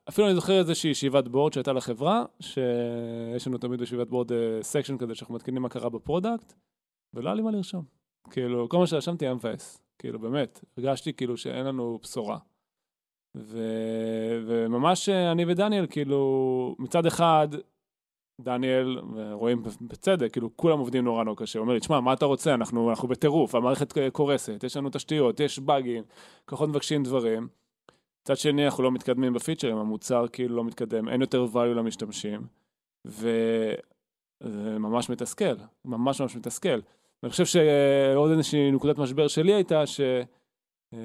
אפילו 0.08 0.26
אני 0.26 0.34
זוכר 0.34 0.58
איזושהי 0.58 0.90
ישיבת 0.90 1.28
בורד 1.28 1.52
שהייתה 1.52 1.72
לחברה, 1.72 2.24
שיש 2.40 3.46
לנו 3.46 3.58
תמיד 3.58 3.80
ישיבת 3.80 4.08
בורד 4.08 4.30
section 4.62 4.94
אה, 4.94 4.98
כזה, 4.98 5.14
שאנחנו 5.14 5.34
מעדכנים 5.34 5.62
מה 5.62 5.68
קרה 5.68 5.88
ב 5.88 5.95
product, 5.95 6.52
ולא 7.14 7.28
היה 7.28 7.34
לי 7.34 7.42
מה 7.42 7.50
לרשום. 7.50 7.84
כאילו, 8.30 8.68
כל 8.68 8.78
מה 8.78 8.86
שרשמתי 8.86 9.24
היה 9.24 9.34
מבאס. 9.34 9.82
כאילו, 9.98 10.18
באמת, 10.18 10.64
הרגשתי 10.76 11.12
כאילו 11.12 11.36
שאין 11.36 11.66
לנו 11.66 11.98
בשורה. 12.02 12.38
ו... 13.36 13.58
וממש 14.46 15.08
אה, 15.08 15.32
אני 15.32 15.44
ודניאל, 15.48 15.86
כאילו, 15.90 16.76
מצד 16.78 17.06
אחד, 17.06 17.48
דניאל, 18.42 19.00
רואים 19.32 19.62
בצדק, 19.80 20.32
כאילו 20.32 20.56
כולם 20.56 20.78
עובדים 20.78 21.04
נורא 21.04 21.24
נורא 21.24 21.36
קשה. 21.36 21.58
הוא 21.58 21.64
אומר 21.64 21.74
לי, 21.74 21.80
תשמע, 21.80 22.00
מה 22.00 22.12
אתה 22.12 22.24
רוצה? 22.24 22.54
אנחנו, 22.54 22.90
אנחנו 22.90 23.08
בטירוף, 23.08 23.54
המערכת 23.54 23.94
קורסת, 24.12 24.64
יש 24.64 24.76
לנו 24.76 24.88
תשתיות, 24.92 25.40
יש 25.40 25.58
באגים, 25.58 26.02
לקוחות 26.44 26.68
מבקשים 26.68 27.02
דברים. 27.02 27.48
מצד 28.22 28.36
שני, 28.36 28.64
אנחנו 28.64 28.82
לא 28.82 28.92
מתקדמים 28.92 29.32
ב 29.32 29.36
features, 29.36 29.76
המוצר 29.76 30.26
כאילו 30.32 30.56
לא 30.56 30.64
מתקדם, 30.64 31.08
אין 31.08 31.20
יותר 31.20 31.46
value 31.52 31.74
למשתמשים, 31.76 32.40
וזה 33.04 33.76
ממש 34.78 35.10
מתסכל, 35.10 35.54
ממש 35.84 36.20
ממש 36.20 36.36
מתסכל. 36.36 36.80
אני 37.22 37.30
חושב 37.30 37.46
שעוד 37.46 38.30
איזושהי 38.30 38.70
נקודת 38.70 38.98
משבר 38.98 39.28
שלי 39.28 39.54
הייתה 39.54 39.86
ש... 39.86 40.00
אה, 40.94 40.98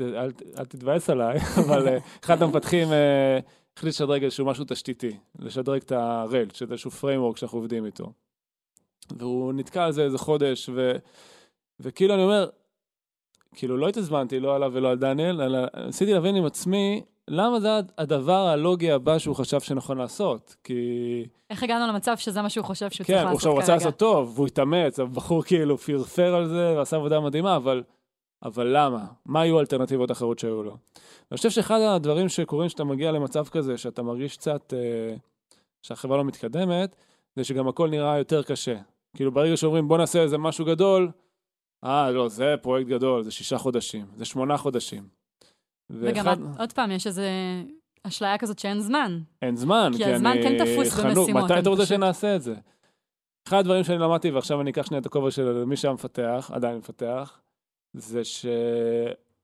אל, 0.00 0.16
אל, 0.16 0.32
אל 0.58 0.64
תתבאס 0.64 1.10
עליי, 1.10 1.38
אבל 1.66 1.88
אה, 1.88 1.98
אחד 2.24 2.42
המפתחים 2.42 2.92
אה, 2.92 3.38
החליט 3.76 3.94
לשדרג 3.94 4.24
איזשהו 4.24 4.46
משהו 4.46 4.64
תשתיתי, 4.68 5.16
לשדרג 5.38 5.80
את 5.82 5.92
הרל, 5.92 6.46
שזה 6.52 6.72
איזשהו 6.72 6.90
framework 6.90 7.38
שאנחנו 7.38 7.58
עובדים 7.58 7.86
איתו. 7.86 8.12
והוא 9.18 9.52
נתקע 9.52 9.84
על 9.84 9.92
זה 9.92 10.02
איזה 10.02 10.18
חודש, 10.18 10.68
ו... 10.74 10.92
וכאילו 11.80 12.14
אני 12.14 12.22
אומר, 12.22 12.48
כאילו 13.54 13.76
לא 13.76 13.88
התעזמנתי, 13.88 14.40
לא 14.40 14.54
עליו 14.54 14.70
ולא 14.74 14.90
על 14.90 14.98
דניאל, 14.98 15.42
אלא 15.42 15.58
ניסיתי 15.86 16.12
להבין 16.12 16.36
עם 16.36 16.44
עצמי, 16.44 17.02
למה 17.28 17.60
זה 17.60 17.68
הדבר 17.98 18.46
הלוגי 18.46 18.90
הבא 18.90 19.18
שהוא 19.18 19.36
חשב 19.36 19.60
שנכון 19.60 19.98
לעשות? 19.98 20.56
כי... 20.64 20.74
איך 21.50 21.62
הגענו 21.62 21.92
למצב 21.92 22.16
שזה 22.16 22.42
מה 22.42 22.50
שהוא 22.50 22.64
חושב 22.64 22.90
שהוא 22.90 23.06
כן, 23.06 23.12
צריך 23.12 23.26
לעשות 23.26 23.40
כרגע? 23.40 23.50
כן, 23.50 23.50
הוא 23.50 23.60
רוצה 23.60 23.74
לעשות 23.74 23.96
טוב, 23.96 24.32
והוא 24.34 24.46
התאמץ, 24.46 25.00
הבחור 25.00 25.42
כאילו 25.42 25.78
פרפר 25.78 26.34
על 26.34 26.48
זה 26.48 26.74
ועשה 26.76 26.96
עבודה 26.96 27.20
מדהימה, 27.20 27.56
אבל, 27.56 27.82
אבל 28.42 28.76
למה? 28.76 29.06
מה 29.26 29.40
היו 29.40 29.58
האלטרנטיבות 29.58 30.10
האחרות 30.10 30.38
שהיו 30.38 30.62
לו? 30.62 30.76
אני 31.30 31.36
חושב 31.36 31.50
שאחד 31.50 31.80
הדברים 31.80 32.28
שקורים 32.28 32.68
כשאתה 32.68 32.84
מגיע 32.84 33.12
למצב 33.12 33.48
כזה, 33.48 33.78
שאתה 33.78 34.02
מרגיש 34.02 34.36
קצת 34.36 34.74
אה, 34.76 35.14
שהחברה 35.82 36.16
לא 36.16 36.24
מתקדמת, 36.24 36.96
זה 37.36 37.44
שגם 37.44 37.68
הכל 37.68 37.90
נראה 37.90 38.18
יותר 38.18 38.42
קשה. 38.42 38.76
כאילו 39.16 39.32
ברגע 39.32 39.56
שאומרים 39.56 39.88
בוא 39.88 39.98
נעשה 39.98 40.22
איזה 40.22 40.38
משהו 40.38 40.64
גדול, 40.64 41.10
אה 41.84 42.10
לא, 42.10 42.28
זה 42.28 42.54
פרויקט 42.62 42.90
גדול, 42.90 43.22
זה 43.22 43.30
שישה 43.30 43.58
חודשים, 43.58 44.06
זה 44.16 44.24
שמונה 44.24 44.56
חודשים. 44.56 45.08
וגם 45.90 46.26
ואחד... 46.26 46.36
עוד 46.58 46.72
פעם, 46.72 46.90
יש 46.90 47.06
איזה 47.06 47.28
אשליה 48.02 48.38
כזאת 48.38 48.58
שאין 48.58 48.80
זמן. 48.80 49.20
אין 49.42 49.56
זמן, 49.56 49.90
כי, 49.96 50.04
כי 50.04 50.12
הזמן 50.12 50.36
כן 50.42 50.64
תפוס 50.64 51.00
במשימות. 51.00 51.44
מתי 51.44 51.58
אתה 51.58 51.68
רוצה 51.68 51.82
פשוט... 51.82 51.96
שנעשה 51.96 52.36
את 52.36 52.42
זה? 52.42 52.54
אחד 53.48 53.58
הדברים 53.58 53.84
שאני 53.84 53.98
למדתי, 53.98 54.30
ועכשיו 54.30 54.60
אני 54.60 54.70
אקח 54.70 54.86
שנייה 54.86 55.00
את 55.00 55.06
הכובע 55.06 55.30
של 55.30 55.64
מי 55.64 55.76
שהיה 55.76 55.94
מפתח, 55.94 56.50
עדיין 56.54 56.76
מפתח, 56.78 57.40
זה 57.94 58.24
ש... 58.24 58.46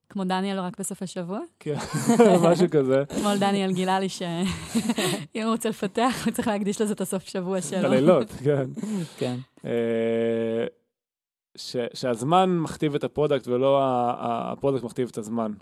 כמו 0.08 0.24
דניאל 0.24 0.60
רק 0.60 0.80
בסופי 0.80 1.06
שבוע? 1.06 1.40
כן, 1.60 1.76
משהו 2.50 2.66
כזה. 2.70 3.02
אתמול 3.02 3.38
דניאל 3.38 3.72
גילה 3.72 4.00
לי 4.00 4.08
שאם 4.08 5.42
הוא 5.42 5.52
רוצה 5.52 5.68
לפתח, 5.68 6.22
הוא 6.24 6.32
צריך 6.32 6.48
להקדיש 6.48 6.80
לזה 6.80 6.92
את 6.92 7.00
הסוף 7.00 7.28
שבוע 7.28 7.60
שלו. 7.60 7.88
בלילות, 7.88 8.30
כן. 8.30 8.66
כן. 9.18 9.36
אה, 9.64 10.66
שהזמן 11.94 12.58
מכתיב 12.58 12.94
את 12.94 13.04
ה 13.04 13.10
product 13.10 13.48
ולא 13.48 13.80
ה 13.82 13.95
product 13.95 14.84
מכתיב 14.84 15.08
את 15.12 15.18
הזמן. 15.18 15.52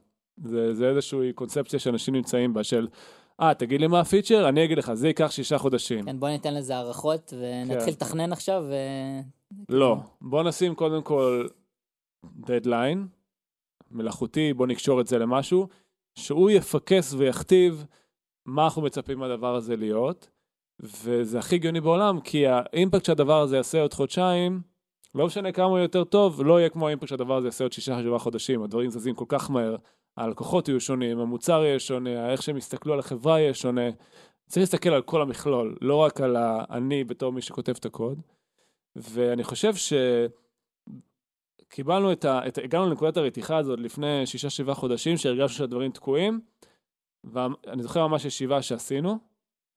זה, 0.45 0.75
זה 0.75 0.89
איזושהי 0.89 1.33
קונספציה 1.33 1.79
שאנשים 1.79 2.15
נמצאים 2.15 2.55
בה 2.55 2.65
של, 2.65 2.89
אה, 3.41 3.55
תגיד 3.55 3.81
לי 3.81 3.87
מה 3.87 4.01
ה 4.01 4.06
feature, 4.06 4.49
אני 4.49 4.65
אגיד 4.65 4.79
לך, 4.79 4.95
זה 4.95 5.09
ייקח 5.09 5.31
שישה 5.31 5.59
חודשים. 5.59 6.05
כן, 6.05 6.21
בוא 6.21 6.29
ניתן 6.29 6.55
לזה 6.55 6.77
הערכות 6.77 7.33
ונתחיל 7.41 7.81
כן. 7.81 7.91
לתכנן 7.93 8.33
עכשיו 8.33 8.65
ו... 8.69 8.75
לא, 9.69 9.97
בוא 10.21 10.43
נשים 10.43 10.75
קודם 10.75 11.03
כל 11.03 11.47
דדליין, 12.37 13.07
מלאכותי, 13.91 14.53
בוא 14.53 14.67
נקשור 14.67 15.01
את 15.01 15.07
זה 15.07 15.19
למשהו, 15.19 15.69
שהוא 16.15 16.51
יפקס 16.51 17.15
ויכתיב 17.15 17.87
מה 18.47 18.65
אנחנו 18.65 18.83
מצפים 18.83 19.19
מהדבר 19.19 19.55
הזה 19.55 19.77
להיות, 19.77 20.31
וזה 20.81 21.39
הכי 21.39 21.55
הגיוני 21.55 21.81
בעולם, 21.81 22.21
כי 22.21 22.47
ה 22.47 22.55
impact 22.55 23.05
שהדבר 23.05 23.41
הזה 23.41 23.57
יעשה 23.57 23.83
עוד 23.83 23.95
חודשיים, 23.95 24.61
לא 25.15 25.27
משנה 25.27 25.53
כמה 25.53 25.67
הוא 25.67 25.79
יותר 25.79 26.05
טוב, 26.05 26.43
לא 26.43 26.59
יהיה 26.61 26.69
כמו 26.69 26.87
האימפקט 26.87 27.09
שהדבר 27.09 27.37
הזה 27.37 27.47
יעשה 27.47 27.65
עוד 27.65 27.73
שישה 27.73 28.03
שבעה 28.03 28.19
חודשים, 28.19 28.63
הדברים 28.63 28.91
זזים 28.91 29.15
כל 29.15 29.25
כך 29.29 29.51
מהר, 29.51 29.77
הלקוחות 30.17 30.69
יהיו 30.69 30.81
שונים, 30.81 31.19
המוצר 31.19 31.65
יהיה 31.65 31.79
שונה, 31.79 32.33
איך 32.33 32.43
שהם 32.43 32.57
יסתכלו 32.57 32.93
על 32.93 32.99
החברה 32.99 33.41
יהיה 33.41 33.55
שונה. 33.55 33.91
צריך 34.47 34.63
להסתכל 34.63 34.89
על 34.89 35.03
כל 35.03 35.23
המכלול, 35.23 35.77
לא 35.81 35.97
רק 35.97 36.21
על 36.21 36.37
אני 36.71 37.05
בתור 37.05 37.33
מי 37.33 37.43
שכותב 37.43 37.75
את 37.79 37.87
הקוד. 37.87 38.21
ואני 38.97 39.45
חושב 39.45 39.75
ש... 39.75 39.93
קיבלנו 41.69 42.13
את 42.13 42.25
ה... 42.25 42.49
את... 42.49 42.59
הגענו 42.59 42.87
לנקודת 42.87 43.17
הרתיחה 43.17 43.57
הזאת 43.57 43.79
לפני 43.81 44.27
שישה 44.27 44.51
שבעה 44.51 44.75
חודשים, 44.75 45.17
שהרגשנו 45.17 45.49
שהדברים 45.49 45.91
תקועים, 45.91 46.41
ואני 47.25 47.83
זוכר 47.83 48.07
ממש 48.07 48.25
ישיבה 48.25 48.63
שעשינו, 48.63 49.19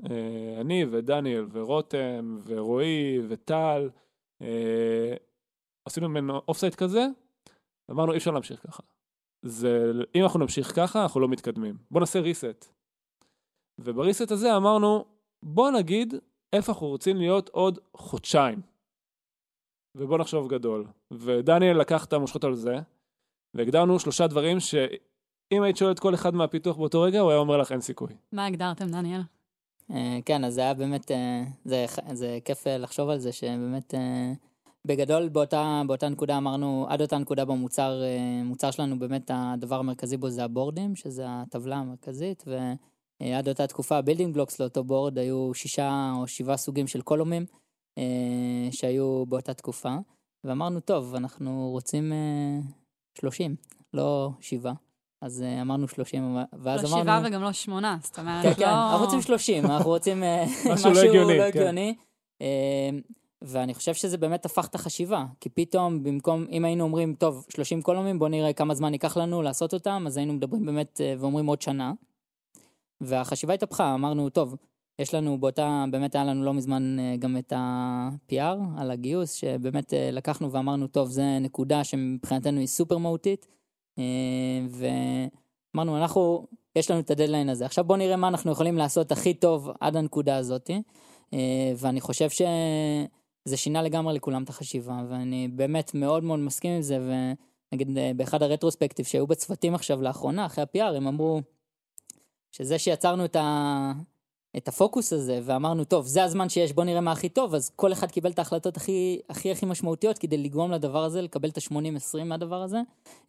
אה, 0.09 0.61
אני 0.61 0.85
ודניאל 0.91 1.45
ורותם 1.51 2.39
ורועי 2.45 3.19
וטל, 3.29 3.89
אה, 4.41 5.13
עשינו 5.85 6.09
ממנו 6.09 6.41
off-site 6.47 6.75
כזה, 6.75 7.05
ואמרנו 7.89 8.11
אי 8.11 8.17
אפשר 8.17 8.31
להמשיך 8.31 8.67
ככה. 8.67 8.83
זה, 9.41 9.91
אם 10.15 10.23
אנחנו 10.23 10.39
נמשיך 10.39 10.75
ככה, 10.75 11.01
אנחנו 11.03 11.19
לא 11.19 11.27
מתקדמים. 11.27 11.77
בוא 11.91 11.99
נעשה 11.99 12.19
reset. 12.19 12.65
וב 13.79 13.94
reset 13.94 14.31
הזה 14.31 14.57
אמרנו, 14.57 15.05
בוא 15.43 15.71
נגיד 15.71 16.13
איפה 16.53 16.71
אנחנו 16.71 16.87
רוצים 16.87 17.17
להיות 17.17 17.49
עוד 17.49 17.79
חודשיים. 17.93 18.61
ובוא 19.95 20.17
נחשוב 20.17 20.47
גדול. 20.47 20.87
ודניאל 21.11 21.77
לקח 21.77 22.05
את 22.05 22.13
המושכות 22.13 22.43
על 22.43 22.55
זה, 22.55 22.75
והגדרנו 23.53 23.99
שלושה 23.99 24.27
דברים 24.27 24.59
שאם 24.59 25.63
היית 25.63 25.77
שואלת 25.77 25.99
כל 25.99 26.13
אחד 26.13 26.35
מהפיתוח 26.35 26.77
באותו 26.77 27.01
רגע, 27.01 27.19
הוא 27.19 27.29
היה 27.29 27.39
אומר 27.39 27.57
לך 27.57 27.71
אין 27.71 27.81
סיכוי. 27.81 28.13
מה 28.31 28.45
הגדרתם, 28.45 28.87
דניאל? 28.87 29.21
Uh, 29.91 29.93
כן, 30.25 30.43
אז 30.43 30.53
זה 30.53 30.61
היה 30.61 30.73
באמת, 30.73 31.11
uh, 31.11 31.13
זה, 31.65 31.85
זה 32.13 32.39
כיף 32.45 32.67
uh, 32.67 32.69
לחשוב 32.69 33.09
על 33.09 33.19
זה, 33.19 33.31
שבאמת, 33.31 33.93
בגדול 34.85 35.29
באותה, 35.29 35.81
באותה 35.87 36.09
נקודה 36.09 36.37
אמרנו, 36.37 36.85
עד 36.89 37.01
אותה 37.01 37.17
נקודה 37.17 37.45
במוצר, 37.45 38.01
מוצר 38.43 38.71
שלנו 38.71 38.99
באמת 38.99 39.31
הדבר 39.33 39.75
המרכזי 39.75 40.17
בו 40.17 40.29
זה 40.29 40.43
ה 40.43 40.49
boardים, 40.49 40.95
שזה 40.95 41.23
הטבלה 41.27 41.75
המרכזית, 41.75 42.43
אה, 43.21 43.37
עד 43.37 43.49
אותה 43.49 43.67
תקופה, 43.67 44.01
building 44.01 44.33
blocks 44.33 44.59
לאותו 44.59 44.83
board 44.83 45.17
היו 45.17 45.53
שישה 45.53 46.11
או 46.17 46.27
שבעה 46.27 46.57
סוגים 46.57 46.87
של 46.87 47.01
columnים 47.01 47.45
אה, 47.51 47.57
שהיו 48.71 49.25
באותה 49.25 49.53
תקופה, 49.53 49.95
ואמרנו, 50.43 50.79
טוב, 50.79 51.15
אנחנו 51.15 51.69
רוצים 51.71 52.13
אה, 52.13 52.59
30, 53.17 53.55
לא 53.93 54.29
שבעה. 54.41 54.73
אז 55.21 55.41
אה, 55.41 55.61
אמרנו 55.61 55.87
30, 55.87 56.37
ואז 56.53 56.83
לא 56.83 56.89
אמרנו... 56.89 57.03
שבעה 57.03 57.21
וגם 57.25 57.41
לא 57.41 57.51
שמונה, 57.51 57.97
זאת 58.03 58.19
אומרת, 58.19 58.43
כן, 58.43 58.53
כן, 58.53 58.65
לא... 58.65 58.91
אנחנו 58.91 59.05
רוצים 59.05 59.21
30, 59.21 59.65
אנחנו 59.65 59.89
רוצים 59.89 60.23
אה, 60.23 60.45
משהו 60.73 60.91
לא 60.91 60.99
הגיוני, 60.99 61.37
לא 61.37 61.51
כן. 61.51 61.77
אה, 62.41 62.89
ואני 63.41 63.73
חושב 63.73 63.93
שזה 63.93 64.17
באמת 64.17 64.45
הפך 64.45 64.67
את 64.67 64.75
החשיבה, 64.75 65.25
כי 65.39 65.49
פתאום 65.49 66.03
במקום, 66.03 66.45
אם 66.51 66.65
היינו 66.65 66.83
אומרים, 66.83 67.15
טוב, 67.15 67.45
30 67.49 67.81
קולומים, 67.81 68.19
בוא 68.19 68.29
נראה 68.29 68.53
כמה 68.53 68.75
זמן 68.75 68.93
ייקח 68.93 69.17
לנו 69.17 69.41
לעשות 69.41 69.73
אותם, 69.73 70.03
אז 70.07 70.17
היינו 70.17 70.33
מדברים 70.33 70.65
באמת 70.65 71.01
אה, 71.01 71.13
ואומרים 71.19 71.45
עוד 71.45 71.61
שנה. 71.61 71.93
והחשיבה 73.01 73.53
התהפכה, 73.53 73.93
אמרנו, 73.93 74.29
טוב, 74.29 74.55
יש 74.99 75.13
לנו 75.13 75.39
באותה, 75.39 75.85
באמת 75.91 76.15
היה 76.15 76.23
לנו 76.23 76.43
לא 76.43 76.53
מזמן 76.53 76.99
אה, 76.99 77.15
גם 77.19 77.37
את 77.37 77.53
ה-PR 77.53 78.57
על 78.77 78.91
הגיוס, 78.91 79.33
שבאמת 79.33 79.93
אה, 79.93 80.11
לקחנו 80.11 80.51
ואמרנו, 80.51 80.87
טוב, 80.87 81.09
זה 81.09 81.39
נקודה 81.41 81.83
שמבחינתנו 81.83 82.59
היא 82.59 82.67
סופר 82.67 82.97
מהותית, 82.97 83.47
אה, 83.99 84.03
ואמרנו, 84.69 85.97
אנחנו, 85.97 86.47
יש 86.75 86.91
לנו 86.91 86.99
את 86.99 87.11
הדדליין 87.11 87.49
הזה. 87.49 87.65
עכשיו 87.65 87.83
בואו 87.83 87.97
נראה 87.97 88.15
מה 88.15 88.27
אנחנו 88.27 88.51
יכולים 88.51 88.77
לעשות 88.77 89.11
הכי 89.11 89.33
טוב 89.33 89.69
עד 89.79 89.95
הנקודה 89.95 90.37
הזאת, 90.37 90.69
ואני 91.77 92.01
חושב 92.01 92.29
שזה 92.29 93.57
שינה 93.57 93.81
לגמרי 93.81 94.13
לכולם 94.13 94.43
את 94.43 94.49
החשיבה, 94.49 95.01
ואני 95.09 95.47
באמת 95.47 95.93
מאוד 95.93 96.23
מאוד 96.23 96.39
מסכים 96.39 96.71
עם 96.71 96.81
זה, 96.81 96.99
ונגיד 97.71 97.97
באחד 98.15 98.43
הרטרוספקטיב 98.43 99.05
שהיו 99.05 99.27
בצוותים 99.27 99.75
עכשיו 99.75 100.01
לאחרונה, 100.01 100.45
אחרי 100.45 100.63
ה-PR, 100.63 100.95
הם 100.95 101.07
אמרו 101.07 101.41
שזה 102.51 102.79
שיצרנו 102.79 103.25
את, 103.25 103.35
ה... 103.35 103.91
את 104.57 104.67
הפוקוס 104.67 105.13
הזה, 105.13 105.39
ואמרנו, 105.43 105.83
טוב, 105.83 106.05
זה 106.05 106.23
הזמן 106.23 106.49
שיש, 106.49 106.73
בוא 106.73 106.83
נראה 106.83 107.01
מה 107.01 107.11
הכי 107.11 107.29
טוב, 107.29 107.55
אז 107.55 107.69
כל 107.75 107.91
אחד 107.93 108.11
קיבל 108.11 108.31
את 108.31 108.39
ההחלטות 108.39 108.77
הכי 108.77 109.19
הכי, 109.29 109.51
הכי 109.51 109.65
משמעותיות 109.65 110.17
כדי 110.17 110.37
לגרום 110.37 110.71
לדבר 110.71 111.03
הזה, 111.03 111.21
לקבל 111.21 111.49
את 111.49 111.57
ה-80-20 111.57 112.23
מהדבר 112.25 112.61
הזה, 112.61 112.77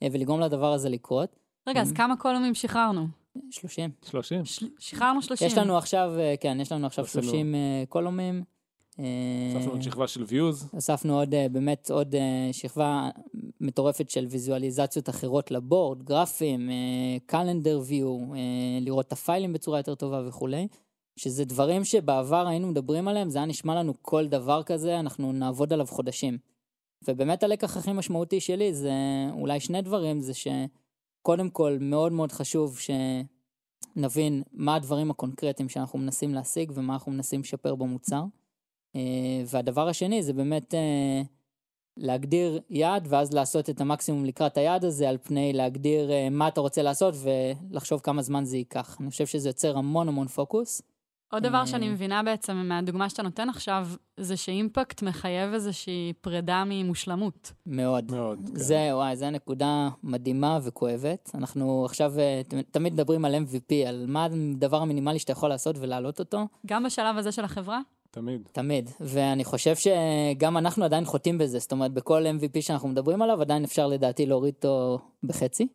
אה, 0.02 0.08
ולגרום 0.12 0.40
לדבר 0.40 0.72
הזה 0.72 0.88
לקרות. 0.88 1.36
רגע, 1.68 1.80
אז 1.82 1.92
כמה 1.92 2.16
קולומים 2.16 2.54
שחררנו? 2.54 3.06
30. 3.50 3.90
30? 4.10 4.44
של- 4.44 4.68
שחררנו 4.78 5.22
30. 5.22 5.46
יש 5.46 5.58
לנו 5.58 5.76
עכשיו, 5.78 6.12
אה, 6.18 6.34
כן, 6.40 6.58
יש 6.60 6.72
לנו 6.72 6.86
עכשיו 6.86 7.04
עשינו- 7.04 7.22
30 7.24 7.54
אה, 7.54 7.60
קולומים. 7.88 8.44
הוספנו 9.54 9.72
עוד 9.72 9.82
שכבה 9.82 10.08
של 10.08 10.22
views. 10.24 10.64
הוספנו 10.72 11.18
עוד, 11.18 11.34
באמת 11.52 11.90
עוד 11.90 12.14
שכבה 12.52 13.10
מטורפת 13.60 14.10
של 14.10 14.26
ויזואליזציות 14.30 15.08
אחרות 15.08 15.50
לבורד, 15.50 16.02
גרפים, 16.02 16.70
קלנדר 17.26 17.80
ויו, 17.86 18.18
לראות 18.80 19.06
את 19.06 19.12
הפיילים 19.12 19.52
בצורה 19.52 19.78
יותר 19.78 19.94
טובה 19.94 20.22
וכולי. 20.28 20.68
שזה 21.22 21.44
דברים 21.44 21.84
שבעבר 21.84 22.46
היינו 22.46 22.68
מדברים 22.68 23.08
עליהם, 23.08 23.30
זה 23.30 23.38
היה 23.38 23.46
נשמע 23.46 23.74
לנו 23.74 23.94
כל 24.02 24.26
דבר 24.26 24.62
כזה, 24.62 25.00
אנחנו 25.00 25.32
נעבוד 25.32 25.72
עליו 25.72 25.86
חודשים. 25.86 26.38
ובאמת 27.08 27.42
הלקח 27.42 27.76
הכי 27.76 27.92
משמעותי 27.92 28.40
שלי 28.40 28.74
זה 28.74 28.92
אולי 29.32 29.60
שני 29.60 29.82
דברים, 29.82 30.20
זה 30.20 30.32
שקודם 30.34 31.50
כל 31.50 31.78
מאוד 31.80 32.12
מאוד 32.12 32.32
חשוב 32.32 32.78
שנבין 33.96 34.42
מה 34.52 34.74
הדברים 34.74 35.10
הקונקרטיים 35.10 35.68
שאנחנו 35.68 35.98
מנסים 35.98 36.34
להשיג 36.34 36.72
ומה 36.74 36.92
אנחנו 36.92 37.12
מנסים 37.12 37.40
לשפר 37.40 37.74
במוצר. 37.74 38.22
אה, 38.96 39.42
והדבר 39.46 39.88
השני 39.88 40.22
זה 40.22 40.32
באמת 40.32 40.74
אה, 40.74 41.22
להגדיר 41.96 42.60
יעד 42.70 43.06
ואז 43.10 43.32
לעשות 43.32 43.70
את 43.70 43.80
המקסימום 43.80 44.24
לקראת 44.24 44.56
היעד 44.56 44.84
הזה 44.84 45.08
על 45.08 45.18
פני 45.18 45.52
להגדיר 45.52 46.10
אה, 46.12 46.30
מה 46.30 46.48
אתה 46.48 46.60
רוצה 46.60 46.82
לעשות 46.82 47.14
ולחשוב 47.22 48.00
כמה 48.00 48.22
זמן 48.22 48.44
זה 48.44 48.56
ייקח. 48.56 48.96
אני 49.00 49.10
חושב 49.10 49.26
שזה 49.26 49.48
יוצר 49.48 49.78
המון 49.78 50.08
המון 50.08 50.26
פוקוס. 50.26 50.82
עוד 51.32 51.42
דבר 51.42 51.60
אה, 51.60 51.66
שאני 51.66 51.88
מבינה 51.88 52.22
בעצם 52.22 52.56
מהדוגמה 52.56 53.08
שאתה 53.08 53.22
נותן 53.22 53.48
עכשיו, 53.48 53.88
זה 54.16 54.36
שאימפקט 54.36 55.02
מחייב 55.02 55.52
איזושהי 55.52 56.12
פרידה 56.20 56.64
ממושלמות. 56.66 57.52
מאוד. 57.66 58.12
מאוד. 58.12 58.38
כן. 58.46 58.58
זה, 58.58 58.88
וואי, 58.92 59.16
זו 59.16 59.30
נקודה 59.30 59.88
מדהימה 60.02 60.58
וכואבת. 60.62 61.30
אנחנו 61.34 61.84
עכשיו 61.84 62.18
אה, 62.18 62.40
תמיד 62.70 62.92
מדברים 62.94 63.24
על 63.24 63.34
MVP, 63.34 63.74
על 63.88 64.04
מה 64.08 64.24
הדבר 64.24 64.76
המינימלי 64.76 65.18
שאתה 65.18 65.32
יכול 65.32 65.48
לעשות 65.48 65.76
ולהעלות 65.78 66.18
אותו. 66.18 66.46
גם 66.66 66.84
בשלב 66.84 67.16
הזה 67.16 67.32
של 67.32 67.44
החברה? 67.44 67.80
תמיד. 68.10 68.48
תמיד. 68.52 68.90
ואני 69.00 69.44
חושב 69.44 69.74
שגם 69.76 70.56
אנחנו 70.56 70.84
עדיין 70.84 71.04
חוטאים 71.04 71.38
בזה. 71.38 71.58
זאת 71.58 71.72
אומרת, 71.72 71.92
בכל 71.92 72.24
MVP 72.26 72.62
שאנחנו 72.62 72.88
מדברים 72.88 73.22
עליו, 73.22 73.40
עדיין 73.40 73.64
אפשר 73.64 73.86
לדעתי 73.86 74.26
להוריד 74.26 74.54
אותו 74.54 74.98
בחצי. 75.22 75.66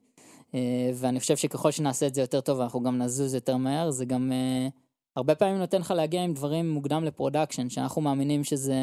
אה, 0.55 0.59
ואני 0.93 1.19
חושב 1.19 1.37
שככל 1.37 1.71
שנעשה 1.71 2.07
את 2.07 2.15
זה 2.15 2.21
יותר 2.21 2.41
טוב, 2.41 2.61
אנחנו 2.61 2.83
גם 2.83 2.97
נזוז 2.97 3.33
יותר 3.33 3.57
מהר. 3.57 3.91
זה 3.91 4.05
גם 4.05 4.31
אה, 4.31 4.67
הרבה 5.15 5.35
פעמים 5.35 5.57
נותן 5.57 5.81
לך 5.81 5.91
להגיע 5.91 6.23
עם 6.23 6.33
דברים 6.33 6.69
מוקדם 6.69 7.03
ל 7.03 7.09
production, 7.09 7.69
שאנחנו 7.69 8.01
מאמינים 8.01 8.43
שזה 8.43 8.75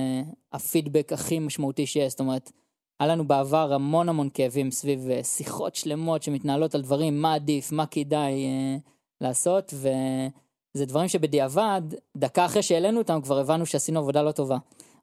הפידבק 0.53 1.13
הכי 1.13 1.39
משמעותי 1.39 1.87
שיש. 1.87 2.11
זאת 2.11 2.21
אומרת, 2.21 2.53
היה 3.01 3.09
לנו 3.09 3.29
בעבר 3.29 3.73
המון 3.73 4.09
המון 4.09 4.29
כאבים 4.35 4.71
סביב 4.71 5.11
אה, 5.11 5.25
שיחות 5.25 5.75
שלמות 5.75 6.23
שמתנהלות 6.23 6.75
על 6.75 6.83
דברים, 6.83 7.23
מה 7.23 7.35
עדיף, 7.35 7.73
מה 7.73 7.87
כדאי 7.87 8.45
אה, 8.45 8.77
לעשות, 9.21 9.75
וזה 9.75 10.87
דברים 10.87 11.09
שבדיעבד, 11.09 11.83
דקה 12.17 12.45
אחרי 12.45 12.63
שהעלינו 12.63 12.99
אותם 12.99 13.21
כבר 13.23 13.39
הבנו 13.39 13.67
שעשינו 13.67 14.01
עבודה 14.01 14.23
לא 14.23 14.33
טובה, 14.33 14.59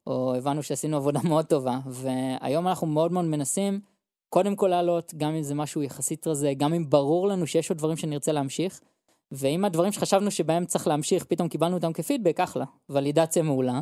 או 0.06 0.34
הבנו 0.34 0.62
שעשינו 0.62 0.96
עבודה 0.96 1.20
מאוד 1.24 1.44
טובה, 1.44 1.78
והיום 1.86 2.68
אנחנו 2.68 2.86
מאוד 2.86 3.12
מאוד 3.12 3.24
מנסים, 3.24 3.80
קודם 4.28 4.56
כל 4.56 4.68
לעלות, 4.68 5.14
גם 5.16 5.34
אם 5.34 5.42
זה 5.42 5.54
משהו 5.54 5.82
יחסית 5.82 6.26
רזה, 6.26 6.52
גם 6.56 6.74
אם 6.74 6.90
ברור 6.90 7.28
לנו 7.28 7.46
שיש 7.46 7.70
עוד 7.70 7.78
דברים 7.78 7.96
שנרצה 7.96 8.32
להמשיך, 8.32 8.80
ואם 9.32 9.64
הדברים 9.64 9.92
שחשבנו 9.92 10.30
שבהם 10.30 10.64
צריך 10.64 10.86
להמשיך, 10.86 11.24
פתאום 11.24 11.48
קיבלנו 11.48 11.76
אותם 11.76 11.92
כפידבק, 11.92 12.40
אחלה, 12.40 12.64
validation 12.88 13.42
מעולה, 13.42 13.80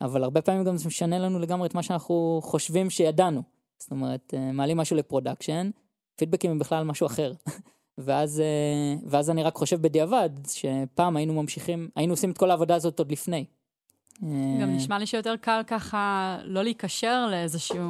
אבל 0.00 0.24
הרבה 0.24 0.42
פעמים 0.42 0.64
גם 0.64 0.76
זה 0.76 0.88
משנה 0.88 1.18
לנו 1.18 1.38
לגמרי 1.38 1.68
את 1.68 1.74
מה 1.74 1.82
שאנחנו 1.82 2.40
חושבים 2.42 2.90
שידענו. 2.90 3.42
זאת 3.78 3.90
אומרת, 3.90 4.34
אה, 4.36 4.52
מעלים 4.52 4.76
משהו 4.76 4.96
ל 4.96 5.02
production, 5.02 5.70
feedbackים 6.16 6.50
הם 6.50 6.58
בכלל 6.58 6.84
משהו 6.84 7.06
אחר. 7.06 7.32
ואז, 7.98 8.40
אה, 8.40 8.94
ואז 9.06 9.30
אני 9.30 9.42
רק 9.42 9.54
חושב 9.54 9.82
בדיעבד, 9.82 10.30
שפעם 10.48 11.16
היינו 11.16 11.42
ממשיכים, 11.42 11.88
היינו 11.96 12.12
עושים 12.12 12.30
את 12.30 12.38
כל 12.38 12.50
העבודה 12.50 12.74
הזאת 12.74 12.98
עוד 12.98 13.12
לפני. 13.12 13.44
גם 14.20 14.28
אה, 14.60 14.66
נשמע 14.66 14.98
לי 14.98 15.06
שיותר 15.06 15.36
קל 15.36 15.60
ככה 15.66 16.38
לא 16.44 16.62
להיקשר 16.62 17.26
לאיזשהו 17.30 17.84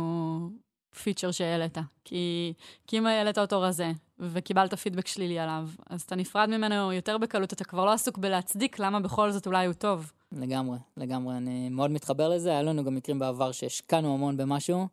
פיצ'ר 1.03 1.31
שהעלית. 1.31 1.79
כי, 2.05 2.53
כי 2.87 2.99
אם 2.99 3.07
העלית 3.07 3.39
אותו 3.39 3.61
רזה, 3.61 3.93
וקיבלת 4.19 4.75
פידבק 4.75 5.07
שלילי 5.07 5.39
עליו, 5.39 5.69
אז 5.91 6.03
אתה 6.03 6.17
נפרד 6.17 6.49
ממנו 6.49 6.93
יותר 6.93 7.19
בקלות, 7.19 7.53
אתה 7.53 7.65
כבר 7.65 7.85
לא 7.85 7.93
עסוק 7.93 8.19
בלהצדיק 8.19 8.79
למה 8.79 9.01
בכל 9.01 9.31
זאת 9.31 9.47
אולי 9.47 9.67
הוא 9.67 9.75
טוב. 9.75 10.13
לגמרי, 10.33 10.79
לגמרי, 10.97 11.37
אני 11.37 11.69
מאוד 11.69 11.91
מתחבר 11.91 12.29
לזה, 12.29 12.51
היה 12.51 12.63
לנו 12.63 12.85
גם 12.85 12.95
מקרים 12.95 13.19
בעבר 13.19 13.53
שהשקענו 13.53 14.15
המון 14.15 14.37
במשהו, 14.37 14.89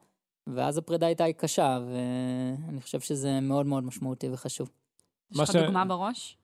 ואז 0.47 0.77
הפרידה 0.77 1.05
הייתה 1.05 1.25
קשה, 1.37 1.79
ואני 1.87 2.81
חושב 2.81 2.99
שזה 2.99 3.39
מאוד 3.39 3.65
מאוד 3.65 3.83
משמעותי 3.83 4.29
וחשוב. 4.31 4.69
יש 5.31 5.39
לך 5.39 5.51
ש- 5.51 5.55
דוגמה 5.55 5.85
בראש? 5.85 6.37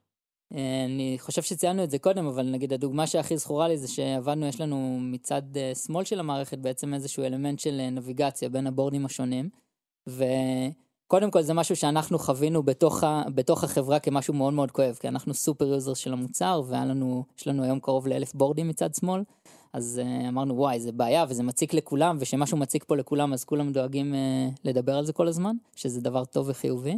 אה, 0.53 0.85
אני 0.85 1.17
חושב 1.19 1.41
שציינו 1.41 1.83
את 1.83 1.89
זה 1.89 1.99
קודם, 1.99 2.25
אבל 2.25 2.49
נגיד 2.51 2.73
הדוגמה 2.73 3.07
שהכי 3.07 3.37
זכורה 3.37 3.67
לי 3.67 3.77
זה 3.77 3.87
שעבדנו, 3.87 4.45
יש 4.45 4.61
לנו 4.61 4.97
מצד 5.01 5.41
אה, 5.55 5.75
שמאל 5.75 6.03
של 6.03 6.19
המערכת 6.19 6.57
בעצם 6.57 6.93
איזשהו 6.93 7.23
אלמנט 7.23 7.59
של 7.59 7.79
אה, 7.79 7.89
נביגציה 7.89 8.49
בין 8.49 8.67
הבורדים 8.67 9.05
השונים, 9.05 9.49
וקודם 10.07 11.31
כל 11.31 11.41
זה 11.41 11.53
משהו 11.53 11.75
שאנחנו 11.75 12.19
חווינו 12.19 12.63
בתוך, 12.63 13.03
ה, 13.03 13.23
בתוך 13.35 13.63
החברה 13.63 13.99
כמשהו 13.99 14.33
מאוד 14.33 14.53
מאוד 14.53 14.71
כואב, 14.71 14.97
כי 14.99 15.07
אנחנו 15.07 15.33
super 15.33 15.67
user 15.67 15.93
של 15.93 16.13
המוצר, 16.13 16.61
והיה 16.67 16.85
לנו, 16.85 17.23
יש 17.37 17.47
לנו 17.47 17.63
היום 17.63 17.79
קרוב 17.79 18.07
לאלף 18.07 18.33
boardים 18.33 18.67
מצד 18.67 18.95
שמאל, 18.95 19.23
אז 19.73 20.01
uh, 20.03 20.29
אמרנו 20.29 20.57
וואי 20.57 20.79
זה 20.79 20.91
בעיה 20.91 21.25
וזה 21.29 21.43
מציק 21.43 21.73
לכולם, 21.73 22.17
וכשמשהו 22.19 22.57
מציק 22.57 22.83
פה 22.83 22.95
לכולם 22.95 23.33
אז 23.33 23.43
כולם 23.43 23.71
דואגים 23.71 24.15
לדבר 24.63 24.97
על 24.97 25.05
זה 25.05 25.13
כל 25.13 25.27
הזמן, 25.27 25.55
שזה 25.75 26.01
דבר 26.01 26.25
טוב 26.25 26.49
וחיובי. 26.49 26.97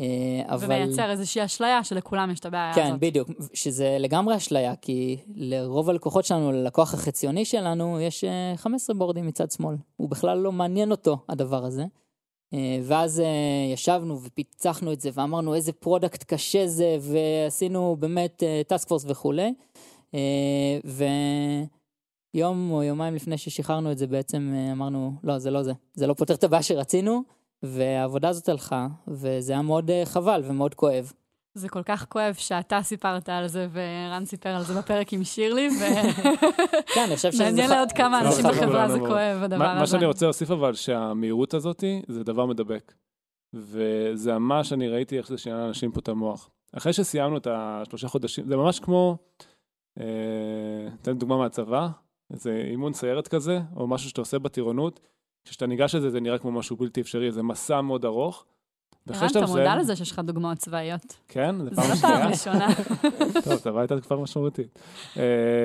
Uh, 0.00 0.02
אבל... 0.46 0.66
ומייצר 0.66 1.10
איזושהי 1.10 1.44
אשליה 1.44 1.84
שלכולם 1.84 2.30
יש 2.30 2.40
את 2.40 2.46
הבעיה 2.46 2.74
כן, 2.74 2.86
הזאת. 2.86 3.00
בדיוק, 3.00 3.28
שזה 3.54 3.96
לגמרי 4.00 4.36
אשליה, 4.36 4.76
כי 4.76 5.16
לרוב 5.34 5.90
הלקוחות 5.90 6.24
שלנו, 6.24 6.52
ללקוח 6.52 6.94
החציוני 6.94 7.44
שלנו, 7.44 8.00
יש 8.00 8.24
אה, 8.24 8.52
15 8.56 8.96
boardים 8.96 9.26
מצד 9.26 9.50
שמאל. 9.50 9.76
הוא 9.96 10.08
בכלל 10.08 10.38
לא 10.38 10.52
מעניין 10.52 10.90
אותו, 10.90 11.18
הדבר 11.28 11.64
הזה. 11.64 11.84
אה, 12.54 12.80
ואז 12.82 13.20
אה, 13.20 13.72
ישבנו 13.72 14.22
ופיצחנו 14.22 14.92
את 14.92 15.00
זה, 15.00 15.10
ואמרנו 15.14 15.54
איזה 15.54 15.72
product 15.72 16.24
קשה 16.24 16.66
זה, 16.66 16.96
ועשינו 17.00 17.96
באמת 17.98 18.42
task 18.68 18.88
force 18.88 19.04
וכולי. 19.08 19.54
אה, 20.14 20.78
ויום 22.34 22.70
או 22.70 22.82
יומיים 22.82 23.14
לפני 23.14 23.38
ששחררנו 23.38 23.92
את 23.92 23.98
זה, 23.98 24.06
בעצם 24.06 24.52
אה, 24.54 24.72
אמרנו, 24.72 25.12
לא, 25.24 25.38
זה 25.38 25.50
לא 25.50 25.62
זה. 25.62 25.72
זה 25.94 26.06
לא 26.06 26.14
פותר 26.14 26.34
את 26.34 26.44
הבעיה 26.44 26.62
שרצינו, 26.62 27.22
והעבודה 27.62 28.28
הזאת 28.28 28.48
הלכה, 28.48 28.86
וזה 29.08 29.52
היה 29.52 29.62
מאוד 29.62 29.90
אה, 29.90 30.02
חבל 30.04 30.42
ומאוד 30.44 30.74
כואב. 30.74 31.12
זה 31.54 31.68
כל 31.68 31.82
כך 31.82 32.06
כואב 32.08 32.34
שאתה 32.34 32.82
סיפרת 32.82 33.28
על 33.28 33.46
זה, 33.48 33.66
ורן 33.72 34.24
סיפר 34.24 34.48
על 34.48 34.62
זה 34.62 34.74
בפרק 34.78 35.12
עם 35.12 35.24
שירלי, 35.24 35.68
כן, 36.94 37.04
אני 37.06 37.16
חושב 37.16 37.32
שזה... 37.32 37.42
ומעניין 37.44 37.68
ח- 37.68 37.72
לעוד 37.72 37.92
כמה 37.92 38.20
אנשים 38.20 38.44
בחברה 38.44 38.64
לכולנו 38.66 38.92
זה 38.92 38.98
מאוד. 38.98 39.08
כואב, 39.10 39.42
הדבר 39.42 39.58
מה, 39.58 39.74
מה 39.74 39.82
הזה. 39.82 39.92
שאני 39.92 40.06
רוצה 40.06 40.26
להוסיף 40.26 40.50
אבל, 40.50 40.74
שהמהירות 40.74 41.54
הזאת 41.54 41.84
זה 42.08 42.24
דבר 42.24 42.46
מדבק. 42.46 42.92
וזה 43.54 44.38
ממש, 44.38 44.72
אני 44.72 44.88
ראיתי 44.88 45.18
איך 45.18 45.28
זה 45.28 45.38
שינה 45.38 45.56
לאנשים 45.56 45.92
פה 45.92 46.00
את 46.00 46.08
המוח. 46.08 46.50
אחרי 46.76 46.92
שסיימנו 46.92 47.36
את 47.36 47.46
השלושה 47.50 48.08
חודשים, 48.08 48.48
זה 48.48 48.56
ממש 48.56 48.80
כמו, 48.80 49.16
אה, 50.00 50.04
אתן 51.02 51.18
דוגמה 51.18 51.36
מהצבא, 51.36 51.88
איזה 52.32 52.62
אימון 52.70 52.92
סיירת 52.92 53.28
כזה, 53.28 53.60
או 53.76 53.86
משהו 53.86 54.08
שאתה 54.08 54.20
עושה 54.20 54.38
בטירונות, 54.38 55.00
כשאתה 55.44 55.66
ניגש 55.66 55.94
לזה 55.94 56.10
זה 56.10 56.20
נראה 56.20 56.38
כמו 56.38 56.52
משהו 56.52 56.76
בלתי 56.76 57.00
אפשרי, 57.00 57.32
זה 57.32 57.42
מסע 57.42 57.80
מאוד 57.80 58.04
ארוך. 58.04 58.44
ערן, 59.08 59.26
אתה 59.30 59.46
מודע 59.46 59.76
לזה 59.76 59.96
שיש 59.96 60.10
לך 60.10 60.18
דוגמאות 60.18 60.58
צבאיות. 60.58 61.16
כן, 61.28 61.64
זה 61.64 61.70
זו 61.70 61.82
פעם 61.82 61.90
לא 61.90 61.96
שנייה. 61.96 62.18
פעם 62.18 62.30
ראשונה. 62.30 62.68
טוב, 63.44 63.52
הצבא 63.52 63.80
הייתה 63.80 64.00
כבר 64.00 64.20
משמעותית. 64.20 64.78
אה, 65.16 65.22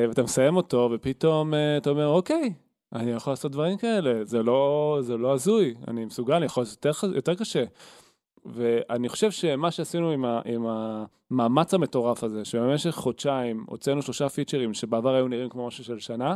ואתה 0.07 0.23
מסיים 0.23 0.55
אותו, 0.55 0.89
ופתאום 0.93 1.53
אה, 1.53 1.77
אתה 1.77 1.89
אומר, 1.89 2.07
אוקיי, 2.07 2.53
אני 2.93 3.11
יכול 3.11 3.33
לעשות 3.33 3.51
דברים 3.51 3.77
כאלה, 3.77 4.25
זה 4.25 4.43
לא, 4.43 4.97
זה 5.01 5.17
לא 5.17 5.33
הזוי, 5.33 5.75
אני 5.87 6.05
מסוגל, 6.05 6.33
אני 6.33 6.45
יכול 6.45 6.63
לעשות 6.63 6.85
יותר, 7.15 7.35
קשה. 7.35 7.63
ואני 8.45 9.09
חושב 9.09 9.31
שמה 9.31 9.71
שעשינו 9.71 10.11
עם, 10.11 10.25
ה, 10.25 10.41
עם 10.45 10.65
המאמץ 10.67 11.73
המטורף 11.73 12.23
הזה, 12.23 12.45
שבמשך 12.45 12.91
חודשיים 12.91 13.65
הוצאנו 13.67 14.01
שלושה 14.01 14.29
פיצ'רים 14.29 14.73
שבעבר 14.73 15.15
היו 15.15 15.27
נראים 15.27 15.49
כמו 15.49 15.67
משהו 15.67 15.83
של 15.83 15.99
שנה, 15.99 16.35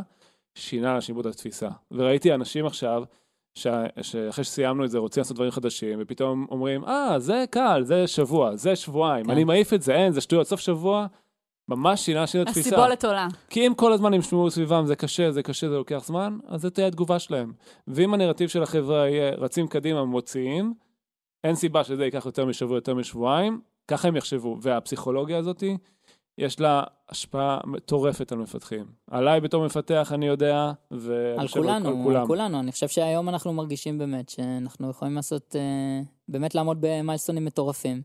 שינה 0.54 0.92
לאנשים 0.92 1.20
את 1.20 1.26
התפיסה. 1.26 1.68
וראיתי 1.90 2.34
אנשים 2.34 2.66
עכשיו, 2.66 3.02
שאחרי 3.54 4.44
שסיימנו 4.44 4.84
את 4.84 4.90
זה 4.90 4.98
רוצים 4.98 5.20
לעשות 5.20 5.36
דברים 5.36 5.50
חדשים, 5.50 5.98
ופתאום 6.02 6.46
אומרים, 6.50 6.84
אה, 6.84 7.18
זה 7.18 7.44
קל, 7.50 7.82
זה 7.84 8.06
שבוע, 8.06 8.56
זה 8.56 8.76
שבועיים, 8.76 9.24
כן. 9.24 9.30
אני 9.30 9.44
מעיף 9.44 9.72
את 9.72 9.82
זה, 9.82 9.94
אין, 9.94 10.12
זה 10.12 10.20
שטויות, 10.20 10.46
סוף 10.46 10.60
שבוע, 10.60 11.06
ממש 11.68 12.00
שינה 12.00 12.26
שינה 12.26 12.44
תפיסה. 12.44 12.60
הסיבולת 12.60 13.04
עולה. 13.04 13.28
כי 13.48 13.66
אם 13.66 13.74
כל 13.74 13.92
הזמן 13.92 14.14
הם 14.14 14.20
ישמעו 14.20 14.50
סביבם, 14.50 14.86
זה 14.86 14.96
קשה, 14.96 15.30
זה 15.30 15.42
קשה, 15.42 15.68
זה 15.68 15.76
לוקח 15.76 16.02
זמן, 16.06 16.38
אז 16.48 16.60
זו 16.60 16.70
תהיה 16.70 16.86
התגובה 16.86 17.18
שלהם. 17.18 17.52
ואם 17.88 18.14
הנרטיב 18.14 18.48
של 18.48 18.62
החברה 18.62 19.08
יהיה, 19.08 19.30
רצים 19.30 19.68
קדימה, 19.68 20.04
מוציאים, 20.04 20.74
אין 21.44 21.54
סיבה 21.54 21.84
שזה 21.84 22.04
ייקח 22.04 22.26
יותר 22.26 22.46
משבוע, 22.46 22.76
יותר 22.76 22.94
משבועיים, 22.94 23.60
ככה 23.88 24.08
הם 24.08 24.16
יחשבו. 24.16 24.58
והפסיכולוגיה 24.62 25.38
הזאת, 25.38 25.64
יש 26.38 26.60
לה 26.60 26.82
השפעה 27.08 27.58
מטורפת 27.66 28.32
על 28.32 28.38
מפתחים. 28.38 28.84
עליי 29.10 29.40
בתור 29.40 29.66
מפתח, 29.66 30.10
אני 30.14 30.26
יודע, 30.26 30.72
ואני 30.90 31.38
על 31.38 31.46
חושב 31.46 31.60
על 31.60 31.64
כולנו, 31.64 31.88
על 31.88 32.04
כולם. 32.04 32.26
כולנו. 32.26 32.60
אני 32.60 32.72
חושב 32.72 32.88
שהיום 32.88 33.28
אנחנו 33.28 33.52
מרגישים 33.52 33.98
באמת 33.98 34.28
שאנחנו 34.28 34.90
יכולים 34.90 35.14
לעשות, 35.14 35.56
אה, 35.56 36.00
באמת 36.28 36.54
לעמוד 36.54 36.76
במיילסטונים 36.80 37.44
מטורפים. 37.44 38.02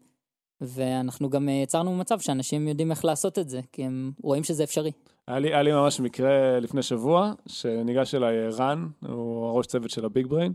ואנחנו 0.62 1.30
גם 1.30 1.50
אה, 1.50 1.54
יצרנו 1.54 1.96
מצב 1.96 2.20
שאנשים 2.20 2.68
יודעים 2.68 2.92
איך 2.92 3.06
לעשות 3.06 3.40
את 3.40 3.50
זה, 3.50 3.62
כי 3.72 3.84
הם 3.84 4.12
רואים 4.24 4.44
שזה 4.44 4.64
אפשרי. 4.64 4.92
היה 5.28 5.40
לי, 5.40 5.48
היה 5.48 5.62
לי 5.62 5.72
ממש 5.72 6.00
מקרה 6.00 6.60
לפני 6.60 6.82
שבוע, 6.82 7.34
שניגש 7.48 8.16
אליי 8.16 8.38
אה, 8.38 8.50
רן, 8.50 8.88
הוא 9.08 9.48
הראש 9.48 9.68
צוות 9.68 9.90
של 9.90 10.06
הביג 10.06 10.28
בריין, 10.28 10.54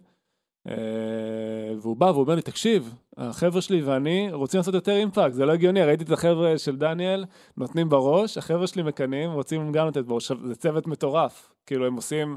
והוא 1.80 1.96
בא 1.96 2.04
והוא 2.04 2.22
אומר 2.22 2.34
לי, 2.34 2.42
תקשיב, 2.42 2.94
החבר'ה 3.16 3.62
שלי 3.62 3.82
ואני 3.82 4.32
רוצים 4.32 4.58
לעשות 4.58 4.74
יותר 4.74 4.96
אימפקט, 4.96 5.32
זה 5.32 5.46
לא 5.46 5.52
הגיוני, 5.52 5.82
ראיתי 5.84 6.04
את 6.04 6.10
החבר'ה 6.10 6.58
של 6.58 6.76
דניאל 6.76 7.24
נותנים 7.56 7.88
בראש, 7.88 8.38
החבר'ה 8.38 8.66
שלי 8.66 8.82
מקנאים, 8.82 9.32
רוצים 9.32 9.72
גם 9.72 9.88
לתת 9.88 10.04
בראש, 10.04 10.32
זה 10.44 10.54
צוות 10.54 10.86
מטורף, 10.86 11.52
כאילו 11.66 11.86
הם 11.86 11.94
עושים 11.94 12.36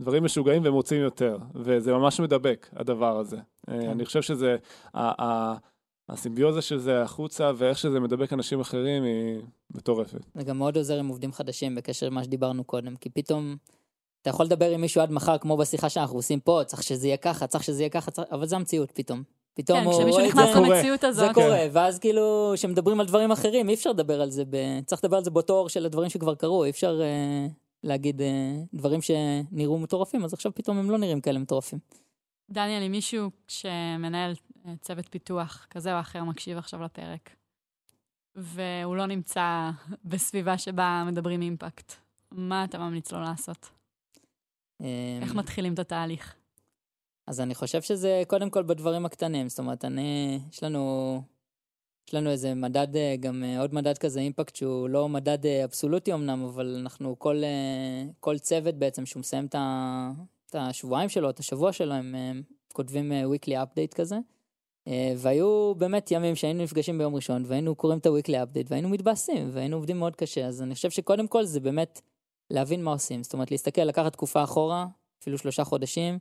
דברים 0.00 0.24
משוגעים 0.24 0.64
והם 0.64 0.72
רוצים 0.72 1.00
יותר, 1.00 1.38
וזה 1.54 1.92
ממש 1.92 2.20
מדבק, 2.20 2.68
הדבר 2.72 3.18
הזה. 3.18 3.36
אה, 3.68 3.74
אני 3.74 4.04
חושב 4.04 4.22
שזה, 4.22 4.56
הסימביוזה 6.08 6.62
של 6.62 6.78
זה 6.78 7.02
החוצה 7.02 7.50
ואיך 7.56 7.78
שזה 7.78 8.00
מדבק 8.00 8.32
אנשים 8.32 8.60
אחרים 8.60 9.02
היא 9.02 9.42
מטורפת. 9.70 10.20
זה 10.34 10.44
גם 10.44 10.58
מאוד 10.58 10.76
עוזר 10.76 10.98
עם 10.98 11.08
עובדים 11.08 11.32
חדשים 11.32 11.74
בקשר 11.74 12.06
למה 12.06 12.24
שדיברנו 12.24 12.64
קודם, 12.64 12.96
כי 12.96 13.10
פתאום 13.10 13.56
אתה 14.22 14.30
יכול 14.30 14.46
לדבר 14.46 14.70
עם 14.70 14.80
מישהו 14.80 15.00
עד 15.00 15.12
מחר, 15.12 15.38
כמו 15.38 15.56
בשיחה 15.56 15.88
שאנחנו 15.88 16.16
עושים 16.16 16.40
פה, 16.40 16.60
צריך 16.66 16.82
שזה 16.82 17.06
יהיה 17.06 17.16
ככה, 17.16 17.46
צריך 17.46 17.64
שזה 17.64 17.82
יהיה 17.82 17.90
ככה, 17.90 18.10
צריך... 18.10 18.28
אבל 18.32 18.46
זה 18.46 18.56
המציאות 18.56 18.90
פתאום. 18.90 19.22
פתאום 19.54 19.84
כן, 19.84 19.90
כשמישהו 19.90 20.26
נכנס 20.26 20.48
זה, 20.48 20.54
קורה. 20.54 20.68
למציאות 20.68 21.00
זה 21.00 21.08
הזאת, 21.08 21.34
קורה, 21.34 21.66
ואז 21.72 21.98
כאילו, 21.98 22.52
כשמדברים 22.54 23.00
על 23.00 23.06
דברים 23.06 23.30
אחרים, 23.30 23.68
אי 23.68 23.74
אפשר 23.74 23.90
לדבר 23.90 24.20
על 24.20 24.30
זה, 24.30 24.44
ב... 24.50 24.56
צריך 24.86 25.04
לדבר 25.04 25.16
על 25.16 25.24
זה 25.24 25.30
באותו 25.30 25.52
אור 25.52 25.68
של 25.68 25.86
הדברים 25.86 26.10
שכבר 26.10 26.34
קרו, 26.34 26.64
אי 26.64 26.70
אפשר 26.70 27.00
אה, 27.02 27.46
להגיד 27.84 28.22
אה, 28.22 28.52
דברים 28.74 29.00
שנראו 29.02 29.78
מטורפים, 29.78 30.24
אז 30.24 30.32
עכשיו 30.32 30.54
פתאום 30.54 30.78
הם 30.78 30.90
לא 30.90 30.98
נראים 30.98 31.20
כאלה 31.20 31.38
מטורפים. 31.38 31.78
דניאל, 32.50 32.82
אם 32.82 32.90
מישהו 32.90 33.30
שמנהל 33.48 34.34
אה, 34.66 34.72
צוות 34.80 35.08
פיתוח 35.10 35.66
כזה 35.70 35.94
או 35.94 36.00
אחר 36.00 36.24
מקשיב 36.24 36.58
עכשיו 36.58 36.82
לפרק, 36.82 37.30
והוא 38.34 38.96
לא 38.96 39.06
נמצא 39.06 39.70
בסביבה 40.04 40.58
שבה 40.58 41.04
מדברים 41.06 41.42
אימפקט, 41.42 41.92
מה 42.30 42.64
אתה 42.64 42.78
ממליץ 42.78 43.12
לו 43.12 43.20
לעשות? 43.20 43.81
אה, 44.82 45.18
איך 45.22 45.34
מתחילים 45.34 45.74
את 45.74 45.78
התהליך? 45.78 46.36
אז 47.26 47.40
אני 47.40 47.54
חושב 47.54 47.82
שזה 47.82 48.22
קודם 48.26 48.50
כל 48.50 48.62
בדברים 48.62 49.06
הקטנים, 49.06 49.48
זאת 49.48 49.58
אומרת, 49.58 49.84
אני, 49.84 50.40
יש 50.52 50.62
לנו, 50.62 51.22
יש 52.08 52.14
לנו 52.14 52.30
איזה 52.30 52.54
מדד, 52.54 52.96
אה, 52.96 53.16
גם 53.20 53.44
אה, 53.44 53.60
עוד 53.60 53.74
מדד 53.74 53.98
כזה, 53.98 54.20
אימפקט, 54.20 54.56
שהוא 54.56 54.88
לא 54.88 55.08
מדד 55.08 55.46
אה, 55.46 55.64
אבסולוטי 55.64 56.12
אמנם, 56.14 56.44
אבל 56.44 56.76
אנחנו, 56.80 57.18
כל, 57.18 57.42
כל 58.20 58.38
צוות 58.38 58.74
בעצם, 58.74 59.06
שהוא 59.06 59.20
מסיים 59.20 59.46
את, 59.46 59.54
ה, 59.54 60.10
את 60.50 60.54
השבועיים 60.58 61.08
שלו, 61.08 61.30
את 61.30 61.38
השבוע 61.38 61.72
שלו, 61.72 61.94
הם 61.94 62.14
אה, 62.14 62.32
כותבים 62.72 63.12
weekly 63.12 63.52
update 63.52 63.94
כזה. 63.94 64.16
והיו 65.16 65.74
באמת 65.78 66.10
ימים 66.10 66.36
שהיינו 66.36 66.62
נפגשים 66.62 66.98
ביום 66.98 67.14
ראשון, 67.14 67.42
והיינו 67.46 67.74
קוראים 67.74 67.98
את 67.98 68.06
ה-weekly 68.06 68.32
update, 68.32 68.66
והיינו 68.68 68.88
מתבאסים, 68.88 69.50
והיינו 69.52 69.76
עובדים 69.76 69.98
מאוד 69.98 70.16
קשה, 70.16 70.46
אז 70.46 70.62
אני 70.62 70.74
חושב 70.74 70.90
שקודם 70.90 71.26
כל 71.26 71.44
זה 71.44 71.60
באמת 71.60 72.00
להבין 72.52 72.84
מה 72.84 72.90
עושים, 72.90 73.22
זאת 73.22 73.32
אומרת, 73.32 73.50
להסתכל, 73.50 73.82
לקחת 73.82 74.12
תקופה 74.12 74.44
אחורה, 74.44 74.86
אפילו 75.22 75.38
שלושה 75.38 75.64
חודשים, 75.64 76.18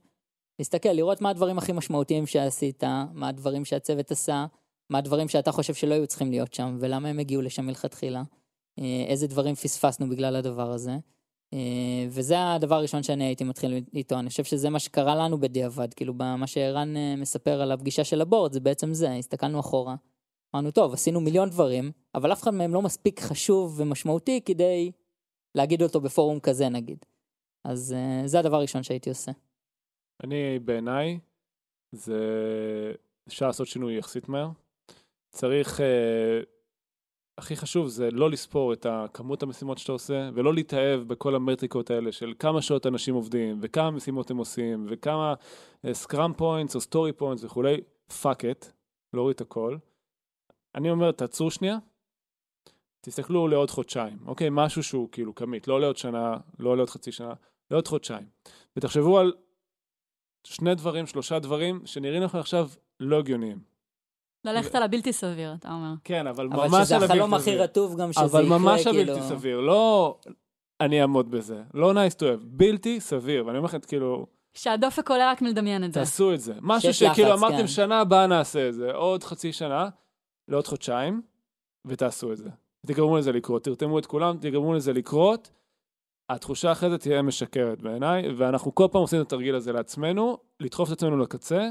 להסתכל, 0.60 0.90
לראות 0.90 1.22
מה 1.22 1.30
הדברים 1.30 1.58
הכי 1.58 1.72
משמעותיים 1.72 2.28
שעשית, 2.28 2.84
מה 3.14 3.28
הדברים 3.28 3.66
שהצוות 3.66 4.12
עשה, 4.12 4.46
מה 4.90 4.98
הדברים 4.98 5.28
שאתה 5.28 5.52
חושב 5.52 5.74
שלא 5.74 5.94
היו 5.94 6.08
צריכים 6.08 6.32
להיות 6.32 6.54
שם, 6.54 6.78
ולמה 6.80 7.10
הם 7.10 7.20
הגיעו 7.20 7.42
לשם 7.42 7.66
מלכתחילה, 7.66 8.24
אה, 8.80 9.06
איזה 9.08 9.28
דברים 9.28 9.56
פספסנו 9.56 10.10
בגלל 10.10 10.36
הדבר 10.36 10.72
הזה. 10.72 10.98
אה, 11.54 12.06
וזה 12.10 12.54
הדבר 12.54 12.76
הראשון 12.76 13.04
שאני 13.04 13.24
הייתי 13.24 13.44
מתחיל 13.44 13.84
איתו, 13.94 14.20
אני 14.20 14.30
חושב 14.30 14.44
שזה 14.44 14.70
מה 14.70 14.80
שקרה 14.80 15.16
לנו 15.16 15.40
בדיעבד, 15.40 15.94
כאילו 15.94 16.14
מה 16.14 16.48
שערן 16.48 16.98
אה, 16.98 17.16
מספר 17.16 17.62
על 17.62 17.72
הפגישה 17.72 18.04
של 18.04 18.22
הבורד, 18.22 18.54
זה 18.54 18.60
בעצם 18.60 18.94
זה, 18.94 19.14
הסתכלנו 19.14 19.60
אחורה. 19.60 19.96
אמרנו, 20.56 20.72
טוב, 20.72 20.94
עשינו 20.94 21.22
מיליון 21.22 21.50
דברים, 21.50 21.92
אבל 22.16 22.32
אף 22.32 22.44
אחד 22.44 22.54
מהם 22.54 22.74
לא 22.74 22.82
מספיק 22.82 23.22
חשוב 23.22 23.74
ומשמעותי 23.78 24.42
כדי 24.46 24.92
להגיד 25.56 25.84
אותו 25.84 26.02
בפורום 26.02 26.40
כזה 26.40 26.70
נגיד. 26.70 27.06
אז 27.64 27.94
אה, 27.94 28.28
זה 28.28 28.40
הדבר 28.40 28.56
הראשון 28.56 28.84
שהייתי 28.84 29.10
עושה. 29.10 29.32
אני, 30.24 30.60
בעיניי, 30.60 31.20
זה... 31.92 32.20
אפשר 33.28 33.48
לעשות 33.48 33.68
שינוי 33.68 33.98
יחסית 33.98 34.30
מהר. 34.30 34.50
צריך... 35.30 35.82
אה, 35.82 36.42
הכי 37.38 37.56
חשוב 37.56 37.88
זה 37.88 38.12
לא 38.12 38.30
לספור 38.30 38.74
את 38.74 38.86
הכמות 38.90 39.44
המשימות 39.44 39.78
שאתה 39.78 39.92
עושה, 39.92 40.30
ולא 40.34 40.54
להתאהב 40.54 41.00
בכל 41.02 41.36
המטריקות 41.36 41.92
האלה 41.92 42.12
של 42.12 42.34
כמה 42.40 42.62
שעות 42.62 42.88
אנשים 42.88 43.16
עובדים, 43.16 43.60
וכמה 43.62 43.92
משימות 43.92 44.32
הם 44.32 44.38
עושים, 44.38 44.86
וכמה 44.90 45.34
scrum 45.92 46.34
points 46.34 46.76
או 46.76 46.82
story 46.82 47.14
points 47.14 47.44
וכולי, 47.44 47.78
fuck 48.22 48.46
it, 48.46 48.66
להוריד 49.14 49.36
את 49.36 49.42
הכל. 49.42 49.78
אני 50.76 50.90
אומר, 50.90 51.12
תעצרו 51.12 51.52
שנייה, 51.52 51.78
תסתכלו 53.02 53.48
לעוד 53.48 53.70
חודשיים, 53.70 54.18
אוקיי? 54.26 54.48
משהו 54.52 54.84
שהוא 54.84 55.10
כאילו 55.12 55.36
כמית, 55.36 55.68
לא 55.68 55.82
לעוד 55.82 55.98
שנה, 55.98 56.38
לא 56.60 56.78
לעוד 56.78 56.90
חצי 56.90 57.12
שנה, 57.12 57.34
לעוד 57.72 57.88
חודשיים. 57.88 58.26
ותחשבו 58.78 59.20
על 59.20 59.34
שני 60.44 60.76
דברים, 60.76 61.08
שלושה 61.08 61.40
דברים, 61.40 61.82
שנראים 61.86 62.24
לכם 62.24 62.38
עכשיו 62.38 62.70
לא 63.00 63.20
הגיוניים. 63.20 63.60
ללכת 64.46 64.76
על 64.76 64.84
הבלתי 64.84 65.14
סביר, 65.14 65.54
אתה 65.54 65.72
אומר. 65.72 65.94
כן, 66.04 66.28
אבל, 66.28 66.48
אבל 66.52 66.68
ממש 66.68 66.86
שזה 66.86 66.96
על 66.96 67.04
החלום 67.04 67.34
הבלתי 67.34 67.36
הכי 67.36 67.52
סביר. 67.52 67.64
רטוב 67.64 68.02
גם 68.02 68.14
שזה 68.14 68.24
אבל 68.24 68.46
יקרה, 68.46 68.58
ממש 68.58 68.84
כאילו... 68.84 69.14
הבלתי 69.14 69.28
סביר, 69.28 69.60
לא 69.60 70.18
אני 70.82 71.02
אעמוד 71.02 71.32
בזה, 71.32 71.64
לא 71.74 71.92
nice 71.94 72.16
to 72.16 72.22
have, 72.22 72.44
בלתי 72.44 73.00
סביר, 73.00 73.46
ואני 73.46 73.58
אומר 73.58 73.68
לכם, 73.68 73.80
כאילו, 73.80 74.28
שהדופק 74.54 75.10
עולה 75.10 75.32
רק 75.32 75.42
מלדמיין 75.42 75.84
את 75.84 75.94
זה. 75.94 76.00
תעשו 76.00 76.34
את 76.34 76.42
זה. 76.42 76.54
משהו 76.62 76.94
שכאילו 76.94 77.34
אמרתם 77.34 77.58
כן. 77.58 77.68
שנה 77.68 78.00
הבאה 78.00 78.28
נעשה 78.28 78.70
את 78.70 78.74
זה, 78.74 78.92
עוד 78.92 79.24
חצי 79.24 79.54
שנה, 79.54 79.90
לעוד 80.48 80.68
חודשיים, 80.68 81.22
ותעשו 81.86 82.32
את 82.32 82.38
זה. 82.38 82.50
תגרמו 82.88 83.18
לזה 83.18 83.32
לקרות, 83.32 83.64
תרתמו 83.64 84.00
את 84.00 84.06
כולם, 84.06 84.38
תגרמו 84.38 84.74
לזה 84.74 84.94
לקרות. 84.94 85.52
התחושה 86.30 86.72
אחרי 86.72 86.90
זה 86.90 86.98
תהיה 86.98 87.22
משקרת 87.22 87.82
בעיניי, 87.82 88.34
ואנחנו 88.34 88.76
כל 88.76 88.88
פעם 88.92 89.02
עושים 89.02 89.22
את 89.22 89.26
התרגיל 89.26 89.56
הזה 89.56 89.72
לעצמנו, 89.72 90.38
לדחוף 90.60 90.88
את 90.88 90.94
עצמנו 90.94 91.18
לקצה, 91.18 91.70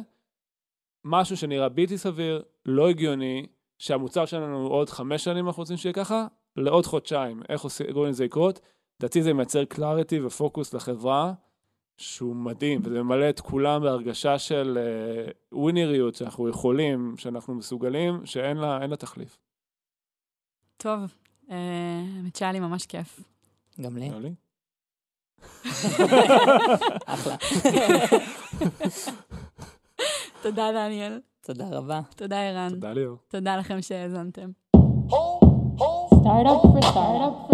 משהו 1.04 1.36
שנראה 1.36 1.68
בלתי 1.68 1.98
סביר, 1.98 2.42
לא 2.66 2.88
הגיוני, 2.88 3.46
שהמוצר 3.78 4.26
שלנו 4.26 4.66
עוד 4.66 4.90
חמש 4.90 5.24
שנים 5.24 5.46
אנחנו 5.46 5.61
רוצים 5.61 5.76
שיהיה 5.76 5.92
ככה, 5.92 6.26
לעוד 6.56 6.86
חודשיים. 6.86 7.42
איך 7.48 7.62
גורמים 7.92 8.11
לזה 8.11 8.24
לקרות? 8.24 8.61
לדעתי 9.00 9.22
זה 9.22 9.32
מייצר 9.32 9.64
קלאריטי 9.64 10.20
ופוקוס 10.20 10.74
לחברה, 10.74 11.32
שהוא 11.96 12.36
מדהים, 12.36 12.80
וזה 12.84 13.02
ממלא 13.02 13.30
את 13.30 13.40
כולם 13.40 13.82
בהרגשה 13.82 14.38
של 14.38 14.78
uh, 14.78 15.32
ווינריות, 15.52 16.14
שאנחנו 16.14 16.48
יכולים, 16.48 17.14
שאנחנו 17.16 17.54
מסוגלים, 17.54 18.26
שאין 18.26 18.56
לה, 18.56 18.86
לה 18.86 18.96
תחליף. 18.96 19.38
טוב, 20.82 21.14
אה, 21.50 21.56
האמת 22.16 22.36
שהיה 22.36 22.52
לי 22.52 22.60
ממש 22.60 22.86
כיף. 22.86 23.20
גם 23.80 23.96
לי. 23.96 24.10
אחלה. 27.06 27.36
תודה, 30.42 30.72
דניאל. 30.72 31.20
תודה 31.40 31.64
רבה. 31.70 32.00
תודה, 32.16 32.42
ערן. 32.42 32.70
תודה, 32.70 32.92
ליאור. 32.92 33.16
תודה 33.28 33.56
לכם 33.56 33.82
שהאזנתם. 33.82 34.50
Oh, 34.76 34.80
oh. 35.78 36.10
startup 36.22 36.62
for 36.62 36.82
startup. 36.82 37.50